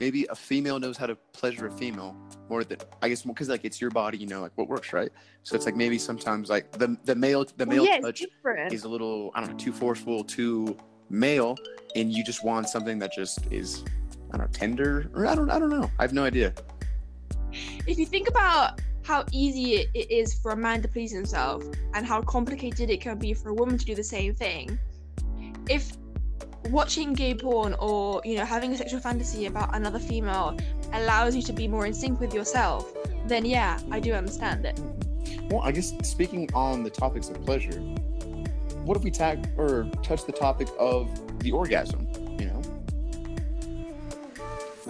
maybe 0.00 0.26
a 0.30 0.34
female 0.34 0.80
knows 0.80 0.96
how 0.96 1.06
to 1.06 1.14
pleasure 1.32 1.66
a 1.66 1.70
female 1.70 2.16
more 2.48 2.64
than 2.64 2.78
I 3.02 3.08
guess 3.08 3.22
because 3.22 3.48
like 3.48 3.64
it's 3.64 3.80
your 3.80 3.90
body, 3.90 4.18
you 4.18 4.26
know, 4.26 4.40
like 4.40 4.52
what 4.56 4.68
works, 4.68 4.92
right? 4.92 5.10
So 5.42 5.54
it's 5.54 5.66
like 5.66 5.76
maybe 5.76 5.98
sometimes 5.98 6.48
like 6.48 6.72
the 6.72 6.96
the 7.04 7.14
male 7.14 7.46
the 7.56 7.66
male 7.66 7.84
Well, 7.84 7.92
yeah, 7.94 8.00
touch 8.00 8.20
different. 8.20 8.72
is 8.72 8.84
a 8.84 8.88
little 8.88 9.30
I 9.34 9.40
don't 9.40 9.52
know 9.52 9.56
too 9.56 9.72
forceful, 9.72 10.24
too 10.24 10.76
male, 11.10 11.56
and 11.96 12.12
you 12.12 12.24
just 12.24 12.44
want 12.44 12.68
something 12.68 12.98
that 13.00 13.12
just 13.12 13.40
is 13.50 13.84
I 14.32 14.36
don't 14.38 14.46
know 14.46 14.52
tender 14.52 15.10
or 15.14 15.26
I 15.26 15.34
don't 15.34 15.50
I 15.50 15.58
don't 15.58 15.70
know. 15.70 15.90
I 15.98 16.02
have 16.02 16.12
no 16.12 16.24
idea. 16.24 16.52
if 17.86 17.98
you 17.98 18.06
think 18.06 18.28
about 18.28 18.80
how 19.02 19.24
easy 19.32 19.88
it, 19.94 20.10
is 20.10 20.34
for 20.34 20.52
a 20.52 20.56
man 20.56 20.82
to 20.82 20.88
please 20.88 21.10
himself 21.10 21.64
and 21.94 22.06
how 22.06 22.22
complicated 22.22 22.90
it 22.90 23.00
can 23.00 23.18
be 23.18 23.32
for 23.34 23.48
a 23.48 23.54
woman 23.54 23.76
to 23.78 23.84
do 23.84 23.94
the 23.94 24.04
same 24.04 24.34
thing 24.34 24.78
if 25.68 25.96
watching 26.68 27.12
gay 27.14 27.34
porn 27.34 27.74
or 27.80 28.20
you 28.24 28.36
know 28.36 28.44
having 28.44 28.70
a 28.72 28.76
sexual 28.76 29.00
fantasy 29.00 29.46
about 29.46 29.74
another 29.74 29.98
female 29.98 30.56
allows 30.92 31.34
you 31.34 31.42
to 31.42 31.52
be 31.52 31.66
more 31.66 31.86
in 31.86 31.94
sync 31.94 32.20
with 32.20 32.32
yourself 32.34 32.92
then 33.26 33.44
yeah 33.44 33.80
i 33.90 33.98
do 33.98 34.12
understand 34.12 34.64
it 34.66 34.78
Well, 35.50 35.62
I 35.62 35.72
guess 35.72 35.92
speaking 36.02 36.48
on 36.54 36.84
the 36.84 36.90
topics 36.90 37.28
of 37.30 37.42
pleasure, 37.44 37.80
what 38.84 38.96
if 38.96 39.04
we 39.04 39.10
tag 39.10 39.48
or 39.56 39.84
touch 40.02 40.24
the 40.24 40.32
topic 40.32 40.68
of 40.78 41.08
the 41.40 41.52
orgasm? 41.52 42.08
You 42.38 42.46
know, 42.46 42.62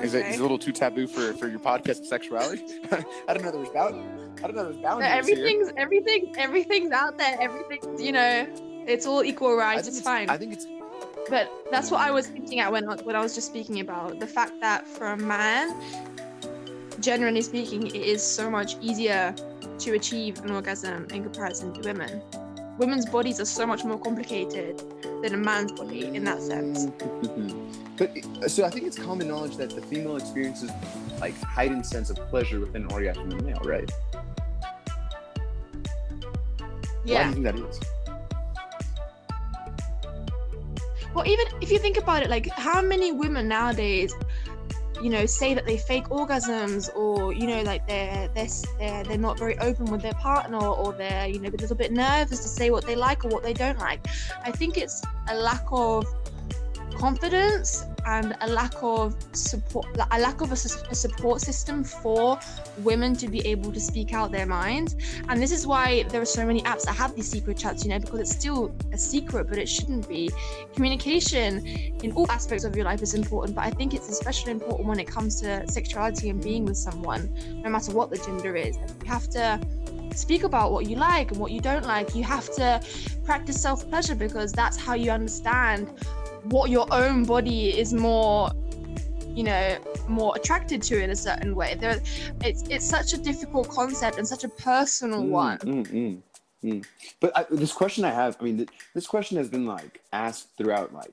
is, 0.02 0.14
it, 0.14 0.26
is 0.26 0.36
it 0.36 0.38
a 0.38 0.42
little 0.42 0.58
too 0.58 0.72
taboo 0.72 1.06
for, 1.06 1.32
for 1.34 1.48
your 1.48 1.60
podcast 1.60 2.06
sexuality? 2.06 2.64
I 3.28 3.34
don't 3.34 3.42
know 3.42 3.50
there 3.50 3.60
was 3.60 3.68
bound. 3.70 3.96
I 4.38 4.46
don't 4.46 4.56
know 4.56 4.62
there 4.62 4.72
was 4.72 4.76
No, 4.76 4.82
boundaries 4.82 5.26
here. 5.26 5.36
everything's 5.36 5.72
everything 5.76 6.34
everything's 6.38 6.92
out 6.92 7.18
there 7.18 7.36
everything's 7.40 8.00
you 8.00 8.12
know 8.12 8.46
it's 8.86 9.06
all 9.06 9.22
equal 9.22 9.54
rights 9.54 9.82
think 9.82 9.96
it's 9.96 10.04
fine 10.04 10.30
I 10.30 10.38
think 10.38 10.54
it's 10.54 10.66
But 11.28 11.50
that's 11.70 11.90
what 11.90 12.00
I 12.00 12.08
mm. 12.10 12.14
was 12.14 12.26
hinting 12.26 12.60
at 12.60 12.72
when 12.72 12.84
when 12.86 13.16
I 13.16 13.20
was 13.20 13.34
just 13.34 13.48
speaking 13.48 13.80
about 13.80 14.18
the 14.18 14.26
fact 14.26 14.52
that 14.60 14.86
for 14.86 15.08
a 15.12 15.16
man, 15.16 15.74
generally 17.00 17.42
speaking, 17.42 17.86
it 17.86 17.94
is 17.94 18.22
so 18.22 18.50
much 18.50 18.76
easier 18.80 19.34
to 19.78 19.92
achieve 19.92 20.42
an 20.44 20.50
orgasm 20.50 21.06
in 21.10 21.22
comparison 21.22 21.72
to 21.74 21.80
women. 21.82 22.22
Women's 22.80 23.04
bodies 23.04 23.38
are 23.38 23.44
so 23.44 23.66
much 23.66 23.84
more 23.84 23.98
complicated 23.98 24.82
than 25.22 25.34
a 25.34 25.36
man's 25.36 25.70
body 25.70 26.06
in 26.06 26.24
that 26.24 26.40
sense. 26.40 26.86
but 27.98 28.50
so 28.50 28.64
I 28.64 28.70
think 28.70 28.86
it's 28.86 28.98
common 28.98 29.28
knowledge 29.28 29.58
that 29.58 29.68
the 29.68 29.82
female 29.82 30.16
experiences 30.16 30.70
like 31.20 31.38
heightened 31.42 31.84
sense 31.84 32.08
of 32.08 32.16
pleasure 32.30 32.58
within 32.58 32.84
an 32.84 32.90
orgasm 32.90 33.30
in 33.32 33.36
the 33.36 33.44
male, 33.44 33.60
right? 33.66 33.92
Yeah. 37.04 37.16
Why 37.16 37.22
do 37.22 37.28
you 37.28 37.32
think 37.34 37.44
that 37.44 37.56
is? 37.56 37.80
Well, 41.14 41.26
even 41.26 41.46
if 41.60 41.70
you 41.70 41.78
think 41.78 41.98
about 41.98 42.22
it, 42.22 42.30
like 42.30 42.48
how 42.48 42.80
many 42.80 43.12
women 43.12 43.46
nowadays, 43.46 44.14
you 45.02 45.10
know, 45.10 45.26
say 45.26 45.54
that 45.54 45.66
they 45.66 45.76
fake 45.76 46.06
orgasms, 46.06 46.94
or 46.94 47.32
you 47.32 47.46
know, 47.46 47.62
like 47.62 47.86
they're 47.86 48.28
they're 48.34 48.48
they're, 48.78 49.04
they're 49.04 49.18
not 49.18 49.38
very 49.38 49.58
open 49.58 49.86
with 49.86 50.02
their 50.02 50.14
partner, 50.14 50.58
or 50.58 50.92
they're 50.92 51.26
you 51.26 51.38
know 51.38 51.48
a 51.48 51.60
little 51.60 51.76
bit 51.76 51.92
nervous 51.92 52.40
to 52.40 52.48
say 52.48 52.70
what 52.70 52.86
they 52.86 52.96
like 52.96 53.24
or 53.24 53.28
what 53.28 53.42
they 53.42 53.54
don't 53.54 53.78
like. 53.78 54.06
I 54.44 54.50
think 54.50 54.76
it's 54.76 55.02
a 55.28 55.34
lack 55.34 55.64
of 55.70 56.06
confidence 56.96 57.84
and 58.06 58.36
a 58.40 58.48
lack 58.48 58.74
of 58.82 59.16
support, 59.32 59.86
a 60.10 60.20
lack 60.20 60.40
of 60.40 60.52
a, 60.52 60.56
support 60.56 61.40
system 61.40 61.84
for 61.84 62.38
women 62.78 63.14
to 63.16 63.28
be 63.28 63.46
able 63.46 63.72
to 63.72 63.80
speak 63.80 64.12
out 64.12 64.30
their 64.30 64.46
mind. 64.46 64.96
And 65.28 65.40
this 65.40 65.52
is 65.52 65.66
why 65.66 66.04
there 66.04 66.20
are 66.20 66.26
so 66.26 66.46
many 66.46 66.62
apps 66.62 66.82
that 66.84 66.94
have 66.94 67.14
these 67.14 67.30
secret 67.30 67.58
chats, 67.58 67.84
you 67.84 67.90
know, 67.90 67.98
because 67.98 68.20
it's 68.20 68.30
still 68.30 68.74
a 68.92 68.98
secret, 68.98 69.48
but 69.48 69.58
it 69.58 69.68
shouldn't 69.68 70.08
be 70.08 70.30
communication 70.74 71.66
in 71.66 72.12
all 72.12 72.30
aspects 72.30 72.64
of 72.64 72.74
your 72.76 72.84
life 72.84 73.02
is 73.02 73.14
important, 73.14 73.54
but 73.54 73.64
I 73.64 73.70
think 73.70 73.94
it's 73.94 74.08
especially 74.08 74.52
important 74.52 74.88
when 74.88 74.98
it 74.98 75.06
comes 75.06 75.40
to 75.42 75.66
sexuality 75.68 76.30
and 76.30 76.42
being 76.42 76.64
with 76.64 76.76
someone, 76.76 77.34
no 77.62 77.70
matter 77.70 77.92
what 77.92 78.10
the 78.10 78.18
gender 78.18 78.56
is. 78.56 78.76
You 78.76 79.06
have 79.06 79.28
to 79.30 79.60
speak 80.14 80.42
about 80.44 80.72
what 80.72 80.86
you 80.86 80.96
like 80.96 81.30
and 81.30 81.40
what 81.40 81.52
you 81.52 81.60
don't 81.60 81.86
like. 81.86 82.14
You 82.14 82.24
have 82.24 82.50
to 82.56 82.80
practice 83.24 83.60
self 83.60 83.88
pleasure 83.88 84.14
because 84.14 84.52
that's 84.52 84.76
how 84.76 84.94
you 84.94 85.10
understand 85.10 85.90
what 86.44 86.70
your 86.70 86.86
own 86.92 87.24
body 87.24 87.78
is 87.78 87.92
more 87.92 88.50
you 89.28 89.44
know 89.44 89.78
more 90.08 90.34
attracted 90.36 90.82
to 90.82 91.02
in 91.02 91.10
a 91.10 91.16
certain 91.16 91.54
way 91.54 91.74
there 91.76 92.00
it's 92.42 92.62
it's 92.68 92.88
such 92.88 93.12
a 93.12 93.18
difficult 93.18 93.68
concept 93.68 94.18
and 94.18 94.26
such 94.26 94.44
a 94.44 94.48
personal 94.48 95.24
one 95.24 95.58
Mm, 95.58 95.86
mm, 95.86 96.22
mm. 96.64 96.84
But 97.20 97.36
I, 97.36 97.44
this 97.50 97.72
question 97.72 98.04
I 98.04 98.10
have, 98.10 98.36
I 98.40 98.44
mean, 98.44 98.56
th- 98.58 98.70
this 98.94 99.06
question 99.06 99.36
has 99.36 99.48
been 99.48 99.66
like 99.66 100.00
asked 100.12 100.48
throughout 100.56 100.92
like 100.92 101.10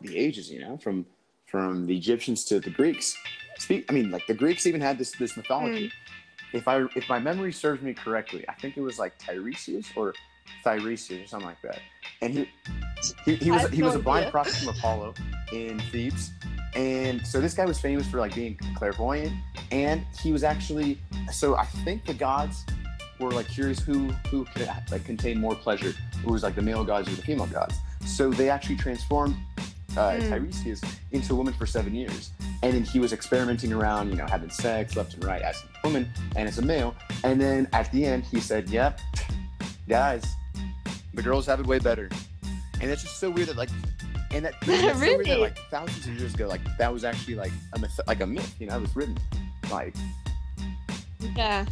the 0.00 0.16
ages, 0.16 0.50
you 0.50 0.60
know, 0.60 0.76
from 0.76 1.06
from 1.46 1.86
the 1.86 1.96
Egyptians 1.96 2.44
to 2.46 2.60
the 2.60 2.70
Greeks. 2.70 3.16
Speak, 3.58 3.84
I 3.90 3.92
mean, 3.92 4.10
like 4.10 4.26
the 4.26 4.34
Greeks 4.34 4.66
even 4.66 4.80
had 4.80 4.98
this 4.98 5.12
this 5.12 5.36
mythology. 5.36 5.92
If 6.52 6.68
I 6.68 6.84
if 6.96 7.08
my 7.08 7.18
memory 7.18 7.52
serves 7.52 7.82
me 7.82 7.94
correctly, 7.94 8.44
I 8.48 8.54
think 8.54 8.76
it 8.76 8.80
was 8.80 8.98
like 8.98 9.18
Tiresias 9.18 9.86
or 9.96 10.14
Tiresias 10.64 11.24
or 11.24 11.26
something 11.26 11.48
like 11.48 11.62
that. 11.62 11.80
And 12.20 12.32
he 12.34 12.48
he, 13.24 13.34
he 13.36 13.50
was 13.50 13.68
he 13.70 13.82
was 13.82 13.94
a 13.94 13.98
blind 13.98 14.30
prophet 14.30 14.54
from 14.54 14.68
Apollo 14.68 15.14
in 15.52 15.78
Thebes. 15.90 16.30
And 16.74 17.26
so 17.26 17.40
this 17.40 17.52
guy 17.54 17.66
was 17.66 17.78
famous 17.78 18.06
for 18.08 18.18
like 18.18 18.34
being 18.34 18.58
clairvoyant, 18.76 19.32
and 19.70 20.06
he 20.22 20.32
was 20.32 20.42
actually 20.44 20.98
so 21.30 21.56
I 21.56 21.66
think 21.84 22.06
the 22.06 22.14
gods 22.14 22.64
were 23.20 23.30
like 23.30 23.48
curious 23.48 23.80
who 23.80 24.08
who 24.30 24.44
could 24.54 24.68
like 24.90 25.04
contain 25.04 25.38
more 25.40 25.54
pleasure. 25.54 25.92
who 26.24 26.32
was 26.32 26.42
like 26.42 26.54
the 26.54 26.62
male 26.62 26.84
gods 26.84 27.08
or 27.08 27.14
the 27.16 27.22
female 27.22 27.46
gods. 27.46 27.74
So 28.06 28.30
they 28.30 28.48
actually 28.48 28.76
transformed 28.76 29.36
uh, 29.96 30.12
Mm. 30.12 30.28
Tiresias 30.30 30.82
into 31.10 31.34
a 31.34 31.36
woman 31.36 31.52
for 31.52 31.66
seven 31.66 31.94
years, 31.94 32.30
and 32.62 32.72
then 32.72 32.82
he 32.82 32.98
was 32.98 33.12
experimenting 33.12 33.72
around, 33.74 34.08
you 34.08 34.16
know, 34.16 34.26
having 34.26 34.48
sex 34.48 34.96
left 34.96 35.12
and 35.14 35.22
right 35.24 35.42
as 35.42 35.62
a 35.62 35.86
woman 35.86 36.10
and 36.36 36.48
as 36.48 36.58
a 36.58 36.62
male. 36.62 36.94
And 37.24 37.38
then 37.38 37.68
at 37.74 37.92
the 37.92 38.06
end, 38.06 38.24
he 38.24 38.40
said, 38.40 38.70
"Yep, 38.70 39.00
guys, 39.88 40.24
the 41.14 41.22
girls 41.22 41.46
have 41.46 41.60
it 41.60 41.66
way 41.66 41.78
better." 41.78 42.08
And 42.80 42.90
it's 42.90 43.02
just 43.02 43.18
so 43.18 43.30
weird 43.30 43.48
that 43.48 43.56
like, 43.56 43.70
and 44.32 44.44
that 44.44 44.54
that's 44.66 44.98
so 44.98 44.98
weird 44.98 45.26
that 45.26 45.40
like 45.40 45.58
thousands 45.70 46.06
of 46.06 46.18
years 46.18 46.34
ago, 46.34 46.48
like 46.48 46.60
that 46.78 46.92
was 46.92 47.04
actually 47.04 47.34
like 47.34 47.52
a 47.74 47.78
myth, 47.78 48.00
like 48.06 48.20
a 48.20 48.26
myth, 48.26 48.54
you 48.58 48.66
know, 48.66 48.76
it 48.76 48.82
was 48.82 48.96
written. 48.96 49.18
Like, 49.70 49.94
yeah 51.36 51.64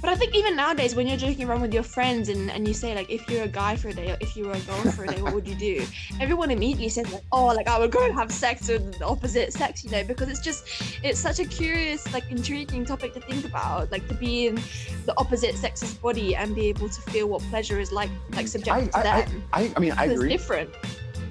but 0.00 0.10
i 0.10 0.14
think 0.14 0.34
even 0.34 0.56
nowadays 0.56 0.94
when 0.94 1.06
you're 1.06 1.16
joking 1.16 1.48
around 1.48 1.60
with 1.60 1.72
your 1.72 1.82
friends 1.82 2.28
and, 2.28 2.50
and 2.50 2.66
you 2.66 2.74
say 2.74 2.94
like 2.94 3.10
if 3.10 3.28
you're 3.28 3.44
a 3.44 3.48
guy 3.48 3.76
for 3.76 3.88
a 3.88 3.94
day 3.94 4.10
or 4.10 4.16
if 4.20 4.36
you 4.36 4.46
were 4.46 4.52
a 4.52 4.60
girl 4.60 4.92
for 4.92 5.04
a 5.04 5.06
day 5.06 5.20
what 5.22 5.34
would 5.34 5.46
you 5.46 5.54
do? 5.54 5.84
Everyone 6.20 6.50
immediately 6.50 6.88
says 6.88 7.10
like 7.12 7.22
oh 7.32 7.46
like 7.46 7.68
i 7.68 7.78
would 7.78 7.90
go 7.90 8.04
and 8.04 8.14
have 8.14 8.30
sex 8.32 8.68
with 8.68 8.98
the 8.98 9.04
opposite 9.04 9.52
sex 9.52 9.84
you 9.84 9.90
know 9.90 10.04
because 10.04 10.28
it's 10.28 10.40
just 10.40 10.64
it's 11.02 11.18
such 11.18 11.38
a 11.38 11.44
curious 11.44 12.12
like 12.12 12.30
intriguing 12.30 12.84
topic 12.84 13.12
to 13.14 13.20
think 13.20 13.44
about 13.44 13.90
like 13.90 14.06
to 14.08 14.14
be 14.14 14.46
in 14.46 14.54
the 15.06 15.14
opposite 15.18 15.54
sex's 15.56 15.94
body 15.94 16.34
and 16.34 16.54
be 16.54 16.68
able 16.68 16.88
to 16.88 17.00
feel 17.02 17.28
what 17.28 17.42
pleasure 17.42 17.78
is 17.80 17.92
like 17.92 18.10
like 18.32 18.48
subjected 18.48 18.90
I, 18.94 19.02
to 19.02 19.08
I, 19.08 19.22
them. 19.22 19.44
I, 19.52 19.72
I 19.76 19.80
mean, 19.80 19.92
I 19.92 20.04
agree. 20.06 20.34
It's 20.34 20.42
different 20.42 20.70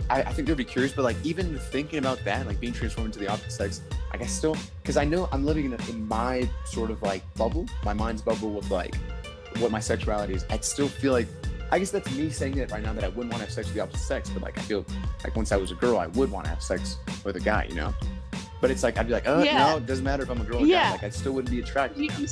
I, 0.09 0.21
I 0.21 0.33
think 0.33 0.47
they'd 0.47 0.57
be 0.57 0.63
curious, 0.65 0.91
but 0.91 1.03
like 1.03 1.17
even 1.23 1.57
thinking 1.57 1.99
about 1.99 2.23
that, 2.25 2.47
like 2.47 2.59
being 2.59 2.73
transformed 2.73 3.07
into 3.07 3.19
the 3.19 3.27
opposite 3.27 3.51
sex, 3.51 3.81
I 4.11 4.17
guess 4.17 4.31
still, 4.31 4.55
because 4.81 4.97
I 4.97 5.05
know 5.05 5.29
I'm 5.31 5.45
living 5.45 5.65
in, 5.65 5.73
a, 5.73 5.89
in 5.89 6.07
my 6.07 6.49
sort 6.65 6.91
of 6.91 7.01
like 7.01 7.23
bubble, 7.35 7.67
my 7.83 7.93
mind's 7.93 8.21
bubble 8.21 8.51
with 8.51 8.69
like 8.71 8.95
what 9.59 9.71
my 9.71 9.79
sexuality 9.79 10.33
is. 10.33 10.45
I 10.49 10.57
still 10.59 10.87
feel 10.87 11.13
like, 11.13 11.27
I 11.71 11.77
guess 11.77 11.91
that's 11.91 12.11
me 12.15 12.29
saying 12.29 12.57
it 12.57 12.71
right 12.71 12.81
now 12.81 12.93
that 12.93 13.03
I 13.03 13.09
wouldn't 13.09 13.31
want 13.31 13.41
to 13.41 13.45
have 13.45 13.53
sex 13.53 13.67
with 13.67 13.75
the 13.75 13.81
opposite 13.81 14.05
sex, 14.05 14.29
but 14.29 14.41
like 14.41 14.57
I 14.57 14.61
feel 14.61 14.85
like 15.23 15.35
once 15.35 15.51
I 15.51 15.57
was 15.57 15.71
a 15.71 15.75
girl, 15.75 15.99
I 15.99 16.07
would 16.07 16.31
want 16.31 16.45
to 16.45 16.49
have 16.49 16.63
sex 16.63 16.97
with 17.23 17.35
a 17.35 17.39
guy, 17.39 17.67
you 17.69 17.75
know? 17.75 17.93
But 18.61 18.71
it's 18.71 18.83
like, 18.83 18.97
I'd 18.97 19.07
be 19.07 19.13
like, 19.13 19.27
oh, 19.27 19.41
Yeah. 19.43 19.57
no, 19.69 19.77
it 19.77 19.85
doesn't 19.85 20.03
matter 20.03 20.23
if 20.23 20.29
I'm 20.29 20.41
a 20.41 20.43
girl 20.43 20.63
or 20.63 20.65
Yeah. 20.65 20.85
guy. 20.87 20.91
Like 20.91 21.03
I 21.03 21.09
still 21.09 21.31
wouldn't 21.33 21.51
be 21.51 21.59
attracted. 21.61 22.03
you, 22.03 22.09
you 22.19 22.27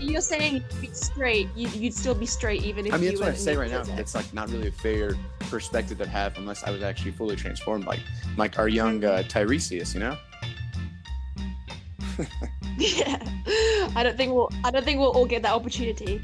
you're 0.00 0.20
saying 0.20 0.62
straight 0.92 1.48
you, 1.56 1.68
you'd 1.68 1.94
still 1.94 2.14
be 2.14 2.26
straight 2.26 2.62
even 2.64 2.86
if 2.86 2.92
I 2.92 2.96
mean, 2.98 3.04
you 3.04 3.10
that's 3.12 3.20
what 3.20 3.26
were 3.28 3.32
I 3.32 3.36
say 3.36 3.56
right 3.56 3.70
now. 3.70 3.82
sex. 3.84 3.98
It's 3.98 4.14
like 4.14 4.34
not 4.34 4.50
really 4.50 4.68
a 4.68 4.72
fair 4.72 5.16
perspective 5.40 5.96
to 5.98 6.06
have 6.06 6.36
unless 6.36 6.62
I 6.64 6.70
was 6.70 6.82
actually 6.82 7.12
fully 7.12 7.36
transformed, 7.36 7.86
like 7.86 8.00
like 8.36 8.58
our 8.58 8.68
young 8.68 9.02
uh, 9.04 9.22
Tiresias, 9.28 9.94
you 9.94 10.00
know? 10.00 10.16
yeah 12.78 13.18
i 13.96 14.02
don't 14.02 14.16
think 14.16 14.32
we'll 14.32 14.50
i 14.64 14.70
don't 14.70 14.84
think 14.84 14.98
we'll 15.00 15.10
all 15.12 15.26
get 15.26 15.42
that 15.42 15.52
opportunity 15.52 16.20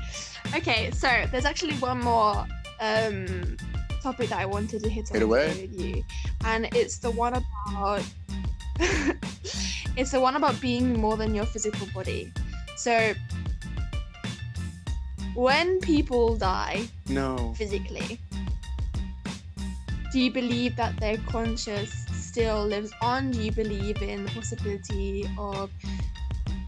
okay 0.54 0.90
so 0.92 1.08
there's 1.32 1.44
actually 1.44 1.74
one 1.74 1.98
more 2.00 2.46
um 2.80 3.56
topic 4.02 4.28
that 4.28 4.38
i 4.38 4.46
wanted 4.46 4.82
to 4.82 4.88
hit 4.88 5.10
on 5.14 5.28
with 5.28 5.80
you 5.80 6.02
and 6.44 6.68
it's 6.76 6.98
the 6.98 7.10
one 7.10 7.34
about 7.66 8.02
it's 9.96 10.12
the 10.12 10.20
one 10.20 10.36
about 10.36 10.60
being 10.60 10.98
more 10.98 11.16
than 11.16 11.34
your 11.34 11.44
physical 11.46 11.86
body 11.94 12.32
so 12.76 13.12
when 15.34 15.80
people 15.80 16.36
die 16.36 16.88
No. 17.08 17.54
physically 17.56 18.18
do 20.12 20.18
you 20.18 20.32
believe 20.32 20.76
that 20.76 20.98
their 20.98 21.18
conscious 21.18 21.92
still 22.10 22.64
lives 22.64 22.92
on 23.02 23.30
do 23.30 23.42
you 23.42 23.52
believe 23.52 24.00
in 24.02 24.24
the 24.24 24.30
possibility 24.30 25.28
of 25.38 25.70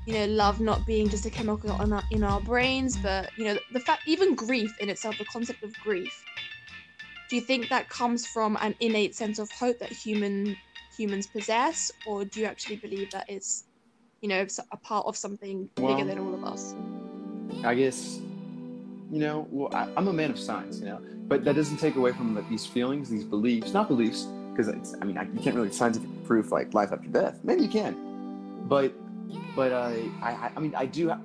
you 0.07 0.15
know 0.15 0.27
love 0.27 0.61
not 0.61 0.85
being 0.87 1.09
just 1.09 1.27
a 1.27 1.31
chemical 1.31 1.73
on 1.73 1.93
our, 1.93 2.03
in 2.11 2.25
our 2.25 2.41
brains 2.41 2.97
but 2.97 3.31
you 3.37 3.45
know 3.45 3.57
the 3.73 3.81
fact 3.81 4.03
even 4.07 4.35
grief 4.35 4.75
in 4.81 4.91
itself 4.91 5.17
the 5.19 5.25
concept 5.27 5.63
of 5.63 5.73
grief 5.81 6.25
do 7.31 7.37
you 7.37 7.43
think 7.43 7.69
that 7.69 7.89
comes 7.89 8.27
from 8.27 8.59
an 8.61 8.75
innate 8.81 9.15
sense 9.15 9.39
of 9.39 9.51
hope 9.53 9.79
that 9.79 9.91
human 9.91 10.57
humans 10.97 11.27
possess 11.27 11.91
or 12.07 12.25
do 12.25 12.41
you 12.41 12.47
actually 12.47 12.77
believe 12.77 13.11
that 13.11 13.25
it's 13.29 13.65
you 14.21 14.29
know 14.29 14.47
a 14.71 14.77
part 14.77 15.07
of 15.07 15.17
something 15.17 15.69
Well- 15.79 15.95
bigger 15.97 16.09
than 16.09 16.19
all 16.19 16.35
of 16.35 16.45
us. 16.45 16.75
I 17.65 17.75
guess, 17.75 18.19
you 19.11 19.19
know, 19.19 19.47
well, 19.51 19.75
I, 19.75 19.89
I'm 19.97 20.09
a 20.09 20.13
man 20.13 20.31
of 20.31 20.39
science, 20.39 20.79
you 20.81 20.87
know, 20.87 21.01
but 21.29 21.45
that 21.45 21.55
doesn't 21.55 21.77
take 21.77 21.97
away 21.97 22.13
from 22.13 22.35
like, 22.35 22.49
these 22.49 22.65
feelings, 22.65 23.11
these 23.11 23.25
beliefs, 23.25 23.73
not 23.75 23.89
beliefs, 23.89 24.27
because 24.51 24.69
I 25.01 25.05
mean, 25.05 25.19
I, 25.19 25.25
you 25.25 25.41
can't 25.41 25.55
really 25.55 25.71
scientifically 25.71 26.17
prove 26.25 26.51
like 26.51 26.73
life 26.73 26.93
after 26.93 27.09
death. 27.09 27.41
Maybe 27.45 27.63
you 27.63 27.69
can, 27.69 27.95
but, 28.69 28.93
but 29.55 29.73
I, 29.73 30.09
I, 30.23 30.51
I 30.57 30.61
mean, 30.61 30.75
I 30.75 30.87
do. 30.87 31.11
Ha- 31.11 31.21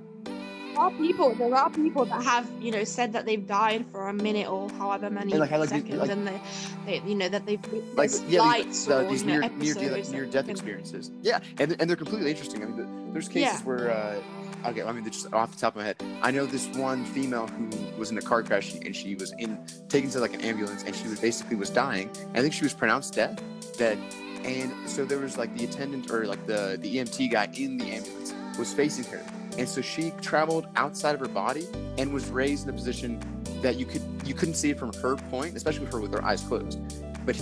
are 0.78 0.92
people. 0.92 1.34
There 1.36 1.54
are 1.54 1.70
people 1.70 2.06
that 2.06 2.24
have 2.24 2.50
you 2.62 2.72
know 2.72 2.84
said 2.84 3.14
that 3.14 3.26
they've 3.26 3.46
died 3.46 3.86
for 3.92 4.08
a 4.10 4.14
minute 4.14 4.48
or 4.48 4.70
however 4.72 5.10
many 5.10 5.32
And, 5.32 5.42
like, 5.42 5.52
like, 5.52 5.70
seconds, 5.70 5.96
like- 5.96 6.10
and 6.10 6.28
they, 6.28 6.42
they, 6.86 7.02
you 7.06 7.16
know, 7.16 7.30
that 7.30 7.46
they've 7.46 7.60
like 7.96 8.12
yeah, 8.28 8.64
these, 8.64 8.88
uh, 8.90 8.98
or 8.98 9.10
these 9.12 9.24
you 9.24 9.28
know, 9.28 9.40
near 9.40 9.42
near 9.42 9.44
episodes 9.44 10.08
death, 10.08 10.12
near 10.12 10.26
death 10.26 10.50
experiences. 10.50 11.12
Yeah, 11.22 11.40
and 11.60 11.76
and 11.80 11.90
they're 11.90 11.98
completely 11.98 12.32
interesting. 12.32 12.64
I 12.64 12.68
mean, 12.68 13.12
there's 13.14 13.28
cases 13.28 13.60
Yeah. 13.60 13.66
where. 13.68 13.92
Uh, 13.92 14.22
Okay, 14.66 14.82
I 14.82 14.92
mean, 14.92 15.06
just 15.06 15.32
off 15.34 15.52
the 15.54 15.60
top 15.62 15.74
of 15.74 15.78
my 15.78 15.86
head, 15.86 15.98
I 16.24 16.32
know 16.32 16.48
this 16.48 16.68
one 16.76 17.06
female 17.06 17.46
who 17.48 17.70
was 17.98 18.10
in 18.10 18.18
a 18.18 18.22
car 18.22 18.42
crash 18.42 18.74
and 18.74 18.94
she 18.94 19.14
was 19.14 19.32
in 19.38 19.56
taken 19.88 20.10
to 20.10 20.20
like 20.20 20.34
an 20.34 20.42
ambulance 20.42 20.84
and 20.84 20.96
she 20.96 21.08
was 21.08 21.20
basically 21.22 21.56
was 21.56 21.70
dying. 21.70 22.10
I 22.34 22.42
think 22.42 22.54
she 22.54 22.64
was 22.66 22.74
pronounced 22.74 23.14
dead, 23.14 23.40
dead. 23.78 24.00
And 24.44 24.74
so 24.90 25.06
there 25.06 25.20
was 25.20 25.38
like 25.38 25.56
the 25.56 25.64
attendant 25.66 26.10
or 26.12 26.26
like 26.26 26.46
the 26.48 26.78
the 26.82 26.98
EMT 26.98 27.32
guy 27.32 27.48
in 27.54 27.78
the 27.78 27.86
ambulance 27.92 28.34
was 28.58 28.74
facing 28.74 29.06
her, 29.06 29.22
and 29.58 29.68
so 29.68 29.82
she 29.82 30.12
traveled 30.22 30.68
outside 30.76 31.14
of 31.16 31.20
her 31.22 31.28
body 31.28 31.68
and 31.98 32.14
was 32.14 32.28
raised 32.30 32.68
in 32.68 32.70
a 32.70 32.74
position 32.74 33.20
that 33.62 33.76
you 33.78 33.86
could 33.86 34.02
you 34.26 34.34
couldn't 34.34 34.56
see 34.56 34.70
it 34.70 34.78
from 34.80 34.94
her 34.94 35.16
point, 35.16 35.56
especially 35.56 35.82
with 35.86 35.94
her 35.94 36.00
with 36.00 36.12
her 36.14 36.24
eyes 36.24 36.42
closed. 36.42 36.80
But 37.26 37.36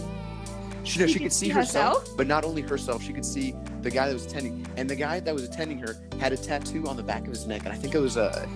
she, 0.84 1.00
no, 1.00 1.08
She 1.08 1.14
she 1.14 1.20
could 1.20 1.34
see 1.34 1.50
herself, 1.50 2.00
herself? 2.00 2.18
but 2.18 2.28
not 2.28 2.44
only 2.46 2.62
herself, 2.62 3.02
she 3.04 3.12
could 3.14 3.26
see 3.26 3.56
the 3.82 3.90
guy 3.92 4.08
that 4.08 4.14
was 4.14 4.26
attending, 4.26 4.66
and 4.78 4.90
the 4.90 4.96
guy 4.96 5.20
that 5.20 5.34
was 5.34 5.44
attending 5.44 5.80
her 5.80 5.98
had 6.20 6.32
a 6.34 6.38
tattoo 6.38 6.88
on 6.88 6.96
the 6.96 7.04
back 7.04 7.22
of 7.24 7.30
his 7.30 7.46
neck, 7.48 7.64
and 7.66 7.74
I 7.74 7.76
think 7.76 7.96
it 7.96 8.00
was 8.00 8.18
a 8.18 8.48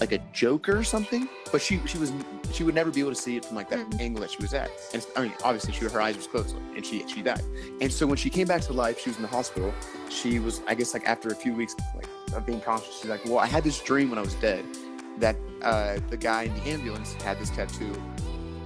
like 0.00 0.12
a 0.12 0.18
Joker 0.32 0.76
or 0.76 0.84
something. 0.84 1.28
But 1.50 1.60
she 1.62 1.80
she 1.86 1.98
was 1.98 2.12
she 2.52 2.64
would 2.64 2.74
never 2.74 2.90
be 2.90 3.00
able 3.00 3.10
to 3.10 3.20
see 3.20 3.36
it 3.36 3.44
from 3.44 3.56
like 3.56 3.68
that 3.70 3.78
Mhm. 3.90 4.00
angle 4.00 4.20
that 4.22 4.30
she 4.30 4.42
was 4.42 4.52
at. 4.54 4.70
And 4.94 5.04
I 5.16 5.22
mean, 5.22 5.32
obviously, 5.44 5.72
she 5.72 5.84
her 5.84 6.00
eyes 6.00 6.16
was 6.16 6.26
closed, 6.26 6.56
and 6.76 6.84
she 6.84 7.06
she 7.06 7.22
died. 7.22 7.42
And 7.80 7.92
so 7.92 8.06
when 8.06 8.16
she 8.16 8.30
came 8.30 8.46
back 8.46 8.62
to 8.62 8.72
life, 8.72 8.98
she 9.00 9.10
was 9.10 9.16
in 9.16 9.22
the 9.22 9.28
hospital. 9.28 9.72
She 10.08 10.38
was, 10.38 10.60
I 10.66 10.74
guess, 10.74 10.94
like 10.94 11.06
after 11.08 11.28
a 11.28 11.34
few 11.34 11.52
weeks 11.54 11.74
like 11.94 12.06
of 12.34 12.46
being 12.46 12.60
conscious, 12.60 12.98
she's 13.00 13.10
like, 13.10 13.24
well, 13.26 13.38
I 13.38 13.46
had 13.46 13.62
this 13.64 13.80
dream 13.80 14.10
when 14.10 14.18
I 14.18 14.22
was 14.22 14.34
dead 14.34 14.64
that 15.18 15.36
uh, 15.62 15.98
the 16.08 16.16
guy 16.16 16.44
in 16.44 16.54
the 16.54 16.62
ambulance 16.70 17.12
had 17.22 17.38
this 17.38 17.50
tattoo 17.50 17.92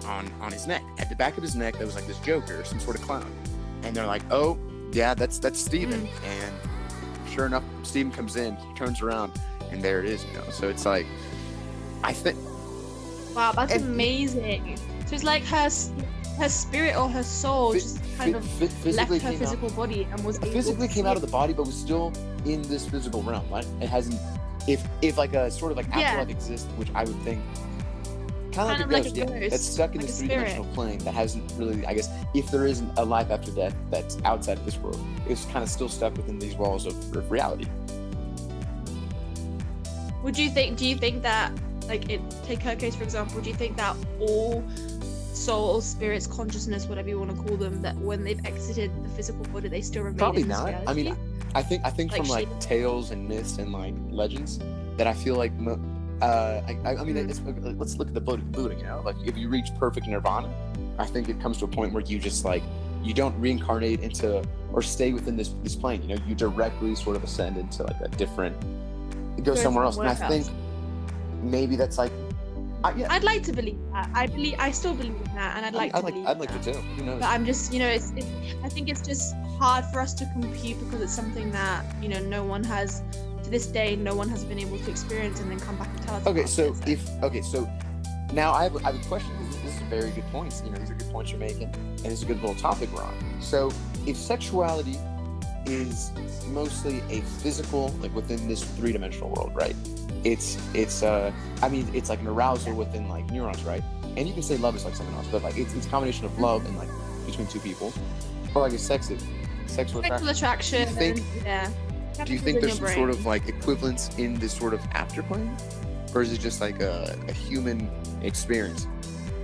on 0.07 0.31
on 0.41 0.53
his 0.53 0.67
neck, 0.67 0.83
at 0.99 1.09
the 1.09 1.17
back 1.17 1.37
of 1.37 1.43
his 1.43 1.57
neck. 1.57 1.75
That 1.79 1.85
was 1.87 1.97
like 1.97 2.07
this 2.07 2.19
Joker, 2.21 2.65
some 2.65 2.79
sort 2.81 2.97
of 2.97 3.03
clown. 3.03 3.31
And 3.83 3.95
they're 3.95 4.07
like, 4.07 4.23
oh, 4.31 4.59
yeah, 4.93 5.15
that's 5.15 5.39
that's 5.39 5.59
Steven. 5.61 6.09
And 6.25 6.55
sure 7.31 7.47
enough, 7.47 7.65
Steven 7.83 8.13
comes 8.13 8.37
in, 8.37 8.57
he 8.57 8.75
turns 8.75 9.03
around, 9.03 9.33
and 9.71 9.83
there 9.83 10.01
it 10.01 10.07
is. 10.07 10.25
You 10.25 10.33
know, 10.39 10.45
so 10.51 10.69
it's 10.69 10.85
like, 10.87 11.07
I 12.03 12.13
think. 12.13 12.39
Wow, 13.35 13.53
that's 13.53 13.73
And- 13.73 13.85
amazing. 13.85 14.79
So 15.07 15.15
it's 15.15 15.25
like 15.25 15.45
her 15.45 15.69
her 16.39 16.49
spirit 16.51 16.97
or 16.97 17.09
her 17.09 17.23
soul 17.23 17.73
Phy- 17.73 17.79
just 17.79 17.99
kind 18.19 18.33
phy- 18.35 18.65
of 18.67 18.87
left 18.95 19.11
her 19.13 19.19
came 19.19 19.33
out- 19.33 19.39
physical 19.39 19.71
body 19.71 20.07
and 20.11 20.23
was 20.25 20.39
physically 20.39 20.89
came 20.89 21.07
out 21.07 21.17
of 21.17 21.23
the 21.23 21.29
body, 21.29 21.53
but 21.53 21.65
was 21.67 21.75
still 21.75 22.13
in 22.45 22.61
this 22.63 22.87
physical 22.89 23.23
realm. 23.23 23.45
Right? 23.51 23.67
It 23.81 23.89
hasn't. 23.89 24.21
If 24.69 24.83
if 25.03 25.17
like 25.17 25.33
a 25.35 25.51
sort 25.51 25.71
of 25.73 25.77
like 25.79 25.87
Yeah. 25.89 26.01
afterlife 26.01 26.31
exists, 26.31 26.67
which 26.77 26.89
I 26.95 27.05
would 27.05 27.17
think, 27.23 27.41
kind 28.53 28.69
Kind 28.69 28.83
of 28.83 28.87
of 28.89 28.93
like 28.93 29.05
like 29.05 29.17
a 29.17 29.23
a 29.23 29.27
ghost, 29.27 29.51
that's 29.51 29.65
stuck 29.65 29.95
in 29.95 30.01
like 30.01 30.07
this 30.09 30.19
three-dimensional 30.19 30.65
plane 30.75 30.99
that 31.01 31.15
hasn't 31.15 31.53
really. 31.57 31.87
I 31.87 31.95
guess 31.95 32.09
if 32.35 32.51
there 32.51 32.67
isn't 32.67 32.91
a 32.99 33.05
life 33.05 33.31
after 33.31 33.51
death 33.53 33.75
that's 33.91 34.19
outside 34.25 34.59
of 34.59 34.65
this 34.65 34.77
world, 34.79 34.99
it's 35.29 35.45
kind 35.47 35.63
of 35.63 35.69
still 35.71 35.89
stuck 35.89 36.17
within 36.17 36.39
these 36.39 36.55
walls 36.57 36.85
of, 36.87 36.95
of 37.17 37.31
reality. 37.31 37.67
Would 40.27 40.37
you 40.37 40.51
think? 40.51 40.77
Do 40.77 40.89
you 40.89 40.97
think 40.97 41.23
that, 41.23 41.53
like, 41.87 42.11
it, 42.11 42.21
take 42.45 42.61
her 42.63 42.75
case 42.75 42.97
for 42.97 43.05
example? 43.05 43.41
Do 43.41 43.49
you 43.49 43.55
think 43.55 43.77
that 43.77 43.97
all 44.19 44.65
souls, 45.33 45.87
spirits, 45.87 46.27
consciousness, 46.27 46.87
whatever 46.87 47.09
you 47.09 47.21
want 47.21 47.31
to 47.31 47.37
call 47.37 47.57
them, 47.57 47.81
that 47.83 47.95
when 47.99 48.25
they've 48.25 48.45
exited 48.45 48.91
the 49.05 49.09
physical 49.11 49.45
body, 49.53 49.69
they 49.69 49.83
still 49.83 50.03
remain 50.03 50.19
Probably 50.19 50.43
not. 50.43 50.75
I 50.89 50.93
mean. 50.95 51.17
I 51.55 51.63
think 51.63 51.83
I 51.87 51.91
think 51.91 52.11
Like 52.11 52.21
from 52.23 52.29
like 52.29 52.61
tales 52.61 53.13
and 53.13 53.29
myths 53.29 53.57
and 53.59 53.73
like 53.73 53.95
legends 54.11 54.59
that 54.99 55.07
I 55.07 55.15
feel 55.15 55.37
like 55.37 55.53
mo- 55.55 55.81
uh 56.21 56.61
I, 56.67 56.77
I 56.85 56.97
I 56.97 57.05
mean 57.05 57.15
Mm. 57.17 57.31
it's, 57.31 57.41
let's 57.79 57.97
look 57.97 58.09
at 58.09 58.15
the 58.15 58.21
Buddha, 58.21 58.43
Buddha 58.43 58.75
you 58.75 58.83
know 58.83 59.01
like 59.07 59.17
if 59.25 59.39
you 59.39 59.49
reach 59.49 59.69
perfect 59.79 60.07
nirvana 60.07 60.51
I 60.99 61.07
think 61.07 61.31
it 61.31 61.41
comes 61.41 61.57
to 61.59 61.65
a 61.65 61.69
point 61.69 61.95
where 61.95 62.03
you 62.03 62.19
just 62.19 62.45
like 62.45 62.63
you 63.03 63.15
don't 63.15 63.35
reincarnate 63.41 64.01
into 64.01 64.45
or 64.73 64.83
stay 64.83 65.15
within 65.15 65.35
this 65.37 65.55
this 65.63 65.77
plane 65.77 66.03
you 66.03 66.09
know 66.15 66.23
you 66.27 66.35
directly 66.35 66.95
sort 66.95 67.17
of 67.17 67.25
ascend 67.25 67.57
into 67.57 67.85
like 67.85 68.01
a 68.03 68.09
different 68.09 68.55
go 69.43 69.55
Go 69.55 69.55
somewhere 69.55 69.85
else 69.85 69.99
and 69.99 70.09
I 70.09 70.15
think 70.15 70.47
maybe 71.43 71.77
that's 71.77 71.99
like 71.99 72.13
I, 72.85 72.95
yeah 72.95 73.07
I'd 73.11 73.25
like 73.25 73.43
to 73.45 73.53
believe 73.53 73.79
that. 73.93 74.11
I 74.15 74.27
believe. 74.27 74.55
I 74.59 74.71
still 74.71 74.95
believe 74.95 75.15
in 75.15 75.35
that, 75.35 75.57
and 75.57 75.67
I'd 75.67 75.75
like 75.75 75.95
I'd 75.95 76.01
to 76.01 76.05
like 76.05 76.15
believe 76.15 76.29
I'd 76.29 76.39
like 76.39 76.63
to 76.63 76.73
too 76.73 76.79
who 76.79 77.05
knows 77.05 77.21
But 77.21 77.29
I'm 77.29 77.45
just, 77.45 77.73
you 77.73 77.79
know, 77.79 77.89
it's, 77.89 78.13
it's. 78.17 78.27
I 78.63 78.69
think 78.69 78.89
it's 78.89 79.01
just 79.01 79.35
hard 79.59 79.85
for 79.87 80.01
us 80.01 80.15
to 80.15 80.27
compute 80.33 80.79
because 80.85 81.01
it's 81.01 81.13
something 81.13 81.51
that 81.53 81.85
you 82.03 82.09
know 82.09 82.21
no 82.21 82.45
one 82.45 82.63
has, 82.65 83.03
to 83.43 83.51
this 83.51 83.67
day, 83.67 83.97
no 83.97 84.15
one 84.15 84.29
has 84.29 84.45
been 84.45 84.59
able 84.59 84.79
to 84.79 84.91
experience 84.91 85.41
and 85.41 85.51
then 85.51 85.59
come 85.59 85.77
back 85.77 85.89
and 85.89 86.03
tell 86.03 86.15
us. 86.17 86.27
Okay, 86.27 86.47
so 86.47 86.75
it, 86.83 86.89
if 86.89 87.23
okay, 87.23 87.43
so 87.43 87.69
now 88.33 88.53
I 88.53 88.65
have, 88.65 88.77
I 88.77 88.93
have 88.93 89.01
a 89.01 89.09
question. 89.09 89.33
This, 89.47 89.57
this 89.57 89.75
is 89.77 89.83
very 89.83 90.11
good 90.11 90.27
points. 90.31 90.63
You 90.65 90.71
know, 90.71 90.79
these 90.79 90.91
are 90.91 90.95
good 90.95 91.11
points 91.11 91.31
you're 91.31 91.41
making, 91.41 91.75
and 92.05 92.07
it's 92.07 92.23
a 92.23 92.27
good 92.27 92.41
little 92.41 92.57
topic 92.57 92.93
we're 92.93 93.03
on. 93.03 93.15
So, 93.41 93.73
if 94.07 94.17
sexuality 94.17 94.97
is 95.67 96.13
mostly 96.49 97.03
a 97.11 97.21
physical, 97.43 97.89
like 98.01 98.15
within 98.15 98.49
this 98.49 98.65
three 98.77 98.93
dimensional 98.93 99.31
world, 99.31 99.53
right? 99.55 99.75
It's 100.25 100.59
it's 100.75 101.03
uh, 101.03 101.33
I 101.63 101.69
mean, 101.69 101.89
it's 101.95 102.09
like 102.09 102.21
an 102.21 102.27
arousal 102.27 102.75
within 102.75 103.09
like 103.09 103.31
neurons, 103.31 103.63
right? 103.65 103.83
And 104.17 104.27
you 104.27 104.35
can 104.35 104.43
say 104.43 104.57
love 104.57 104.75
is 104.77 104.85
like 104.85 104.95
something 104.95 105.15
else, 105.17 105.27
but 105.31 105.43
like 105.43 105.57
it's 105.57 105.75
it's 105.75 105.87
a 105.87 105.91
combination 105.91 106.25
of 106.25 106.39
love 106.39 106.65
and 106.67 106.77
like 106.77 106.89
between 107.27 107.47
two 107.47 107.61
people, 107.61 107.93
or 108.55 108.63
like 108.63 108.73
a 108.73 108.79
sex 108.79 109.09
sexual 109.09 109.29
sexual 109.67 110.01
attraction. 110.01 110.83
attraction. 110.83 110.95
Do 110.95 111.05
you 111.05 111.15
think- 111.15 111.45
yeah. 111.45 111.71
Do 112.25 112.33
you 112.33 112.39
think 112.39 112.63
there's 112.63 112.79
some 112.79 112.89
sort 112.89 113.11
of 113.11 113.27
like 113.27 113.47
equivalence 113.47 114.17
in 114.17 114.39
this 114.39 114.55
sort 114.55 114.73
of 114.73 114.81
afterplane, 114.95 115.55
or 116.15 116.23
is 116.23 116.33
it 116.33 116.41
just 116.41 116.63
like 116.63 116.81
a, 116.81 117.15
a 117.29 117.33
human 117.33 117.91
experience? 118.23 118.87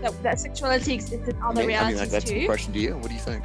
that, 0.03 0.23
that 0.23 0.41
sexuality 0.41 0.95
exists 0.95 1.29
in 1.29 1.43
other 1.43 1.63
I 1.63 1.67
mean, 1.67 1.77
I 1.77 1.89
mean, 1.89 1.99
like, 1.99 2.11
that's 2.11 2.31
a 2.31 2.41
too? 2.41 2.47
question 2.47 2.73
to 2.75 2.79
you. 2.79 2.97
What 2.97 3.09
do 3.09 3.15
you 3.15 3.21
think? 3.21 3.45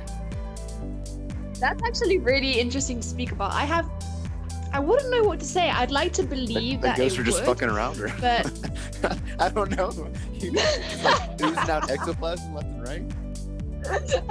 That's 1.59 1.83
actually 1.83 2.19
really 2.19 2.59
interesting 2.59 2.99
to 2.99 3.07
speak 3.07 3.31
about. 3.31 3.53
I 3.53 3.65
have. 3.65 3.89
I 4.73 4.79
wouldn't 4.79 5.09
know 5.09 5.23
what 5.23 5.39
to 5.39 5.45
say. 5.45 5.69
I'd 5.69 5.91
like 5.91 6.11
to 6.13 6.23
believe 6.23 6.81
the 6.81 6.87
that 6.87 6.97
ghosts 6.97 7.17
are 7.17 7.23
just 7.23 7.39
would, 7.39 7.45
fucking 7.45 7.69
around, 7.69 7.99
or 7.99 8.13
but 8.19 8.51
I 9.39 9.49
don't 9.49 9.75
know. 9.75 9.91
You 10.33 10.51
like 10.51 11.41
oozing 11.41 11.69
out 11.69 11.89
ectoplasm 11.89 12.53
left 12.53 12.67
and 12.67 12.83
right. 12.83 13.03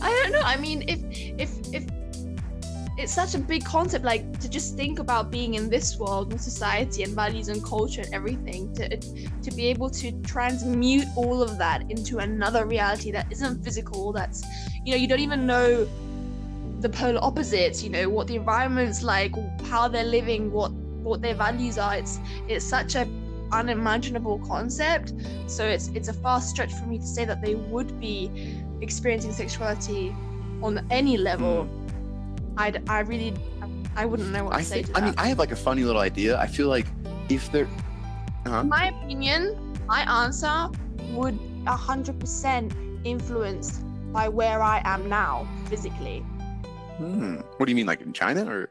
I 0.00 0.20
don't 0.22 0.32
know. 0.32 0.42
I 0.44 0.56
mean, 0.56 0.84
if 0.86 1.00
if 1.38 1.50
if 1.74 1.84
it's 2.96 3.12
such 3.12 3.34
a 3.34 3.38
big 3.38 3.64
concept, 3.64 4.04
like 4.04 4.38
to 4.40 4.48
just 4.48 4.76
think 4.76 4.98
about 5.00 5.30
being 5.30 5.54
in 5.54 5.68
this 5.68 5.98
world 5.98 6.30
and 6.30 6.40
society 6.40 7.02
and 7.02 7.12
values 7.14 7.48
and 7.48 7.62
culture 7.64 8.02
and 8.02 8.14
everything, 8.14 8.72
to 8.74 8.96
to 8.96 9.50
be 9.56 9.66
able 9.66 9.90
to 9.90 10.12
transmute 10.22 11.06
all 11.16 11.42
of 11.42 11.58
that 11.58 11.90
into 11.90 12.18
another 12.18 12.66
reality 12.66 13.10
that 13.10 13.26
isn't 13.32 13.64
physical. 13.64 14.12
That's 14.12 14.44
you 14.84 14.92
know 14.92 14.98
you 14.98 15.08
don't 15.08 15.20
even 15.20 15.46
know 15.46 15.88
the 16.80 16.88
polar 16.88 17.22
opposites. 17.22 17.82
You 17.82 17.90
know 17.90 18.08
what 18.08 18.28
the 18.28 18.36
environment's 18.36 19.02
like, 19.02 19.34
how 19.64 19.88
they're 19.88 20.04
living, 20.04 20.52
what 20.52 20.72
what 20.72 21.20
their 21.20 21.34
values 21.34 21.78
are. 21.78 21.96
It's 21.96 22.20
it's 22.48 22.64
such 22.64 22.94
a 22.94 23.08
unimaginable 23.52 24.38
concept 24.40 25.12
so 25.46 25.64
it's 25.64 25.88
it's 25.88 26.08
a 26.08 26.12
fast 26.12 26.50
stretch 26.50 26.72
for 26.72 26.86
me 26.86 26.98
to 26.98 27.06
say 27.06 27.24
that 27.24 27.40
they 27.40 27.54
would 27.54 28.00
be 28.00 28.30
experiencing 28.80 29.32
sexuality 29.32 30.14
on 30.62 30.84
any 30.90 31.16
level 31.16 31.68
i'd 31.68 31.83
i 32.56 33.00
really 33.00 33.34
i 33.96 34.04
wouldn't 34.04 34.30
know 34.30 34.44
what 34.44 34.52
to 34.52 34.58
I 34.58 34.62
say 34.62 34.82
think. 34.82 34.94
to 34.94 34.98
I 35.02 35.04
mean, 35.06 35.14
I 35.18 35.26
have 35.28 35.38
like 35.38 35.52
a 35.52 35.56
funny 35.56 35.82
little 35.84 36.00
idea. 36.00 36.38
I 36.38 36.46
feel 36.46 36.68
like 36.68 36.86
if 37.28 37.50
they're, 37.52 37.68
huh? 38.46 38.60
in 38.60 38.68
my 38.68 38.88
opinion 38.88 39.56
my 39.86 40.00
answer 40.24 40.68
would 41.12 41.38
100% 41.64 42.72
influenced 43.04 43.82
by 44.12 44.28
where 44.28 44.62
i 44.62 44.80
am 44.84 45.08
now 45.08 45.46
physically 45.66 46.24
Hmm. 46.98 47.36
What 47.56 47.66
do 47.66 47.72
you 47.72 47.76
mean, 47.76 47.86
like 47.86 48.00
in 48.02 48.12
China 48.12 48.46
or, 48.48 48.70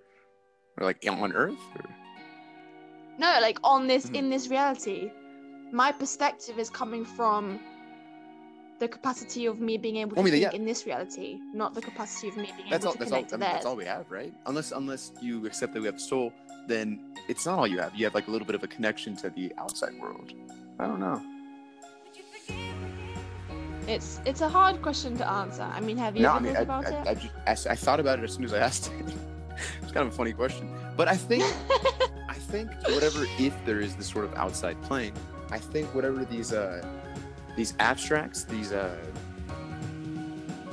or 0.77 0.85
like 0.85 1.03
on 1.09 1.33
Earth? 1.33 1.59
Or? 1.75 1.85
no 3.17 3.37
like 3.41 3.59
on 3.65 3.85
this 3.87 4.05
Mhm. 4.07 4.15
in 4.15 4.29
this 4.29 4.47
reality 4.47 5.11
my 5.73 5.91
perspective 5.91 6.57
is 6.57 6.69
coming 6.69 7.03
from 7.03 7.59
the 8.83 8.89
capacity 8.89 9.45
of 9.45 9.55
me 9.67 9.73
being 9.77 9.97
able 10.03 10.13
to 10.15 10.19
I 10.19 10.23
mean, 10.23 10.33
think 10.33 10.43
yeah. 10.43 10.59
in 10.59 10.65
this 10.71 10.85
reality 10.85 11.29
not 11.53 11.73
the 11.73 11.81
capacity 11.89 12.27
of 12.31 12.35
me 12.43 12.49
being 12.57 12.69
That's 12.69 12.83
able 12.83 12.89
all. 12.89 12.93
to 12.93 12.99
That's 12.99 13.11
all. 13.13 13.17
I 13.19 13.21
connect 13.21 13.29
to 13.31 13.37
mean, 13.37 13.49
that's 13.53 13.65
all 13.69 13.77
we 13.83 13.85
have, 13.85 14.05
right? 14.19 14.33
Unless 14.45 14.69
unless 14.81 15.03
you 15.21 15.33
accept 15.49 15.73
that 15.73 15.79
we 15.83 15.87
have 15.91 15.99
a 16.03 16.07
soul, 16.13 16.33
then 16.67 16.87
it's 17.31 17.45
not 17.47 17.55
all 17.59 17.67
you 17.73 17.79
have. 17.79 17.95
You 17.95 18.03
have 18.07 18.15
like 18.19 18.27
a 18.27 18.31
little 18.31 18.45
bit 18.45 18.55
of 18.59 18.63
a 18.63 18.67
connection 18.75 19.15
to 19.23 19.29
the 19.29 19.45
outside 19.57 19.93
world. 20.01 20.33
I 20.81 20.87
don't 20.89 20.99
know. 21.07 21.17
It's 23.87 24.09
it's 24.25 24.41
a 24.41 24.49
hard 24.57 24.81
question 24.81 25.11
to 25.21 25.25
answer. 25.41 25.67
I 25.77 25.79
mean, 25.87 25.97
have 26.05 26.13
you 26.17 26.23
No, 26.23 26.35
ever 26.35 26.37
I 26.37 26.41
mean, 26.41 26.53
thought 26.53 26.59
I, 26.59 26.63
about 26.63 26.85
I, 26.85 26.89
it? 26.97 27.07
I, 27.11 27.13
just, 27.53 27.67
I, 27.67 27.71
I 27.71 27.75
thought 27.85 27.99
about 28.01 28.19
it 28.19 28.23
as 28.27 28.33
soon 28.35 28.45
as 28.49 28.53
I 28.53 28.59
asked 28.69 28.91
it. 28.99 29.15
it's 29.81 29.91
kind 29.95 30.05
of 30.07 30.13
a 30.13 30.17
funny 30.21 30.33
question, 30.33 30.65
but 30.97 31.07
I 31.07 31.17
think 31.29 31.43
I 32.35 32.37
think 32.51 32.67
whatever 32.95 33.21
if 33.47 33.55
there 33.65 33.79
is 33.79 33.95
this 33.95 34.07
sort 34.15 34.25
of 34.25 34.33
outside 34.35 34.77
plane, 34.83 35.13
I 35.51 35.59
think 35.71 35.85
whatever 35.95 36.19
these 36.25 36.51
uh 36.53 36.81
these 37.55 37.73
abstracts, 37.79 38.43
these 38.43 38.71
uh 38.71 38.95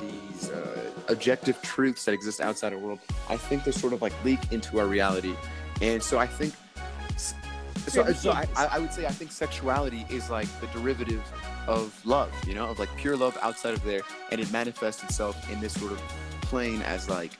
these 0.00 0.50
uh, 0.50 0.90
objective 1.08 1.60
truths 1.62 2.04
that 2.04 2.12
exist 2.12 2.40
outside 2.40 2.72
our 2.72 2.78
world, 2.78 3.00
I 3.28 3.36
think 3.36 3.64
they 3.64 3.72
sort 3.72 3.92
of 3.92 4.02
like 4.02 4.12
leak 4.24 4.52
into 4.52 4.78
our 4.78 4.86
reality, 4.86 5.34
and 5.80 6.02
so 6.02 6.18
I 6.18 6.26
think. 6.26 6.54
So, 7.86 8.12
so 8.12 8.32
I 8.32 8.46
I 8.56 8.78
would 8.78 8.92
say 8.92 9.06
I 9.06 9.10
think 9.10 9.32
sexuality 9.32 10.06
is 10.10 10.30
like 10.30 10.48
the 10.60 10.66
derivative 10.68 11.22
of 11.66 11.98
love, 12.04 12.30
you 12.46 12.54
know, 12.54 12.68
of 12.68 12.78
like 12.78 12.94
pure 12.96 13.16
love 13.16 13.36
outside 13.40 13.74
of 13.74 13.82
there, 13.84 14.02
and 14.30 14.40
it 14.40 14.50
manifests 14.52 15.02
itself 15.02 15.50
in 15.50 15.60
this 15.60 15.72
sort 15.74 15.92
of 15.92 15.98
plane 16.42 16.82
as 16.82 17.08
like 17.08 17.32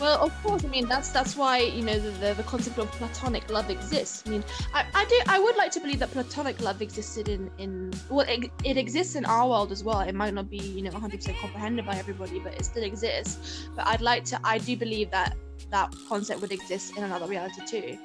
Well, 0.00 0.18
of 0.24 0.42
course. 0.42 0.64
I 0.64 0.68
mean, 0.68 0.88
that's 0.88 1.10
that's 1.10 1.36
why 1.36 1.58
you 1.58 1.82
know 1.82 1.98
the, 1.98 2.10
the, 2.10 2.34
the 2.34 2.42
concept 2.44 2.78
of 2.78 2.90
platonic 2.92 3.50
love 3.50 3.68
exists. 3.68 4.22
I 4.26 4.30
mean, 4.30 4.44
I, 4.72 4.86
I 4.94 5.04
do 5.04 5.20
I 5.26 5.38
would 5.38 5.56
like 5.56 5.70
to 5.72 5.80
believe 5.80 5.98
that 5.98 6.10
platonic 6.10 6.58
love 6.60 6.80
existed 6.80 7.28
in 7.28 7.50
in 7.58 7.92
well, 8.08 8.26
it, 8.26 8.50
it 8.64 8.78
exists 8.78 9.14
in 9.14 9.26
our 9.26 9.46
world 9.46 9.72
as 9.72 9.84
well. 9.84 10.00
It 10.00 10.14
might 10.14 10.32
not 10.32 10.48
be 10.48 10.56
you 10.56 10.82
know 10.82 10.90
100% 10.90 11.38
comprehended 11.38 11.84
by 11.84 11.96
everybody, 11.96 12.38
but 12.38 12.54
it 12.54 12.64
still 12.64 12.82
exists. 12.82 13.68
But 13.76 13.86
I'd 13.88 14.00
like 14.00 14.24
to 14.26 14.40
I 14.42 14.56
do 14.56 14.74
believe 14.74 15.10
that 15.10 15.36
that 15.70 15.94
concept 16.08 16.40
would 16.40 16.52
exist 16.52 16.96
in 16.96 17.04
another 17.04 17.26
reality 17.26 17.60
too. 17.66 17.98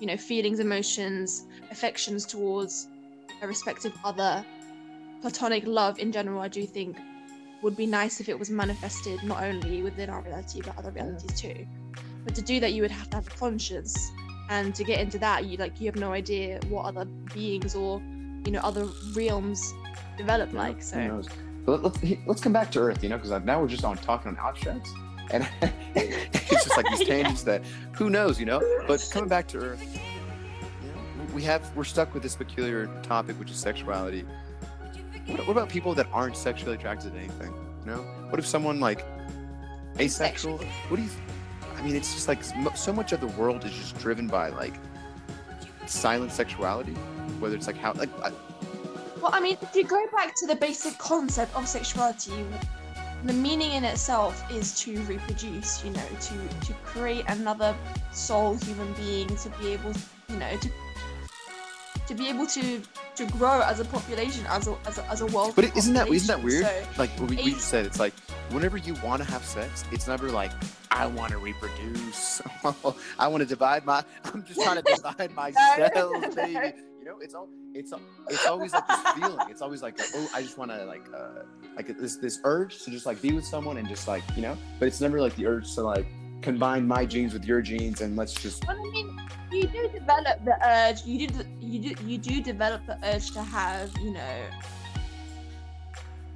You 0.00 0.06
know, 0.06 0.16
feelings, 0.16 0.58
emotions, 0.58 1.46
affections 1.70 2.24
towards 2.24 2.88
a 3.42 3.46
respective 3.46 3.92
other, 4.04 4.44
platonic 5.20 5.66
love 5.66 5.98
in 5.98 6.12
general. 6.12 6.40
I 6.40 6.48
do 6.48 6.64
think 6.66 6.96
would 7.62 7.76
be 7.76 7.86
nice 7.86 8.20
if 8.20 8.28
it 8.28 8.38
was 8.38 8.50
manifested 8.50 9.22
not 9.24 9.42
only 9.42 9.82
within 9.82 10.10
our 10.10 10.22
reality 10.22 10.60
but 10.62 10.76
other 10.78 10.90
realities 10.90 11.40
too. 11.40 11.66
But 12.24 12.34
to 12.34 12.42
do 12.42 12.60
that, 12.60 12.72
you 12.72 12.82
would 12.82 12.90
have 12.90 13.08
to 13.10 13.16
have 13.16 13.26
a 13.28 13.30
conscience, 13.30 14.10
and 14.50 14.74
to 14.74 14.84
get 14.84 15.00
into 15.00 15.18
that, 15.18 15.46
you 15.46 15.56
like 15.58 15.80
you 15.80 15.86
have 15.86 15.96
no 15.96 16.12
idea 16.12 16.60
what 16.68 16.84
other 16.84 17.04
beings 17.32 17.74
or 17.76 18.02
you 18.44 18.50
know 18.52 18.60
other 18.60 18.88
realms 19.14 19.72
develop 20.16 20.52
like. 20.52 20.76
Who 20.76 20.82
So 20.82 21.24
let, 21.66 21.82
let's 21.82 21.98
let's 22.26 22.40
come 22.40 22.52
back 22.52 22.70
to 22.72 22.80
Earth, 22.80 23.02
you 23.02 23.08
know, 23.08 23.16
because 23.16 23.30
now 23.44 23.60
we're 23.60 23.68
just 23.68 23.84
on 23.84 23.96
talking 23.98 24.32
on 24.32 24.38
abstracts, 24.38 24.92
and 25.30 25.48
it's 25.94 26.64
just 26.64 26.76
like 26.76 26.86
these 26.90 27.06
tangents 27.08 27.42
that 27.44 27.62
who 27.92 28.10
knows, 28.10 28.40
you 28.40 28.46
know. 28.46 28.60
But 28.86 29.08
coming 29.12 29.28
back 29.28 29.46
to 29.48 29.58
Earth, 29.58 30.00
you 30.82 30.88
know, 30.88 31.34
we 31.34 31.42
have 31.42 31.74
we're 31.76 31.84
stuck 31.84 32.12
with 32.14 32.22
this 32.22 32.36
peculiar 32.36 32.86
topic, 33.02 33.38
which 33.38 33.50
is 33.50 33.56
sexuality. 33.56 34.24
What, 35.26 35.40
what 35.40 35.52
about 35.52 35.68
people 35.68 35.94
that 35.94 36.06
aren't 36.12 36.36
sexually 36.36 36.74
attracted 36.74 37.12
to 37.12 37.18
anything? 37.18 37.52
You 37.84 37.92
know, 37.92 37.98
what 38.30 38.38
if 38.38 38.46
someone 38.46 38.80
like 38.80 39.04
asexual? 39.98 40.58
What 40.88 40.96
do 40.96 41.02
you? 41.02 41.10
I 41.76 41.82
mean, 41.82 41.96
it's 41.96 42.14
just 42.14 42.28
like 42.28 42.42
so- 42.42 42.92
much 42.92 43.12
of 43.12 43.20
the 43.20 43.26
world 43.28 43.64
is 43.64 43.72
just 43.72 43.98
driven 43.98 44.26
by 44.26 44.48
like 44.48 44.74
silent 45.86 46.32
sexuality, 46.32 46.94
whether 47.40 47.54
it's 47.54 47.66
like 47.66 47.76
how 47.76 47.92
like 47.94 48.10
I, 48.22 48.32
Well, 49.20 49.30
I 49.32 49.40
mean, 49.40 49.56
if 49.60 49.74
you 49.74 49.84
go 49.84 50.04
back 50.12 50.34
to 50.36 50.46
the 50.46 50.56
basic 50.56 50.96
concept 50.98 51.54
of 51.54 51.68
sexuality, 51.68 52.44
the 53.24 53.32
meaning 53.32 53.72
in 53.72 53.84
itself 53.84 54.42
is 54.50 54.78
to 54.80 55.00
reproduce, 55.02 55.84
you 55.84 55.90
know, 55.90 56.08
to 56.20 56.66
to 56.66 56.72
create 56.84 57.24
another 57.28 57.74
soul 58.12 58.56
human 58.56 58.92
being 58.94 59.28
to 59.36 59.48
be 59.60 59.72
able, 59.72 59.92
you 60.28 60.36
know, 60.36 60.56
to 60.56 60.70
to 62.06 62.14
be 62.14 62.28
able 62.28 62.46
to 62.46 62.80
to 63.16 63.26
grow 63.26 63.60
as 63.62 63.80
a 63.80 63.84
population, 63.84 64.44
as 64.48 64.68
a 64.68 64.76
as 64.86 64.98
a, 64.98 65.04
as 65.10 65.20
a 65.20 65.26
world. 65.26 65.54
But 65.56 65.76
isn't 65.76 65.94
that 65.94 66.08
isn't 66.08 66.26
that 66.28 66.42
weird? 66.44 66.64
So, 66.64 66.82
like 66.98 67.10
we, 67.20 67.26
we 67.36 67.50
just 67.52 67.68
said, 67.68 67.86
it's 67.86 67.98
like 67.98 68.14
whenever 68.50 68.76
you 68.76 68.94
want 69.04 69.22
to 69.22 69.28
have 69.30 69.44
sex, 69.44 69.84
it's 69.92 70.06
never 70.06 70.30
like 70.30 70.52
I 70.90 71.06
want 71.06 71.32
to 71.32 71.38
reproduce. 71.38 72.40
I 73.18 73.28
want 73.28 73.42
to 73.42 73.46
divide 73.46 73.84
my. 73.84 74.04
I'm 74.24 74.44
just 74.44 74.60
trying 74.60 74.76
to 74.76 74.82
divide 74.94 75.32
my 75.34 75.50
No, 75.50 75.88
cells, 75.94 76.22
no. 76.22 76.30
baby. 76.34 76.72
You 77.00 77.04
know, 77.04 77.18
it's 77.20 77.34
all. 77.34 77.48
It's 77.74 77.92
al- 77.92 78.00
it's 78.30 78.46
always 78.46 78.72
like 78.72 78.88
this 78.88 79.00
feeling. 79.12 79.38
It's 79.50 79.60
always 79.60 79.82
like 79.82 80.00
oh, 80.14 80.28
I 80.34 80.40
just 80.40 80.56
want 80.56 80.70
to 80.70 80.84
like 80.86 81.04
uh 81.14 81.42
like 81.76 81.88
this 81.98 82.16
this 82.16 82.40
urge 82.44 82.82
to 82.84 82.90
just 82.90 83.04
like 83.04 83.20
be 83.20 83.32
with 83.32 83.44
someone 83.44 83.76
and 83.76 83.86
just 83.86 84.08
like 84.08 84.22
you 84.34 84.40
know. 84.42 84.56
But 84.78 84.88
it's 84.88 85.00
never 85.02 85.20
like 85.20 85.36
the 85.36 85.46
urge 85.46 85.74
to 85.74 85.82
like 85.82 86.06
combine 86.42 86.86
my 86.86 87.04
genes 87.04 87.32
with 87.32 87.44
your 87.44 87.60
genes 87.60 88.00
and 88.00 88.16
let's 88.16 88.34
just. 88.34 88.66
Well, 88.66 88.76
I 88.78 88.90
mean, 88.90 89.20
you 89.52 89.68
do 89.68 89.88
develop 89.88 90.44
the 90.44 90.56
urge. 90.64 91.04
You 91.04 91.28
do 91.28 91.44
you 91.60 91.94
do 91.94 92.04
you 92.04 92.18
do 92.18 92.42
develop 92.42 92.86
the 92.86 92.98
urge 93.04 93.30
to 93.32 93.42
have, 93.42 93.90
you 93.98 94.12
know, 94.12 94.44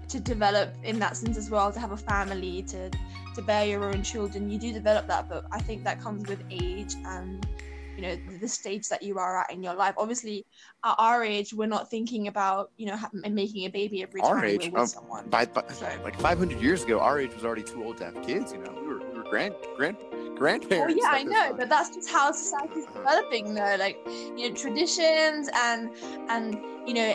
to 0.09 0.21
develop 0.21 0.75
in 0.83 0.99
that 0.99 1.17
sense 1.17 1.37
as 1.37 1.51
well, 1.51 1.73
to 1.73 1.79
have 1.79 1.93
a 1.93 1.97
family, 1.97 2.63
to 2.65 2.91
to 3.35 3.43
bear 3.43 3.65
your 3.67 3.85
own 3.85 4.03
children. 4.03 4.51
You 4.51 4.59
do 4.59 4.73
develop 4.73 5.07
that, 5.07 5.29
but 5.29 5.45
I 5.53 5.61
think 5.61 5.85
that 5.85 6.01
comes 6.01 6.29
with 6.29 6.43
age 6.51 6.95
and 7.05 7.47
you 7.97 8.03
know 8.03 8.17
the 8.41 8.49
stage 8.49 8.89
that 8.89 9.03
you 9.03 9.19
are 9.19 9.41
at 9.41 9.53
in 9.53 9.63
your 9.63 9.75
life. 9.75 9.95
Obviously, 9.99 10.47
at 10.85 10.95
our 10.99 11.23
age, 11.25 11.53
we're 11.53 11.67
not 11.67 11.91
thinking 11.91 12.29
about 12.29 12.71
you 12.77 12.87
know 12.87 12.99
making 13.31 13.67
a 13.67 13.69
baby 13.69 14.03
every 14.03 14.21
Our 14.23 14.37
time 14.41 14.45
age, 14.45 14.65
we're 14.65 14.71
with 14.73 14.81
um, 14.81 14.87
someone. 14.87 15.29
By, 15.29 15.45
by 15.47 15.65
So- 15.73 15.87
like 16.03 16.19
500 16.19 16.61
years 16.61 16.83
ago, 16.85 17.01
our 17.01 17.19
age 17.21 17.35
was 17.35 17.45
already 17.45 17.63
too 17.63 17.85
old 17.85 17.99
to 17.99 18.07
have 18.07 18.23
kids. 18.23 18.53
You 18.53 18.59
know, 18.59 18.80
grand 19.31 19.55
grand 19.77 19.97
Oh 20.03 20.35
grandparents. 20.37 20.95
yeah, 21.03 21.09
at 21.11 21.15
I 21.21 21.23
know, 21.23 21.55
but 21.57 21.69
that's 21.69 21.95
just 21.95 22.09
how 22.11 22.33
society's 22.33 22.87
developing, 22.87 23.55
though. 23.55 23.77
Like, 23.79 23.99
you 24.07 24.49
know, 24.49 24.55
traditions 24.55 25.49
and 25.55 25.91
and 26.29 26.55
you 26.87 26.95
know, 26.95 27.15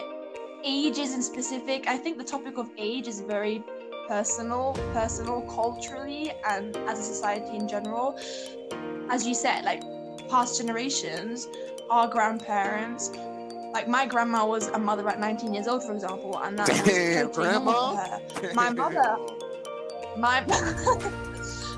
ages 0.64 1.14
in 1.14 1.22
specific. 1.22 1.88
I 1.88 1.98
think 1.98 2.18
the 2.18 2.24
topic 2.24 2.58
of 2.58 2.70
age 2.78 3.08
is 3.08 3.22
very 3.22 3.64
personal, 4.08 4.74
personal 4.94 5.42
culturally, 5.42 6.32
and 6.48 6.76
as 6.78 7.00
a 7.00 7.04
society 7.04 7.58
in 7.58 7.68
general. 7.68 8.18
As 9.10 9.26
you 9.28 9.34
said, 9.34 9.64
like 9.66 9.82
past 10.30 10.58
generations, 10.60 11.48
our 11.90 12.08
grandparents. 12.08 13.12
Like 13.74 13.88
my 13.90 14.06
grandma 14.06 14.46
was 14.46 14.68
a 14.70 14.80
mother 14.80 15.08
at 15.10 15.20
19 15.20 15.54
years 15.54 15.68
old, 15.68 15.84
for 15.84 15.94
example, 15.94 16.40
and 16.42 16.58
that 16.60 16.70
was 16.70 16.82
Damn, 16.86 17.28
totally 17.28 17.48
grandma. 17.48 17.96
her 17.96 18.22
my 18.54 18.70
mother- 18.70 19.18
my 20.18 20.46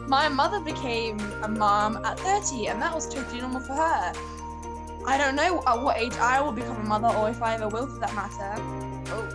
my 0.08 0.30
mother 0.30 0.60
became 0.60 1.20
a 1.44 1.48
mom 1.48 1.98
at 2.06 2.20
30 2.20 2.68
and 2.68 2.82
that 2.82 2.94
was 2.94 3.08
totally 3.08 3.42
normal 3.42 3.60
for 3.60 3.74
her 3.74 4.14
i 5.06 5.18
don't 5.18 5.36
know 5.36 5.62
at 5.68 5.82
what 5.82 5.98
age 5.98 6.14
i 6.16 6.40
will 6.42 6.52
become 6.52 6.78
a 6.78 6.84
mother 6.84 7.08
or 7.18 7.30
if 7.30 7.42
i 7.42 7.56
ever 7.56 7.68
will 7.68 7.88
for 7.88 8.00
that 8.00 8.14
matter 8.16 8.56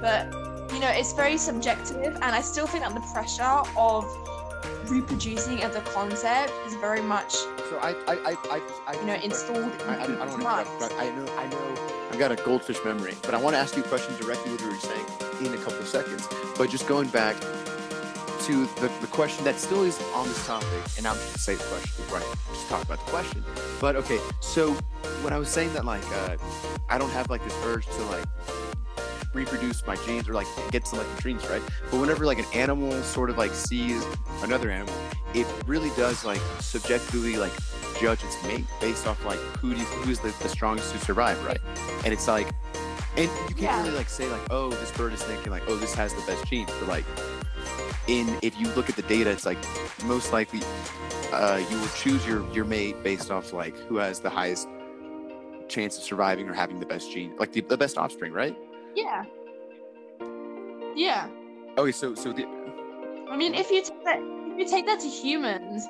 but 0.00 0.32
you 0.72 0.80
know 0.80 0.88
it's 0.88 1.12
very 1.12 1.36
subjective 1.36 2.14
and 2.14 2.24
i 2.24 2.40
still 2.40 2.66
think 2.66 2.82
that 2.82 2.94
the 2.94 3.00
pressure 3.12 3.42
of 3.76 4.04
reproducing 4.88 5.62
as 5.62 5.76
a 5.76 5.80
concept 5.80 6.52
is 6.66 6.74
very 6.74 7.00
much 7.00 7.32
So 7.32 7.78
I, 7.80 7.94
I, 8.06 8.14
I, 8.14 8.36
I, 8.50 8.60
I 8.86 9.00
you 9.00 9.06
know 9.06 9.14
installed 9.14 9.72
I, 9.86 9.96
I, 9.96 10.02
I 10.02 10.06
don't 10.06 10.18
want 10.18 10.30
to 10.30 10.38
interrupt, 10.38 10.70
but 10.80 10.92
I 10.94 11.10
know, 11.10 11.36
I 11.36 11.46
know, 11.48 12.08
I've 12.10 12.18
got 12.18 12.32
a 12.32 12.36
goldfish 12.36 12.78
memory, 12.84 13.14
but 13.22 13.34
I 13.34 13.38
want 13.38 13.54
to 13.54 13.58
ask 13.58 13.76
you 13.76 13.82
a 13.82 13.88
question 13.88 14.14
directly 14.20 14.52
what 14.52 14.60
you 14.60 14.68
were 14.68 14.76
saying 14.76 15.06
in 15.40 15.54
a 15.54 15.56
couple 15.56 15.78
of 15.78 15.88
seconds. 15.88 16.28
But 16.56 16.68
just 16.70 16.86
going 16.86 17.08
back 17.08 17.36
to 18.46 18.66
the, 18.80 18.90
the 19.00 19.06
question 19.08 19.44
that 19.44 19.56
still 19.58 19.82
is 19.84 20.00
on 20.14 20.26
this 20.28 20.46
topic, 20.46 20.68
and 20.98 21.06
I'm 21.06 21.14
just 21.16 21.26
gonna 21.28 21.38
say 21.38 21.54
the 21.54 21.64
question 21.64 22.04
right? 22.12 22.36
Just 22.52 22.68
talk 22.68 22.82
about 22.82 23.04
the 23.04 23.10
question. 23.10 23.44
But 23.80 23.96
okay, 23.96 24.18
so 24.40 24.72
when 25.22 25.32
I 25.32 25.38
was 25.38 25.48
saying 25.48 25.72
that, 25.74 25.84
like, 25.84 26.04
uh, 26.12 26.36
I 26.88 26.98
don't 26.98 27.10
have 27.10 27.30
like 27.30 27.42
this 27.44 27.54
urge 27.64 27.86
to 27.86 28.02
like 28.04 28.24
reproduce 29.34 29.86
my 29.86 29.96
genes 30.04 30.28
or 30.28 30.34
like 30.34 30.46
get 30.70 30.84
to 30.86 30.96
like 30.96 31.06
dreams, 31.18 31.46
right? 31.48 31.62
But 31.90 32.00
whenever 32.00 32.26
like 32.26 32.38
an 32.38 32.44
animal 32.52 32.92
sort 33.02 33.30
of 33.30 33.38
like 33.38 33.52
sees 33.52 34.04
another 34.42 34.70
animal, 34.70 34.94
it 35.34 35.46
really 35.66 35.90
does 35.96 36.24
like 36.24 36.40
subjectively 36.60 37.36
like 37.36 37.52
judge 38.00 38.22
its 38.24 38.42
mate 38.44 38.64
based 38.80 39.06
off 39.06 39.24
like 39.24 39.38
who 39.60 39.72
do 39.74 39.80
you, 39.80 39.86
who's 39.86 40.18
the, 40.18 40.34
the 40.42 40.48
strongest 40.48 40.92
to 40.92 40.98
survive, 40.98 41.42
right? 41.46 41.60
And 42.04 42.12
it's 42.12 42.28
like, 42.28 42.48
and 43.16 43.30
you 43.48 43.54
can't 43.54 43.60
Yeah. 43.60 43.82
really 43.82 43.96
like 43.96 44.08
say 44.08 44.28
like, 44.28 44.40
oh, 44.50 44.70
this 44.70 44.90
bird 44.92 45.12
is 45.12 45.22
thinking 45.22 45.50
like, 45.52 45.62
oh, 45.68 45.76
this 45.76 45.94
has 45.94 46.12
the 46.14 46.22
best 46.26 46.44
genes, 46.46 46.70
but 46.80 46.88
like, 46.88 47.04
in 48.08 48.38
if 48.42 48.58
you 48.58 48.68
look 48.68 48.88
at 48.88 48.96
the 48.96 49.02
data, 49.02 49.30
it's 49.30 49.46
like 49.46 49.58
most 50.04 50.32
likely 50.32 50.60
uh, 51.32 51.62
you 51.70 51.78
will 51.78 51.88
choose 51.88 52.26
your 52.26 52.50
your 52.52 52.64
mate 52.64 53.02
based 53.02 53.30
off 53.30 53.52
like 53.52 53.76
who 53.88 53.96
has 53.96 54.20
the 54.20 54.30
highest 54.30 54.68
chance 55.68 55.96
of 55.96 56.04
surviving 56.04 56.48
or 56.48 56.52
having 56.52 56.78
the 56.80 56.86
best 56.86 57.10
gene, 57.10 57.34
like 57.38 57.52
the, 57.52 57.60
the 57.62 57.76
best 57.76 57.96
offspring, 57.96 58.32
right? 58.32 58.56
yeah 58.94 59.24
yeah 60.94 61.26
Okay, 61.78 61.92
so 61.92 62.14
so 62.14 62.32
the 62.32 62.46
I 63.30 63.36
mean, 63.36 63.54
if 63.54 63.70
you 63.70 63.82
take 63.82 64.04
that, 64.04 64.18
if 64.20 64.58
you 64.58 64.68
take 64.68 64.84
that 64.84 65.00
to 65.00 65.08
humans, 65.08 65.86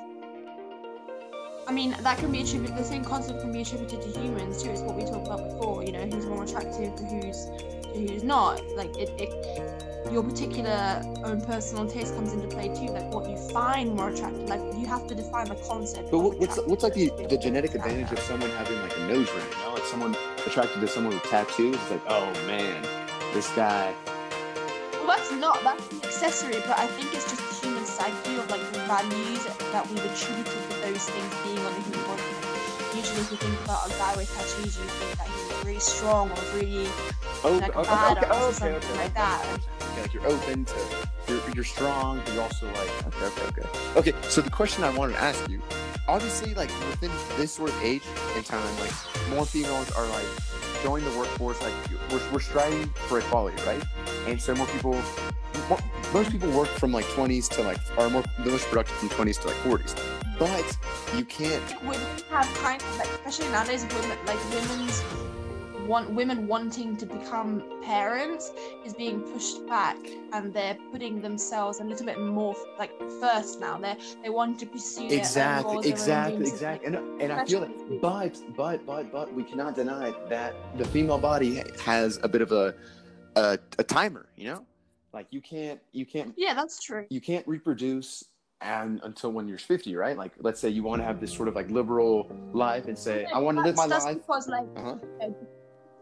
I 1.67 1.73
mean, 1.73 1.93
that 1.99 2.17
can 2.17 2.31
be 2.31 2.41
attributed. 2.41 2.77
The 2.77 2.85
same 2.85 3.03
concept 3.03 3.41
can 3.41 3.51
be 3.51 3.61
attributed 3.61 4.01
to 4.01 4.19
humans 4.19 4.63
too. 4.63 4.69
It's 4.69 4.79
what 4.79 4.95
we 4.95 5.03
talked 5.03 5.27
about 5.27 5.43
before. 5.49 5.83
You 5.83 5.91
know, 5.91 6.05
who's 6.05 6.25
more 6.25 6.45
attractive 6.45 6.95
to 6.95 7.03
who's 7.03 7.47
who's 7.93 8.23
not. 8.23 8.61
Like 8.75 8.97
it, 8.97 9.09
it, 9.17 10.11
your 10.11 10.23
particular 10.23 11.01
own 11.23 11.41
personal 11.41 11.87
taste 11.87 12.15
comes 12.15 12.33
into 12.33 12.47
play 12.47 12.67
too. 12.67 12.91
Like 12.91 13.13
what 13.13 13.29
you 13.29 13.37
find 13.49 13.95
more 13.95 14.09
attractive. 14.09 14.49
Like 14.49 14.61
you 14.77 14.85
have 14.85 15.07
to 15.07 15.15
define 15.15 15.47
the 15.47 15.55
concept. 15.55 16.11
But 16.11 16.19
what, 16.19 16.37
what's 16.39 16.57
what's 16.57 16.83
like 16.83 16.93
the, 16.93 17.11
the 17.29 17.37
genetic 17.37 17.75
advantage 17.75 18.11
of 18.11 18.19
someone 18.19 18.49
having 18.51 18.79
like 18.81 18.95
a 18.97 19.07
nose 19.07 19.31
ring? 19.33 19.45
You 19.51 19.63
know, 19.63 19.73
like 19.73 19.85
someone 19.85 20.15
attracted 20.45 20.81
to 20.81 20.87
someone 20.87 21.13
with 21.13 21.23
tattoos. 21.23 21.75
It's 21.75 21.91
like, 21.91 22.01
oh 22.07 22.31
man, 22.47 22.83
this 23.33 23.49
guy. 23.55 23.93
Well, 24.93 25.07
that's 25.07 25.31
not. 25.33 25.63
That's 25.63 25.91
an 25.91 25.97
accessory, 26.03 26.61
but 26.67 26.79
I 26.79 26.87
think 26.87 27.13
it's 27.13 27.29
just 27.29 27.61
the 27.61 27.67
human 27.67 27.85
psyche 27.85 28.35
of 28.37 28.49
like 28.49 28.61
the 28.71 28.79
values 28.79 29.45
that 29.71 29.87
we've 29.89 30.05
attributed 30.05 30.45
to 30.45 30.79
those 30.81 31.09
things 31.09 31.33
being 31.43 31.59
on 31.59 31.73
the 31.73 31.81
human 31.81 32.05
body. 32.07 32.32
Usually, 33.13 33.35
if 33.35 33.43
you 33.43 33.49
think 33.49 33.65
about 33.65 33.85
a 33.85 33.89
guy 33.91 34.15
with 34.15 34.33
tattoos, 34.35 34.75
you 34.77 34.85
think 34.85 35.17
that 35.19 35.27
he's 35.27 35.65
really 35.65 35.79
strong 35.79 36.31
or 36.31 36.37
really 36.57 36.87
Oh, 37.43 37.57
like 37.59 37.75
a 37.75 37.79
okay, 37.79 37.91
badass 37.91 38.21
okay, 38.23 38.49
or 38.49 38.53
something 38.53 38.73
okay, 38.73 38.93
like 38.93 39.05
okay. 39.05 39.13
that. 39.13 39.59
Yeah, 39.95 40.01
like 40.01 40.13
you're 40.15 40.25
open 40.25 40.65
to, 40.65 40.75
you're, 41.27 41.41
you're 41.53 41.63
strong, 41.63 42.21
but 42.25 42.33
you're 42.33 42.41
also 42.41 42.65
like, 42.65 43.07
okay, 43.07 43.25
okay, 43.25 43.61
okay. 43.61 44.09
Okay, 44.11 44.13
so 44.29 44.41
the 44.41 44.49
question 44.49 44.83
I 44.83 44.89
wanted 44.89 45.13
to 45.13 45.21
ask 45.21 45.47
you, 45.47 45.61
obviously, 46.07 46.55
like 46.55 46.69
within 46.87 47.11
this 47.37 47.51
sort 47.51 47.69
of 47.69 47.83
age 47.83 48.01
and 48.35 48.43
time, 48.43 48.65
like 48.79 48.93
more 49.29 49.45
females 49.45 49.91
are 49.91 50.07
like 50.07 50.25
joining 50.81 51.07
the 51.11 51.15
workforce, 51.15 51.61
like 51.61 51.73
we're, 52.11 52.31
we're 52.31 52.39
striving 52.39 52.87
for 53.07 53.19
equality, 53.19 53.61
right? 53.67 53.83
And 54.25 54.41
so 54.41 54.55
more 54.55 54.65
people, 54.67 54.99
more, 55.69 55.79
most 56.13 56.31
people 56.31 56.49
work 56.49 56.67
from 56.67 56.91
like 56.91 57.05
20s 57.05 57.47
to 57.49 57.61
like, 57.61 57.77
are 57.99 58.09
more, 58.09 58.23
the 58.39 58.49
most 58.49 58.65
productive 58.69 58.95
from 58.97 59.09
20s 59.09 59.39
to 59.41 59.49
like 59.49 59.57
40s. 59.57 60.22
But 60.39 60.77
you 61.15 61.25
can't, 61.25 61.63
women 61.83 62.01
have 62.29 62.47
kind 62.55 62.81
of 62.81 62.97
like 62.97 63.07
especially 63.09 63.51
nowadays 63.51 63.85
women 63.93 64.17
like 64.25 64.49
women's 64.51 65.03
want 65.87 66.09
women 66.11 66.47
wanting 66.47 66.95
to 66.97 67.05
become 67.05 67.63
parents 67.83 68.51
is 68.85 68.93
being 68.93 69.21
pushed 69.21 69.65
back 69.67 69.97
and 70.31 70.53
they're 70.53 70.77
putting 70.91 71.21
themselves 71.21 71.79
a 71.79 71.83
little 71.83 72.05
bit 72.05 72.19
more 72.19 72.55
like 72.77 72.97
first 73.19 73.59
now. 73.59 73.77
They 73.77 73.97
they 74.21 74.29
want 74.29 74.59
to 74.59 74.65
pursue 74.65 75.07
exactly 75.07 75.73
goals, 75.73 75.85
exactly 75.85 76.47
exactly. 76.47 76.87
and, 76.87 77.21
and 77.21 77.31
i 77.31 77.45
feel 77.45 77.61
that 77.61 78.01
but 78.01 78.39
but 78.55 78.85
but 78.85 79.11
but 79.11 79.33
we 79.33 79.43
cannot 79.43 79.75
deny 79.75 80.13
that 80.29 80.55
the 80.77 80.85
female 80.85 81.17
body 81.17 81.63
has 81.83 82.19
a 82.23 82.27
bit 82.27 82.41
of 82.41 82.51
a 82.51 82.73
a, 83.35 83.57
a 83.79 83.83
timer 83.83 84.27
you 84.35 84.45
know? 84.45 84.65
Like 85.11 85.27
you 85.29 85.41
can't 85.41 85.79
you 85.91 86.05
can't 86.05 86.33
yeah 86.37 86.53
that's 86.53 86.81
true. 86.81 87.05
you 87.09 87.21
can't 87.21 87.47
reproduce 87.47 88.23
and 88.63 89.01
until 89.03 89.31
when 89.31 89.47
you're 89.47 89.57
50 89.57 89.95
right? 89.95 90.17
Like 90.17 90.31
let's 90.39 90.59
say 90.59 90.69
you 90.69 90.83
want 90.83 91.01
to 91.01 91.05
have 91.05 91.19
this 91.19 91.33
sort 91.33 91.47
of 91.47 91.55
like 91.55 91.69
liberal 91.69 92.31
life 92.53 92.87
and 92.87 92.97
say 92.97 93.25
i 93.33 93.39
want 93.39 93.57
to 93.57 93.63
live 93.63 93.75
my 93.75 93.87
that's, 93.87 94.05
life. 94.05 94.15
that's 94.15 94.25
because 94.25 94.47
like 94.47 94.67
uh-huh. 94.77 95.29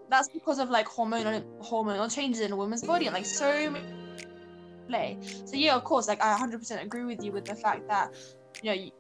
that's 0.10 0.30
because 0.30 0.60
of 0.60 0.70
like 0.70 0.88
hormonal 0.88 1.44
hormonal 1.62 2.14
changes 2.14 2.42
in 2.42 2.52
a 2.52 2.56
woman's 2.56 2.84
body 2.84 3.08
and 3.08 3.14
like 3.14 3.26
so 3.26 3.70
many 3.70 3.86
play. 4.88 5.18
So 5.46 5.56
yeah 5.56 5.76
of 5.76 5.84
course 5.84 6.08
like 6.08 6.22
i 6.22 6.38
100% 6.38 6.84
agree 6.84 7.06
with 7.06 7.24
you 7.24 7.32
with 7.32 7.46
the 7.46 7.56
fact 7.56 7.88
that 7.88 8.14
you 8.62 8.70
know 8.70 8.76
you, 8.76 8.92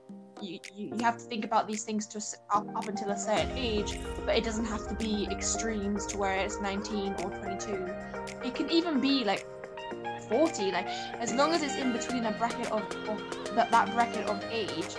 you, 0.41 0.59
you 0.75 1.03
have 1.03 1.17
to 1.17 1.23
think 1.23 1.45
about 1.45 1.67
these 1.67 1.83
things 1.83 2.07
to 2.07 2.17
s- 2.17 2.35
up, 2.51 2.65
up 2.75 2.87
until 2.87 3.11
a 3.11 3.17
certain 3.17 3.51
age 3.55 3.99
but 4.25 4.35
it 4.35 4.43
doesn't 4.43 4.65
have 4.65 4.87
to 4.87 4.95
be 4.95 5.27
extremes 5.29 6.07
to 6.07 6.17
where 6.17 6.39
it's 6.39 6.59
19 6.61 7.13
or 7.23 7.29
22 7.29 7.93
it 8.43 8.55
can 8.55 8.69
even 8.71 8.99
be 8.99 9.23
like 9.23 9.45
40 10.31 10.71
like 10.71 10.87
as 11.19 11.33
long 11.33 11.53
as 11.53 11.61
it's 11.61 11.75
in 11.75 11.91
between 11.91 12.25
a 12.25 12.31
bracket 12.31 12.71
of, 12.71 12.81
of 13.09 13.19
that, 13.55 13.69
that 13.69 13.93
bracket 13.93 14.27
of 14.27 14.41
age 14.49 14.95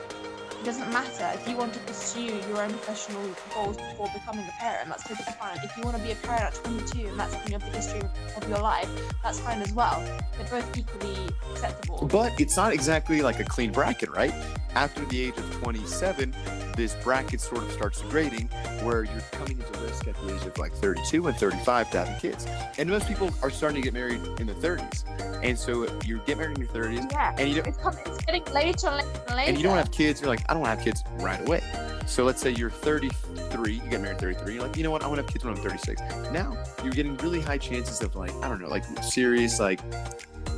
it 0.62 0.66
doesn't 0.66 0.92
matter 0.92 1.28
if 1.34 1.48
you 1.48 1.56
want 1.56 1.72
to 1.72 1.80
pursue 1.80 2.22
your 2.22 2.62
own 2.62 2.70
professional 2.70 3.20
goals 3.52 3.76
before 3.76 4.08
becoming 4.14 4.46
a 4.46 4.60
parent 4.60 4.88
that's 4.88 5.02
totally 5.02 5.32
fine 5.36 5.58
if 5.64 5.76
you 5.76 5.82
want 5.82 5.96
to 5.96 6.02
be 6.04 6.12
a 6.12 6.14
parent 6.14 6.42
at 6.42 6.54
22 6.54 7.08
and 7.08 7.18
that's 7.18 7.50
your 7.50 7.58
biggest 7.58 7.90
dream 7.90 8.08
of 8.36 8.48
your 8.48 8.60
life 8.60 8.88
that's 9.24 9.40
fine 9.40 9.60
as 9.60 9.72
well 9.72 10.00
they're 10.38 10.46
both 10.60 10.78
equally 10.78 11.16
acceptable 11.50 12.06
But 12.06 12.40
it's 12.40 12.56
not 12.56 12.72
exactly 12.72 13.22
like 13.22 13.40
a 13.40 13.44
clean 13.44 13.72
bracket, 13.72 14.10
right? 14.10 14.32
After 14.74 15.04
the 15.04 15.20
age 15.20 15.36
of 15.36 15.52
27, 15.54 16.34
this 16.76 16.94
bracket 17.02 17.40
sort 17.40 17.62
of 17.62 17.72
starts 17.72 18.00
degrading 18.00 18.48
where 18.82 19.04
you're 19.04 19.20
coming 19.32 19.58
into 19.58 19.80
risk 19.80 20.08
at 20.08 20.16
the 20.16 20.34
age 20.34 20.42
of 20.42 20.56
like 20.58 20.72
32 20.72 21.26
and 21.26 21.36
35 21.36 21.90
to 21.90 21.98
having 21.98 22.16
kids. 22.16 22.46
And 22.78 22.88
most 22.88 23.06
people 23.06 23.30
are 23.42 23.50
starting 23.50 23.82
to 23.82 23.84
get 23.84 23.92
married 23.92 24.20
in 24.40 24.46
the 24.46 24.54
30s. 24.54 25.04
And 25.44 25.58
so 25.58 25.86
you 26.04 26.20
get 26.24 26.38
married 26.38 26.58
in 26.58 26.64
your 26.64 26.72
30s 26.72 27.12
yeah 27.12 27.34
and 27.38 27.48
you 27.48 27.56
don't, 27.56 27.66
it's, 27.66 27.78
coming, 27.78 28.00
it's 28.06 28.24
getting 28.24 28.44
later 28.54 28.88
and 28.88 28.96
later 28.96 29.08
and 29.28 29.36
later 29.36 29.48
and 29.48 29.56
you 29.58 29.62
don't 29.62 29.76
have 29.76 29.90
kids, 29.90 30.20
you're 30.20 30.30
like, 30.30 30.48
I 30.52 30.54
don't 30.54 30.60
want 30.60 30.78
to 30.78 30.84
have 30.84 30.84
kids 30.84 31.02
right 31.14 31.40
away. 31.48 31.62
So 32.04 32.24
let's 32.24 32.42
say 32.42 32.50
you're 32.50 32.68
33, 32.68 33.72
you 33.72 33.80
get 33.88 34.02
married 34.02 34.16
at 34.16 34.20
33, 34.20 34.52
you're 34.52 34.62
like, 34.62 34.76
you 34.76 34.82
know 34.82 34.90
what, 34.90 35.02
I 35.02 35.06
want 35.06 35.16
to 35.16 35.22
have 35.22 35.32
kids 35.32 35.46
when 35.46 35.54
I'm 35.54 35.62
36. 35.62 36.02
Now 36.30 36.62
you're 36.84 36.92
getting 36.92 37.16
really 37.16 37.40
high 37.40 37.56
chances 37.56 38.02
of 38.02 38.14
like, 38.16 38.34
I 38.44 38.50
don't 38.50 38.60
know, 38.60 38.68
like 38.68 38.84
serious 39.02 39.58
like 39.58 39.80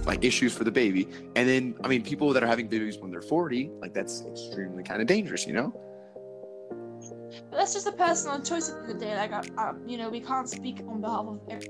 like 0.04 0.24
issues 0.24 0.52
for 0.52 0.64
the 0.64 0.72
baby. 0.72 1.06
And 1.36 1.48
then 1.48 1.76
I 1.84 1.86
mean 1.86 2.02
people 2.02 2.32
that 2.32 2.42
are 2.42 2.46
having 2.48 2.66
babies 2.66 2.98
when 2.98 3.12
they're 3.12 3.22
40, 3.22 3.70
like 3.80 3.94
that's 3.94 4.24
extremely 4.26 4.82
kind 4.82 5.00
of 5.00 5.06
dangerous, 5.06 5.46
you 5.46 5.52
know? 5.52 5.72
But 7.48 7.58
that's 7.58 7.72
just 7.72 7.86
a 7.86 7.92
personal 7.92 8.40
choice 8.40 8.70
at 8.70 8.74
the 8.74 8.80
end 8.80 8.90
of 8.90 8.98
the 8.98 9.06
day. 9.06 9.16
Like, 9.16 9.32
you 9.86 9.96
know, 9.96 10.10
we 10.10 10.18
can't 10.18 10.48
speak 10.48 10.80
on 10.88 11.00
behalf 11.02 11.26
of 11.26 11.40
every, 11.48 11.68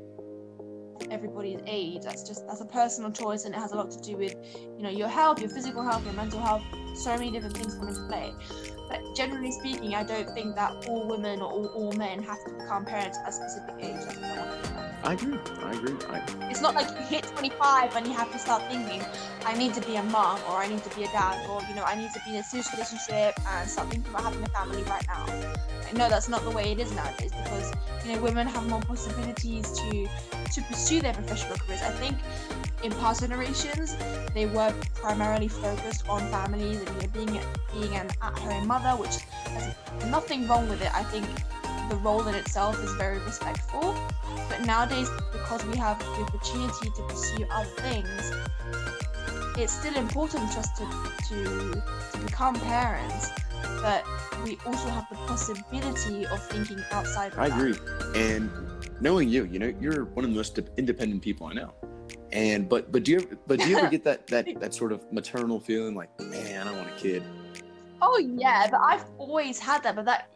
everybody's 1.10 1.60
age. 1.66 2.02
That's 2.02 2.22
just 2.22 2.46
that's 2.46 2.60
a 2.60 2.66
personal 2.66 3.10
choice, 3.10 3.44
and 3.44 3.54
it 3.54 3.58
has 3.58 3.72
a 3.72 3.76
lot 3.76 3.90
to 3.90 4.00
do 4.00 4.16
with, 4.16 4.36
you 4.76 4.82
know, 4.82 4.90
your 4.90 5.08
health, 5.08 5.40
your 5.40 5.50
physical 5.50 5.82
health, 5.82 6.04
your 6.04 6.14
mental 6.14 6.40
health. 6.40 6.62
So 6.94 7.16
many 7.16 7.30
different 7.30 7.56
things 7.56 7.74
come 7.74 7.88
into 7.88 8.06
play. 8.06 8.32
But 8.88 9.14
generally 9.14 9.50
speaking, 9.50 9.94
I 9.94 10.02
don't 10.02 10.28
think 10.30 10.54
that 10.56 10.86
all 10.88 11.06
women 11.06 11.40
or 11.40 11.50
all, 11.50 11.66
all 11.66 11.92
men 11.92 12.22
have 12.22 12.42
to 12.44 12.50
become 12.52 12.84
parents 12.84 13.18
at 13.22 13.28
a 13.28 13.32
specific 13.32 13.74
age. 13.80 13.96
I. 14.22 14.84
I 15.04 15.12
agree. 15.12 15.38
I 15.62 15.72
agree. 15.72 15.96
I, 16.08 16.22
It's 16.50 16.62
not 16.62 16.74
like 16.74 16.88
you 16.88 17.04
hit 17.04 17.24
25 17.24 17.94
and 17.94 18.06
you 18.06 18.14
have 18.14 18.32
to 18.32 18.38
start 18.38 18.62
thinking, 18.70 19.04
I 19.44 19.54
need 19.54 19.74
to 19.74 19.82
be 19.82 19.96
a 19.96 20.02
mom 20.02 20.40
or 20.48 20.56
I 20.56 20.66
need 20.66 20.82
to 20.82 20.96
be 20.96 21.04
a 21.04 21.08
dad 21.08 21.46
or, 21.46 21.60
you 21.68 21.74
know, 21.74 21.84
I 21.84 21.94
need 21.94 22.10
to 22.14 22.20
be 22.24 22.30
in 22.30 22.36
a 22.36 22.42
serious 22.42 22.72
relationship 22.72 23.38
and 23.46 23.68
start 23.68 23.90
thinking 23.90 24.10
about 24.10 24.24
having 24.24 24.42
a 24.42 24.48
family 24.48 24.82
right 24.84 25.04
now. 25.06 25.26
Like, 25.82 25.92
no, 25.92 26.08
that's 26.08 26.26
not 26.30 26.42
the 26.44 26.50
way 26.50 26.72
it 26.72 26.80
is 26.80 26.90
nowadays 26.94 27.32
because, 27.32 27.70
you 28.06 28.14
know, 28.14 28.22
women 28.22 28.46
have 28.46 28.66
more 28.66 28.80
possibilities 28.80 29.70
to 29.72 30.08
to 30.54 30.62
pursue 30.62 31.02
their 31.02 31.12
professional 31.12 31.58
careers. 31.58 31.82
I 31.82 31.90
think 31.90 32.16
in 32.82 32.92
past 32.92 33.20
generations, 33.20 33.96
they 34.34 34.46
were 34.46 34.74
primarily 34.94 35.48
focused 35.48 36.08
on 36.08 36.20
families 36.30 36.80
and, 36.80 36.88
you 36.88 37.02
know, 37.02 37.08
being, 37.12 37.40
being 37.72 37.96
an 37.96 38.10
at-home 38.22 38.66
mother, 38.66 38.90
which 39.00 39.16
has 39.46 39.74
nothing 40.10 40.46
wrong 40.48 40.68
with 40.68 40.82
it. 40.82 40.94
I 40.94 41.02
think 41.04 41.26
the 41.90 41.96
role 41.96 42.26
in 42.26 42.34
itself 42.34 42.82
is 42.82 42.92
very 42.94 43.18
respectful. 43.20 43.94
But 44.48 44.66
nowadays, 44.66 45.08
because 45.32 45.64
we 45.66 45.76
have 45.76 45.98
the 45.98 46.22
opportunity 46.22 46.90
to 46.90 47.02
pursue 47.08 47.46
other 47.50 47.68
things, 47.80 48.32
it's 49.56 49.72
still 49.72 49.94
important 49.94 50.52
just 50.52 50.76
to, 50.76 50.84
to, 51.28 51.82
to 52.12 52.18
become 52.18 52.54
parents. 52.54 53.30
But 53.80 54.04
we 54.44 54.58
also 54.66 54.88
have 54.88 55.08
the 55.08 55.16
possibility 55.26 56.26
of 56.26 56.42
thinking 56.48 56.82
outside 56.90 57.32
of 57.32 57.38
I 57.38 57.48
that. 57.48 57.58
agree. 57.58 57.76
And 58.14 58.50
knowing 59.00 59.28
you, 59.28 59.44
you 59.44 59.58
know, 59.58 59.72
you're 59.80 60.04
one 60.06 60.24
of 60.24 60.30
the 60.30 60.36
most 60.36 60.58
independent 60.76 61.22
people 61.22 61.46
I 61.46 61.54
know. 61.54 61.74
And 62.34 62.68
but 62.68 62.90
but 62.90 63.04
do 63.04 63.12
you 63.12 63.18
ever, 63.18 63.38
but 63.46 63.60
do 63.60 63.68
you 63.68 63.78
ever 63.78 63.88
get 63.96 64.02
that 64.04 64.26
that 64.26 64.60
that 64.60 64.74
sort 64.74 64.90
of 64.90 65.10
maternal 65.12 65.60
feeling 65.60 65.94
like, 65.94 66.10
man, 66.20 66.66
I 66.66 66.72
want 66.72 66.88
a 66.88 66.96
kid? 66.96 67.22
Oh 68.02 68.18
yeah, 68.18 68.68
but 68.70 68.80
I've 68.80 69.04
always 69.18 69.58
had 69.58 69.84
that. 69.84 69.94
But 69.94 70.04
that 70.06 70.32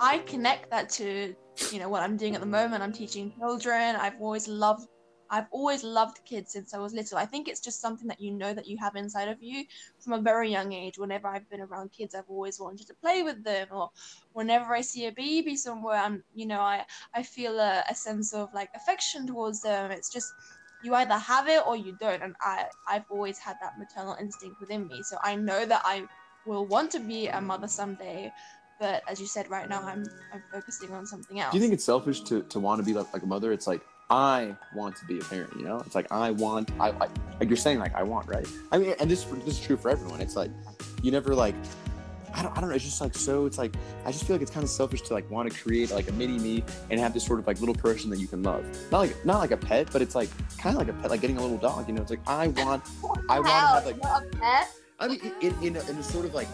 I 0.00 0.18
connect 0.20 0.70
that 0.70 0.88
to 0.90 1.34
you 1.70 1.78
know 1.78 1.90
what 1.90 2.02
I'm 2.02 2.16
doing 2.16 2.34
at 2.34 2.40
the 2.40 2.46
moment. 2.46 2.82
I'm 2.82 2.92
teaching 2.92 3.32
children. 3.38 3.96
I've 3.96 4.18
always 4.18 4.48
loved. 4.48 4.88
I've 5.28 5.46
always 5.50 5.82
loved 5.82 6.24
kids 6.24 6.52
since 6.52 6.72
I 6.72 6.78
was 6.78 6.94
little. 6.94 7.18
I 7.18 7.26
think 7.26 7.48
it's 7.48 7.60
just 7.60 7.80
something 7.80 8.06
that 8.06 8.20
you 8.20 8.30
know 8.30 8.54
that 8.54 8.66
you 8.66 8.78
have 8.78 8.94
inside 8.94 9.28
of 9.28 9.42
you 9.42 9.64
from 9.98 10.12
a 10.12 10.20
very 10.20 10.50
young 10.50 10.72
age. 10.72 10.98
Whenever 10.98 11.26
I've 11.26 11.50
been 11.50 11.60
around 11.60 11.90
kids, 11.90 12.14
I've 12.14 12.30
always 12.30 12.60
wanted 12.60 12.86
to 12.86 12.94
play 12.94 13.22
with 13.22 13.44
them, 13.44 13.68
or 13.72 13.90
whenever 14.32 14.72
I 14.74 14.80
see 14.80 15.06
a 15.06 15.12
baby 15.12 15.54
somewhere, 15.56 15.96
I'm 15.96 16.22
you 16.34 16.46
know 16.46 16.60
I 16.60 16.86
I 17.12 17.22
feel 17.22 17.58
a, 17.58 17.84
a 17.90 17.94
sense 17.94 18.32
of 18.32 18.54
like 18.54 18.70
affection 18.74 19.26
towards 19.26 19.60
them. 19.60 19.90
It's 19.90 20.08
just 20.08 20.32
you 20.86 20.94
either 20.94 21.18
have 21.18 21.48
it 21.48 21.66
or 21.66 21.76
you 21.76 21.96
don't, 22.00 22.22
and 22.22 22.34
I 22.40 22.66
I've 22.88 23.04
always 23.10 23.38
had 23.38 23.56
that 23.60 23.78
maternal 23.78 24.16
instinct 24.18 24.60
within 24.60 24.86
me. 24.88 25.02
So 25.02 25.18
I 25.22 25.36
know 25.36 25.66
that 25.66 25.82
I 25.84 26.04
will 26.46 26.66
want 26.66 26.90
to 26.92 27.00
be 27.00 27.26
a 27.26 27.40
mother 27.40 27.68
someday 27.68 28.32
but 28.78 29.02
as 29.08 29.20
you 29.20 29.26
said 29.26 29.50
right 29.50 29.68
now 29.68 29.82
i'm 29.82 30.04
i'm 30.32 30.42
focusing 30.52 30.92
on 30.92 31.06
something 31.06 31.40
else 31.40 31.52
Do 31.52 31.58
you 31.58 31.62
think 31.62 31.72
it's 31.72 31.84
selfish 31.84 32.20
to 32.22 32.42
to 32.42 32.60
want 32.60 32.80
to 32.80 32.84
be 32.84 32.94
like, 32.94 33.12
like 33.12 33.22
a 33.22 33.26
mother? 33.26 33.52
It's 33.52 33.66
like 33.66 33.82
I 34.08 34.54
want 34.72 34.94
to 34.96 35.04
be 35.04 35.18
a 35.18 35.24
parent, 35.24 35.52
you 35.56 35.64
know? 35.64 35.80
It's 35.80 35.96
like 35.96 36.10
I 36.12 36.30
want 36.30 36.70
I, 36.78 36.90
I 36.90 37.08
like 37.40 37.48
you're 37.48 37.56
saying 37.56 37.80
like 37.80 37.94
I 37.94 38.04
want, 38.04 38.28
right? 38.28 38.46
I 38.70 38.78
mean, 38.78 38.94
and 39.00 39.10
this 39.10 39.24
this 39.24 39.58
is 39.58 39.60
true 39.60 39.76
for 39.76 39.90
everyone. 39.90 40.20
It's 40.20 40.36
like 40.36 40.50
you 41.02 41.10
never 41.10 41.34
like 41.34 41.56
I 42.36 42.42
don't, 42.42 42.56
I 42.56 42.60
don't 42.60 42.68
know. 42.68 42.76
It's 42.76 42.84
just 42.84 43.00
like 43.00 43.14
so. 43.14 43.46
It's 43.46 43.56
like 43.56 43.74
I 44.04 44.12
just 44.12 44.24
feel 44.24 44.34
like 44.36 44.42
it's 44.42 44.50
kind 44.50 44.62
of 44.62 44.68
selfish 44.68 45.00
to 45.02 45.14
like 45.14 45.28
want 45.30 45.50
to 45.50 45.58
create 45.58 45.90
like 45.90 46.08
a 46.08 46.12
mini 46.12 46.38
me 46.38 46.62
and 46.90 47.00
have 47.00 47.14
this 47.14 47.24
sort 47.24 47.38
of 47.40 47.46
like 47.46 47.58
little 47.60 47.74
person 47.74 48.10
that 48.10 48.18
you 48.18 48.26
can 48.26 48.42
love. 48.42 48.62
Not 48.92 48.98
like 48.98 49.24
not 49.24 49.38
like 49.38 49.52
a 49.52 49.56
pet, 49.56 49.88
but 49.90 50.02
it's 50.02 50.14
like 50.14 50.28
kind 50.58 50.76
of 50.76 50.86
like 50.86 50.94
a 50.94 51.00
pet, 51.00 51.10
like 51.10 51.22
getting 51.22 51.38
a 51.38 51.40
little 51.40 51.56
dog. 51.56 51.88
You 51.88 51.94
know, 51.94 52.02
it's 52.02 52.10
like 52.10 52.20
I 52.26 52.48
want. 52.48 52.84
I 53.30 53.40
wanna 53.40 53.50
have, 53.50 53.86
like- 53.86 53.96
a 53.96 54.36
pet? 54.36 54.70
I 55.00 55.08
mean, 55.08 55.32
in 55.40 55.54
in 55.62 55.76
a, 55.76 55.90
in 55.90 55.96
a 55.96 56.02
sort 56.02 56.26
of 56.26 56.34
like 56.34 56.48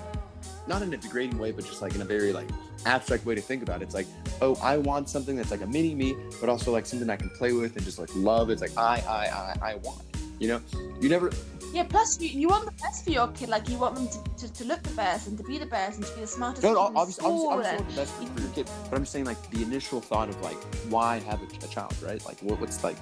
not 0.66 0.82
in 0.82 0.92
a 0.94 0.96
degrading 0.96 1.38
way, 1.38 1.50
but 1.50 1.64
just 1.64 1.82
like 1.82 1.94
in 1.94 2.02
a 2.02 2.04
very 2.04 2.32
like 2.32 2.48
abstract 2.86 3.26
way 3.26 3.34
to 3.34 3.40
think 3.40 3.62
about 3.62 3.82
it. 3.82 3.84
It's 3.86 3.94
like, 3.94 4.06
oh, 4.40 4.54
I 4.62 4.78
want 4.78 5.08
something 5.08 5.34
that's 5.36 5.50
like 5.50 5.62
a 5.62 5.66
mini 5.66 5.94
me, 5.94 6.16
but 6.40 6.48
also 6.48 6.70
like 6.72 6.86
something 6.86 7.10
I 7.10 7.16
can 7.16 7.30
play 7.30 7.52
with 7.52 7.74
and 7.76 7.84
just 7.84 7.98
like 7.98 8.10
love. 8.14 8.50
It's 8.50 8.62
like 8.62 8.76
I, 8.76 9.02
I, 9.08 9.66
I, 9.66 9.72
I 9.72 9.74
want. 9.76 10.02
You 10.38 10.48
know, 10.48 10.60
you 11.00 11.08
never. 11.08 11.30
Yeah 11.72 11.84
plus 11.84 12.20
you, 12.20 12.28
you 12.28 12.48
want 12.48 12.64
the 12.66 12.72
best 12.82 13.04
for 13.04 13.10
your 13.10 13.28
kid 13.28 13.48
like 13.48 13.68
you 13.68 13.76
want 13.78 13.94
them 13.94 14.08
to, 14.08 14.46
to, 14.46 14.52
to 14.52 14.64
look 14.64 14.82
the 14.82 14.90
best 14.94 15.26
and 15.28 15.38
to 15.38 15.44
be 15.44 15.58
the 15.58 15.66
best 15.66 15.98
and 15.98 16.06
to 16.06 16.14
be 16.14 16.20
the 16.20 16.26
smartest 16.26 16.62
No, 16.62 16.70
kid 16.70 16.74
no, 16.74 16.86
in 16.88 16.96
obviously, 16.96 17.24
obviously, 17.24 17.48
obviously 17.48 17.76
want 17.76 17.88
the 17.88 17.94
best 17.96 18.14
for, 18.14 18.40
your 18.40 18.50
kid. 18.50 18.70
But 18.90 18.96
I'm 18.96 19.02
just 19.02 19.12
saying, 19.12 19.24
like 19.24 19.50
the 19.50 19.62
initial 19.62 20.00
thought 20.00 20.28
of 20.28 20.40
like 20.42 20.62
why 20.90 21.18
have 21.20 21.40
a, 21.42 21.64
a 21.64 21.68
child, 21.68 21.94
right? 22.02 22.24
Like 22.26 22.38
what, 22.40 22.60
what's 22.60 22.82
like 22.84 22.96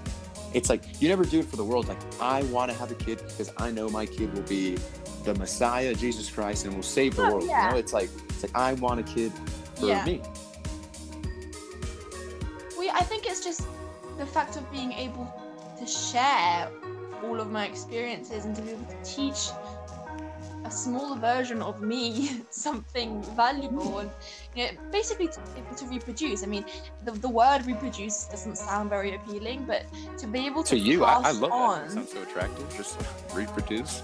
it's 0.54 0.68
like 0.68 0.82
you 1.00 1.08
never 1.08 1.24
do 1.24 1.40
it 1.40 1.46
for 1.46 1.56
the 1.56 1.64
world. 1.64 1.88
Like 1.88 1.98
I 2.20 2.42
want 2.44 2.70
to 2.70 2.76
have 2.78 2.90
a 2.90 2.94
kid 2.96 3.18
because 3.18 3.52
I 3.58 3.70
know 3.70 3.88
my 3.88 4.06
kid 4.06 4.32
will 4.34 4.42
be 4.42 4.76
the 5.24 5.34
Messiah, 5.34 5.94
Jesus 5.94 6.30
Christ, 6.30 6.64
and 6.64 6.74
will 6.74 6.82
save 6.82 7.16
the 7.16 7.22
Oh, 7.22 7.32
world. 7.34 7.44
yeah. 7.48 7.66
You 7.66 7.72
know, 7.72 7.78
it's 7.78 7.92
like 7.92 8.10
it's 8.30 8.42
like 8.42 8.54
I 8.56 8.72
want 8.74 9.00
a 9.00 9.02
kid 9.04 9.32
for 9.76 9.86
Yeah. 9.86 10.04
me. 10.04 10.22
We, 12.78 12.88
I 12.90 13.02
think 13.02 13.26
it's 13.26 13.44
just 13.44 13.66
the 14.18 14.26
fact 14.26 14.56
of 14.56 14.70
being 14.72 14.92
able 14.92 15.28
to 15.78 15.86
share 15.86 16.68
all 17.24 17.40
of 17.40 17.50
my 17.50 17.66
experiences 17.66 18.44
and 18.44 18.54
to 18.56 18.62
be 18.62 18.70
able 18.70 18.84
to 18.84 19.02
teach 19.04 19.50
a 20.64 20.70
smaller 20.70 21.18
version 21.18 21.62
of 21.62 21.80
me 21.80 22.42
something 22.50 23.22
valuable 23.34 23.98
and 24.00 24.10
you 24.54 24.64
know, 24.64 24.70
basically 24.92 25.28
to 25.28 25.40
be 25.40 25.60
able 25.60 25.74
to 25.74 25.86
reproduce. 25.86 26.42
I 26.42 26.46
mean, 26.46 26.64
the, 27.04 27.12
the 27.12 27.28
word 27.28 27.66
reproduce 27.66 28.24
doesn't 28.24 28.56
sound 28.56 28.90
very 28.90 29.14
appealing, 29.14 29.64
but 29.64 29.84
to 30.18 30.26
be 30.26 30.46
able 30.46 30.62
to, 30.64 30.76
To 30.76 30.78
you, 30.78 31.04
I, 31.04 31.28
I 31.28 31.30
love 31.32 31.52
on, 31.52 31.78
that. 31.78 31.88
That 31.88 31.94
sounds 31.94 32.12
so 32.12 32.22
attractive. 32.22 32.76
Just 32.76 33.00
reproduce. 33.34 34.02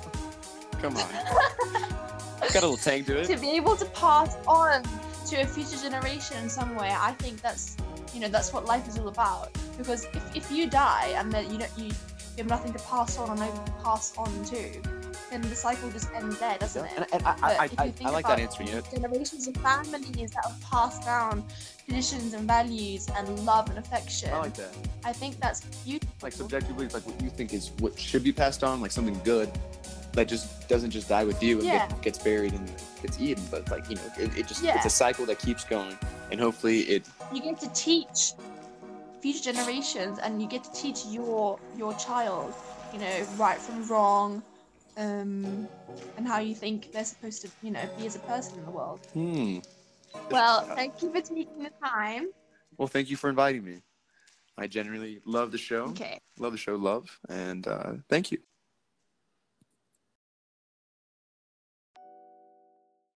Come 0.80 0.96
on. 0.96 1.08
Got 2.40 2.62
a 2.62 2.68
little 2.68 2.76
tang 2.76 3.04
to 3.04 3.18
it. 3.18 3.26
to 3.26 3.36
be 3.36 3.50
able 3.50 3.76
to 3.76 3.84
pass 3.86 4.36
on 4.46 4.82
to 5.26 5.40
a 5.40 5.46
future 5.46 5.76
generation 5.76 6.36
in 6.42 6.48
some 6.48 6.76
way 6.76 6.94
i 7.00 7.10
think 7.12 7.40
that's 7.40 7.76
you 8.14 8.20
know 8.20 8.28
that's 8.28 8.52
what 8.52 8.64
life 8.64 8.86
is 8.86 8.96
all 8.98 9.08
about 9.08 9.52
because 9.76 10.04
if, 10.04 10.36
if 10.36 10.52
you 10.52 10.68
die 10.68 11.12
and 11.16 11.32
then 11.32 11.50
you 11.50 11.58
know 11.58 11.66
you, 11.76 11.90
you 12.36 12.42
have 12.42 12.48
nothing 12.48 12.72
to 12.72 12.78
pass 12.80 13.16
on 13.18 13.30
or 13.30 13.36
nobody 13.36 13.64
to 13.64 13.72
pass 13.82 14.12
on 14.18 14.44
to 14.44 14.82
then 15.30 15.40
the 15.42 15.56
cycle 15.56 15.90
just 15.90 16.10
ends 16.12 16.38
there 16.38 16.56
doesn't 16.58 16.84
Yeah. 16.84 17.02
it 17.02 17.08
And, 17.12 17.14
and 17.14 17.22
I, 17.26 17.30
I, 17.30 17.52
I, 17.52 17.64
I, 17.78 17.90
think 17.90 18.12
like 18.12 18.26
that 18.26 18.38
answer. 18.38 18.62
You 18.62 18.72
know, 18.72 18.80
generations 18.92 19.48
of 19.48 19.56
families 19.56 20.30
that 20.32 20.44
have 20.44 20.60
passed 20.60 21.02
down 21.04 21.44
traditions 21.84 22.34
and 22.34 22.46
values 22.46 23.08
and 23.16 23.40
love 23.44 23.68
and 23.70 23.78
affection 23.78 24.30
I 24.32 24.38
like 24.38 24.54
that. 24.54 24.76
I 25.04 25.12
think 25.12 25.40
that's 25.40 25.60
beautiful 25.84 26.14
Like 26.22 26.32
subjectively, 26.32 26.86
it's 26.86 26.94
like 26.94 27.06
what 27.06 27.20
you 27.22 27.30
think 27.30 27.52
is 27.52 27.72
what 27.78 27.98
should 27.98 28.24
be 28.24 28.32
passed 28.32 28.62
on, 28.62 28.80
like 28.80 28.92
something 28.92 29.18
good 29.24 29.50
that 30.12 30.28
just 30.28 30.66
doesn't 30.68 30.90
just 30.90 31.08
die 31.08 31.24
with 31.24 31.42
you 31.42 31.58
and 31.58 31.66
Yeah. 31.66 31.88
get, 31.88 32.02
gets 32.02 32.18
buried 32.18 32.54
and 32.54 32.70
gets 33.02 33.20
eaten. 33.20 33.44
But 33.50 33.70
like 33.70 33.88
you 33.90 33.96
know, 33.96 34.02
it, 34.18 34.36
it 34.38 34.46
just 34.46 34.62
Yeah. 34.62 34.76
it's 34.76 34.86
a 34.86 34.90
cycle 34.90 35.26
that 35.26 35.38
keeps 35.38 35.64
going, 35.64 35.98
and 36.30 36.40
hopefully 36.40 36.80
it 36.82 37.06
you 37.32 37.42
get 37.42 37.60
to 37.60 37.68
teach 37.72 38.32
future 39.26 39.52
generations 39.52 40.18
and 40.24 40.40
you 40.40 40.46
get 40.48 40.62
to 40.62 40.72
teach 40.82 41.04
your 41.06 41.58
your 41.76 41.92
child 41.94 42.54
you 42.92 42.98
know 43.00 43.16
right 43.44 43.58
from 43.58 43.76
wrong 43.88 44.42
um 44.98 45.68
and 46.16 46.26
how 46.26 46.38
you 46.38 46.54
think 46.54 46.92
they're 46.92 47.04
supposed 47.04 47.42
to 47.42 47.48
you 47.62 47.72
know 47.72 47.86
be 47.98 48.06
as 48.06 48.14
a 48.14 48.20
person 48.20 48.58
in 48.60 48.64
the 48.64 48.70
world 48.70 49.00
Hmm. 49.14 49.58
well 50.30 50.60
thank 50.76 51.02
you 51.02 51.10
for 51.12 51.20
taking 51.20 51.62
the 51.68 51.72
time 51.84 52.26
Well, 52.78 52.88
thank 52.88 53.10
you 53.10 53.16
for 53.16 53.30
inviting 53.30 53.64
me. 53.64 53.76
I 54.58 54.66
genuinely 54.66 55.20
love 55.24 55.50
the 55.50 55.58
show. 55.58 55.84
okay 55.94 56.18
Love 56.38 56.52
the 56.52 56.58
show, 56.58 56.76
love, 56.76 57.04
and 57.28 57.66
uh, 57.66 57.92
thank 58.10 58.30
you. 58.32 58.38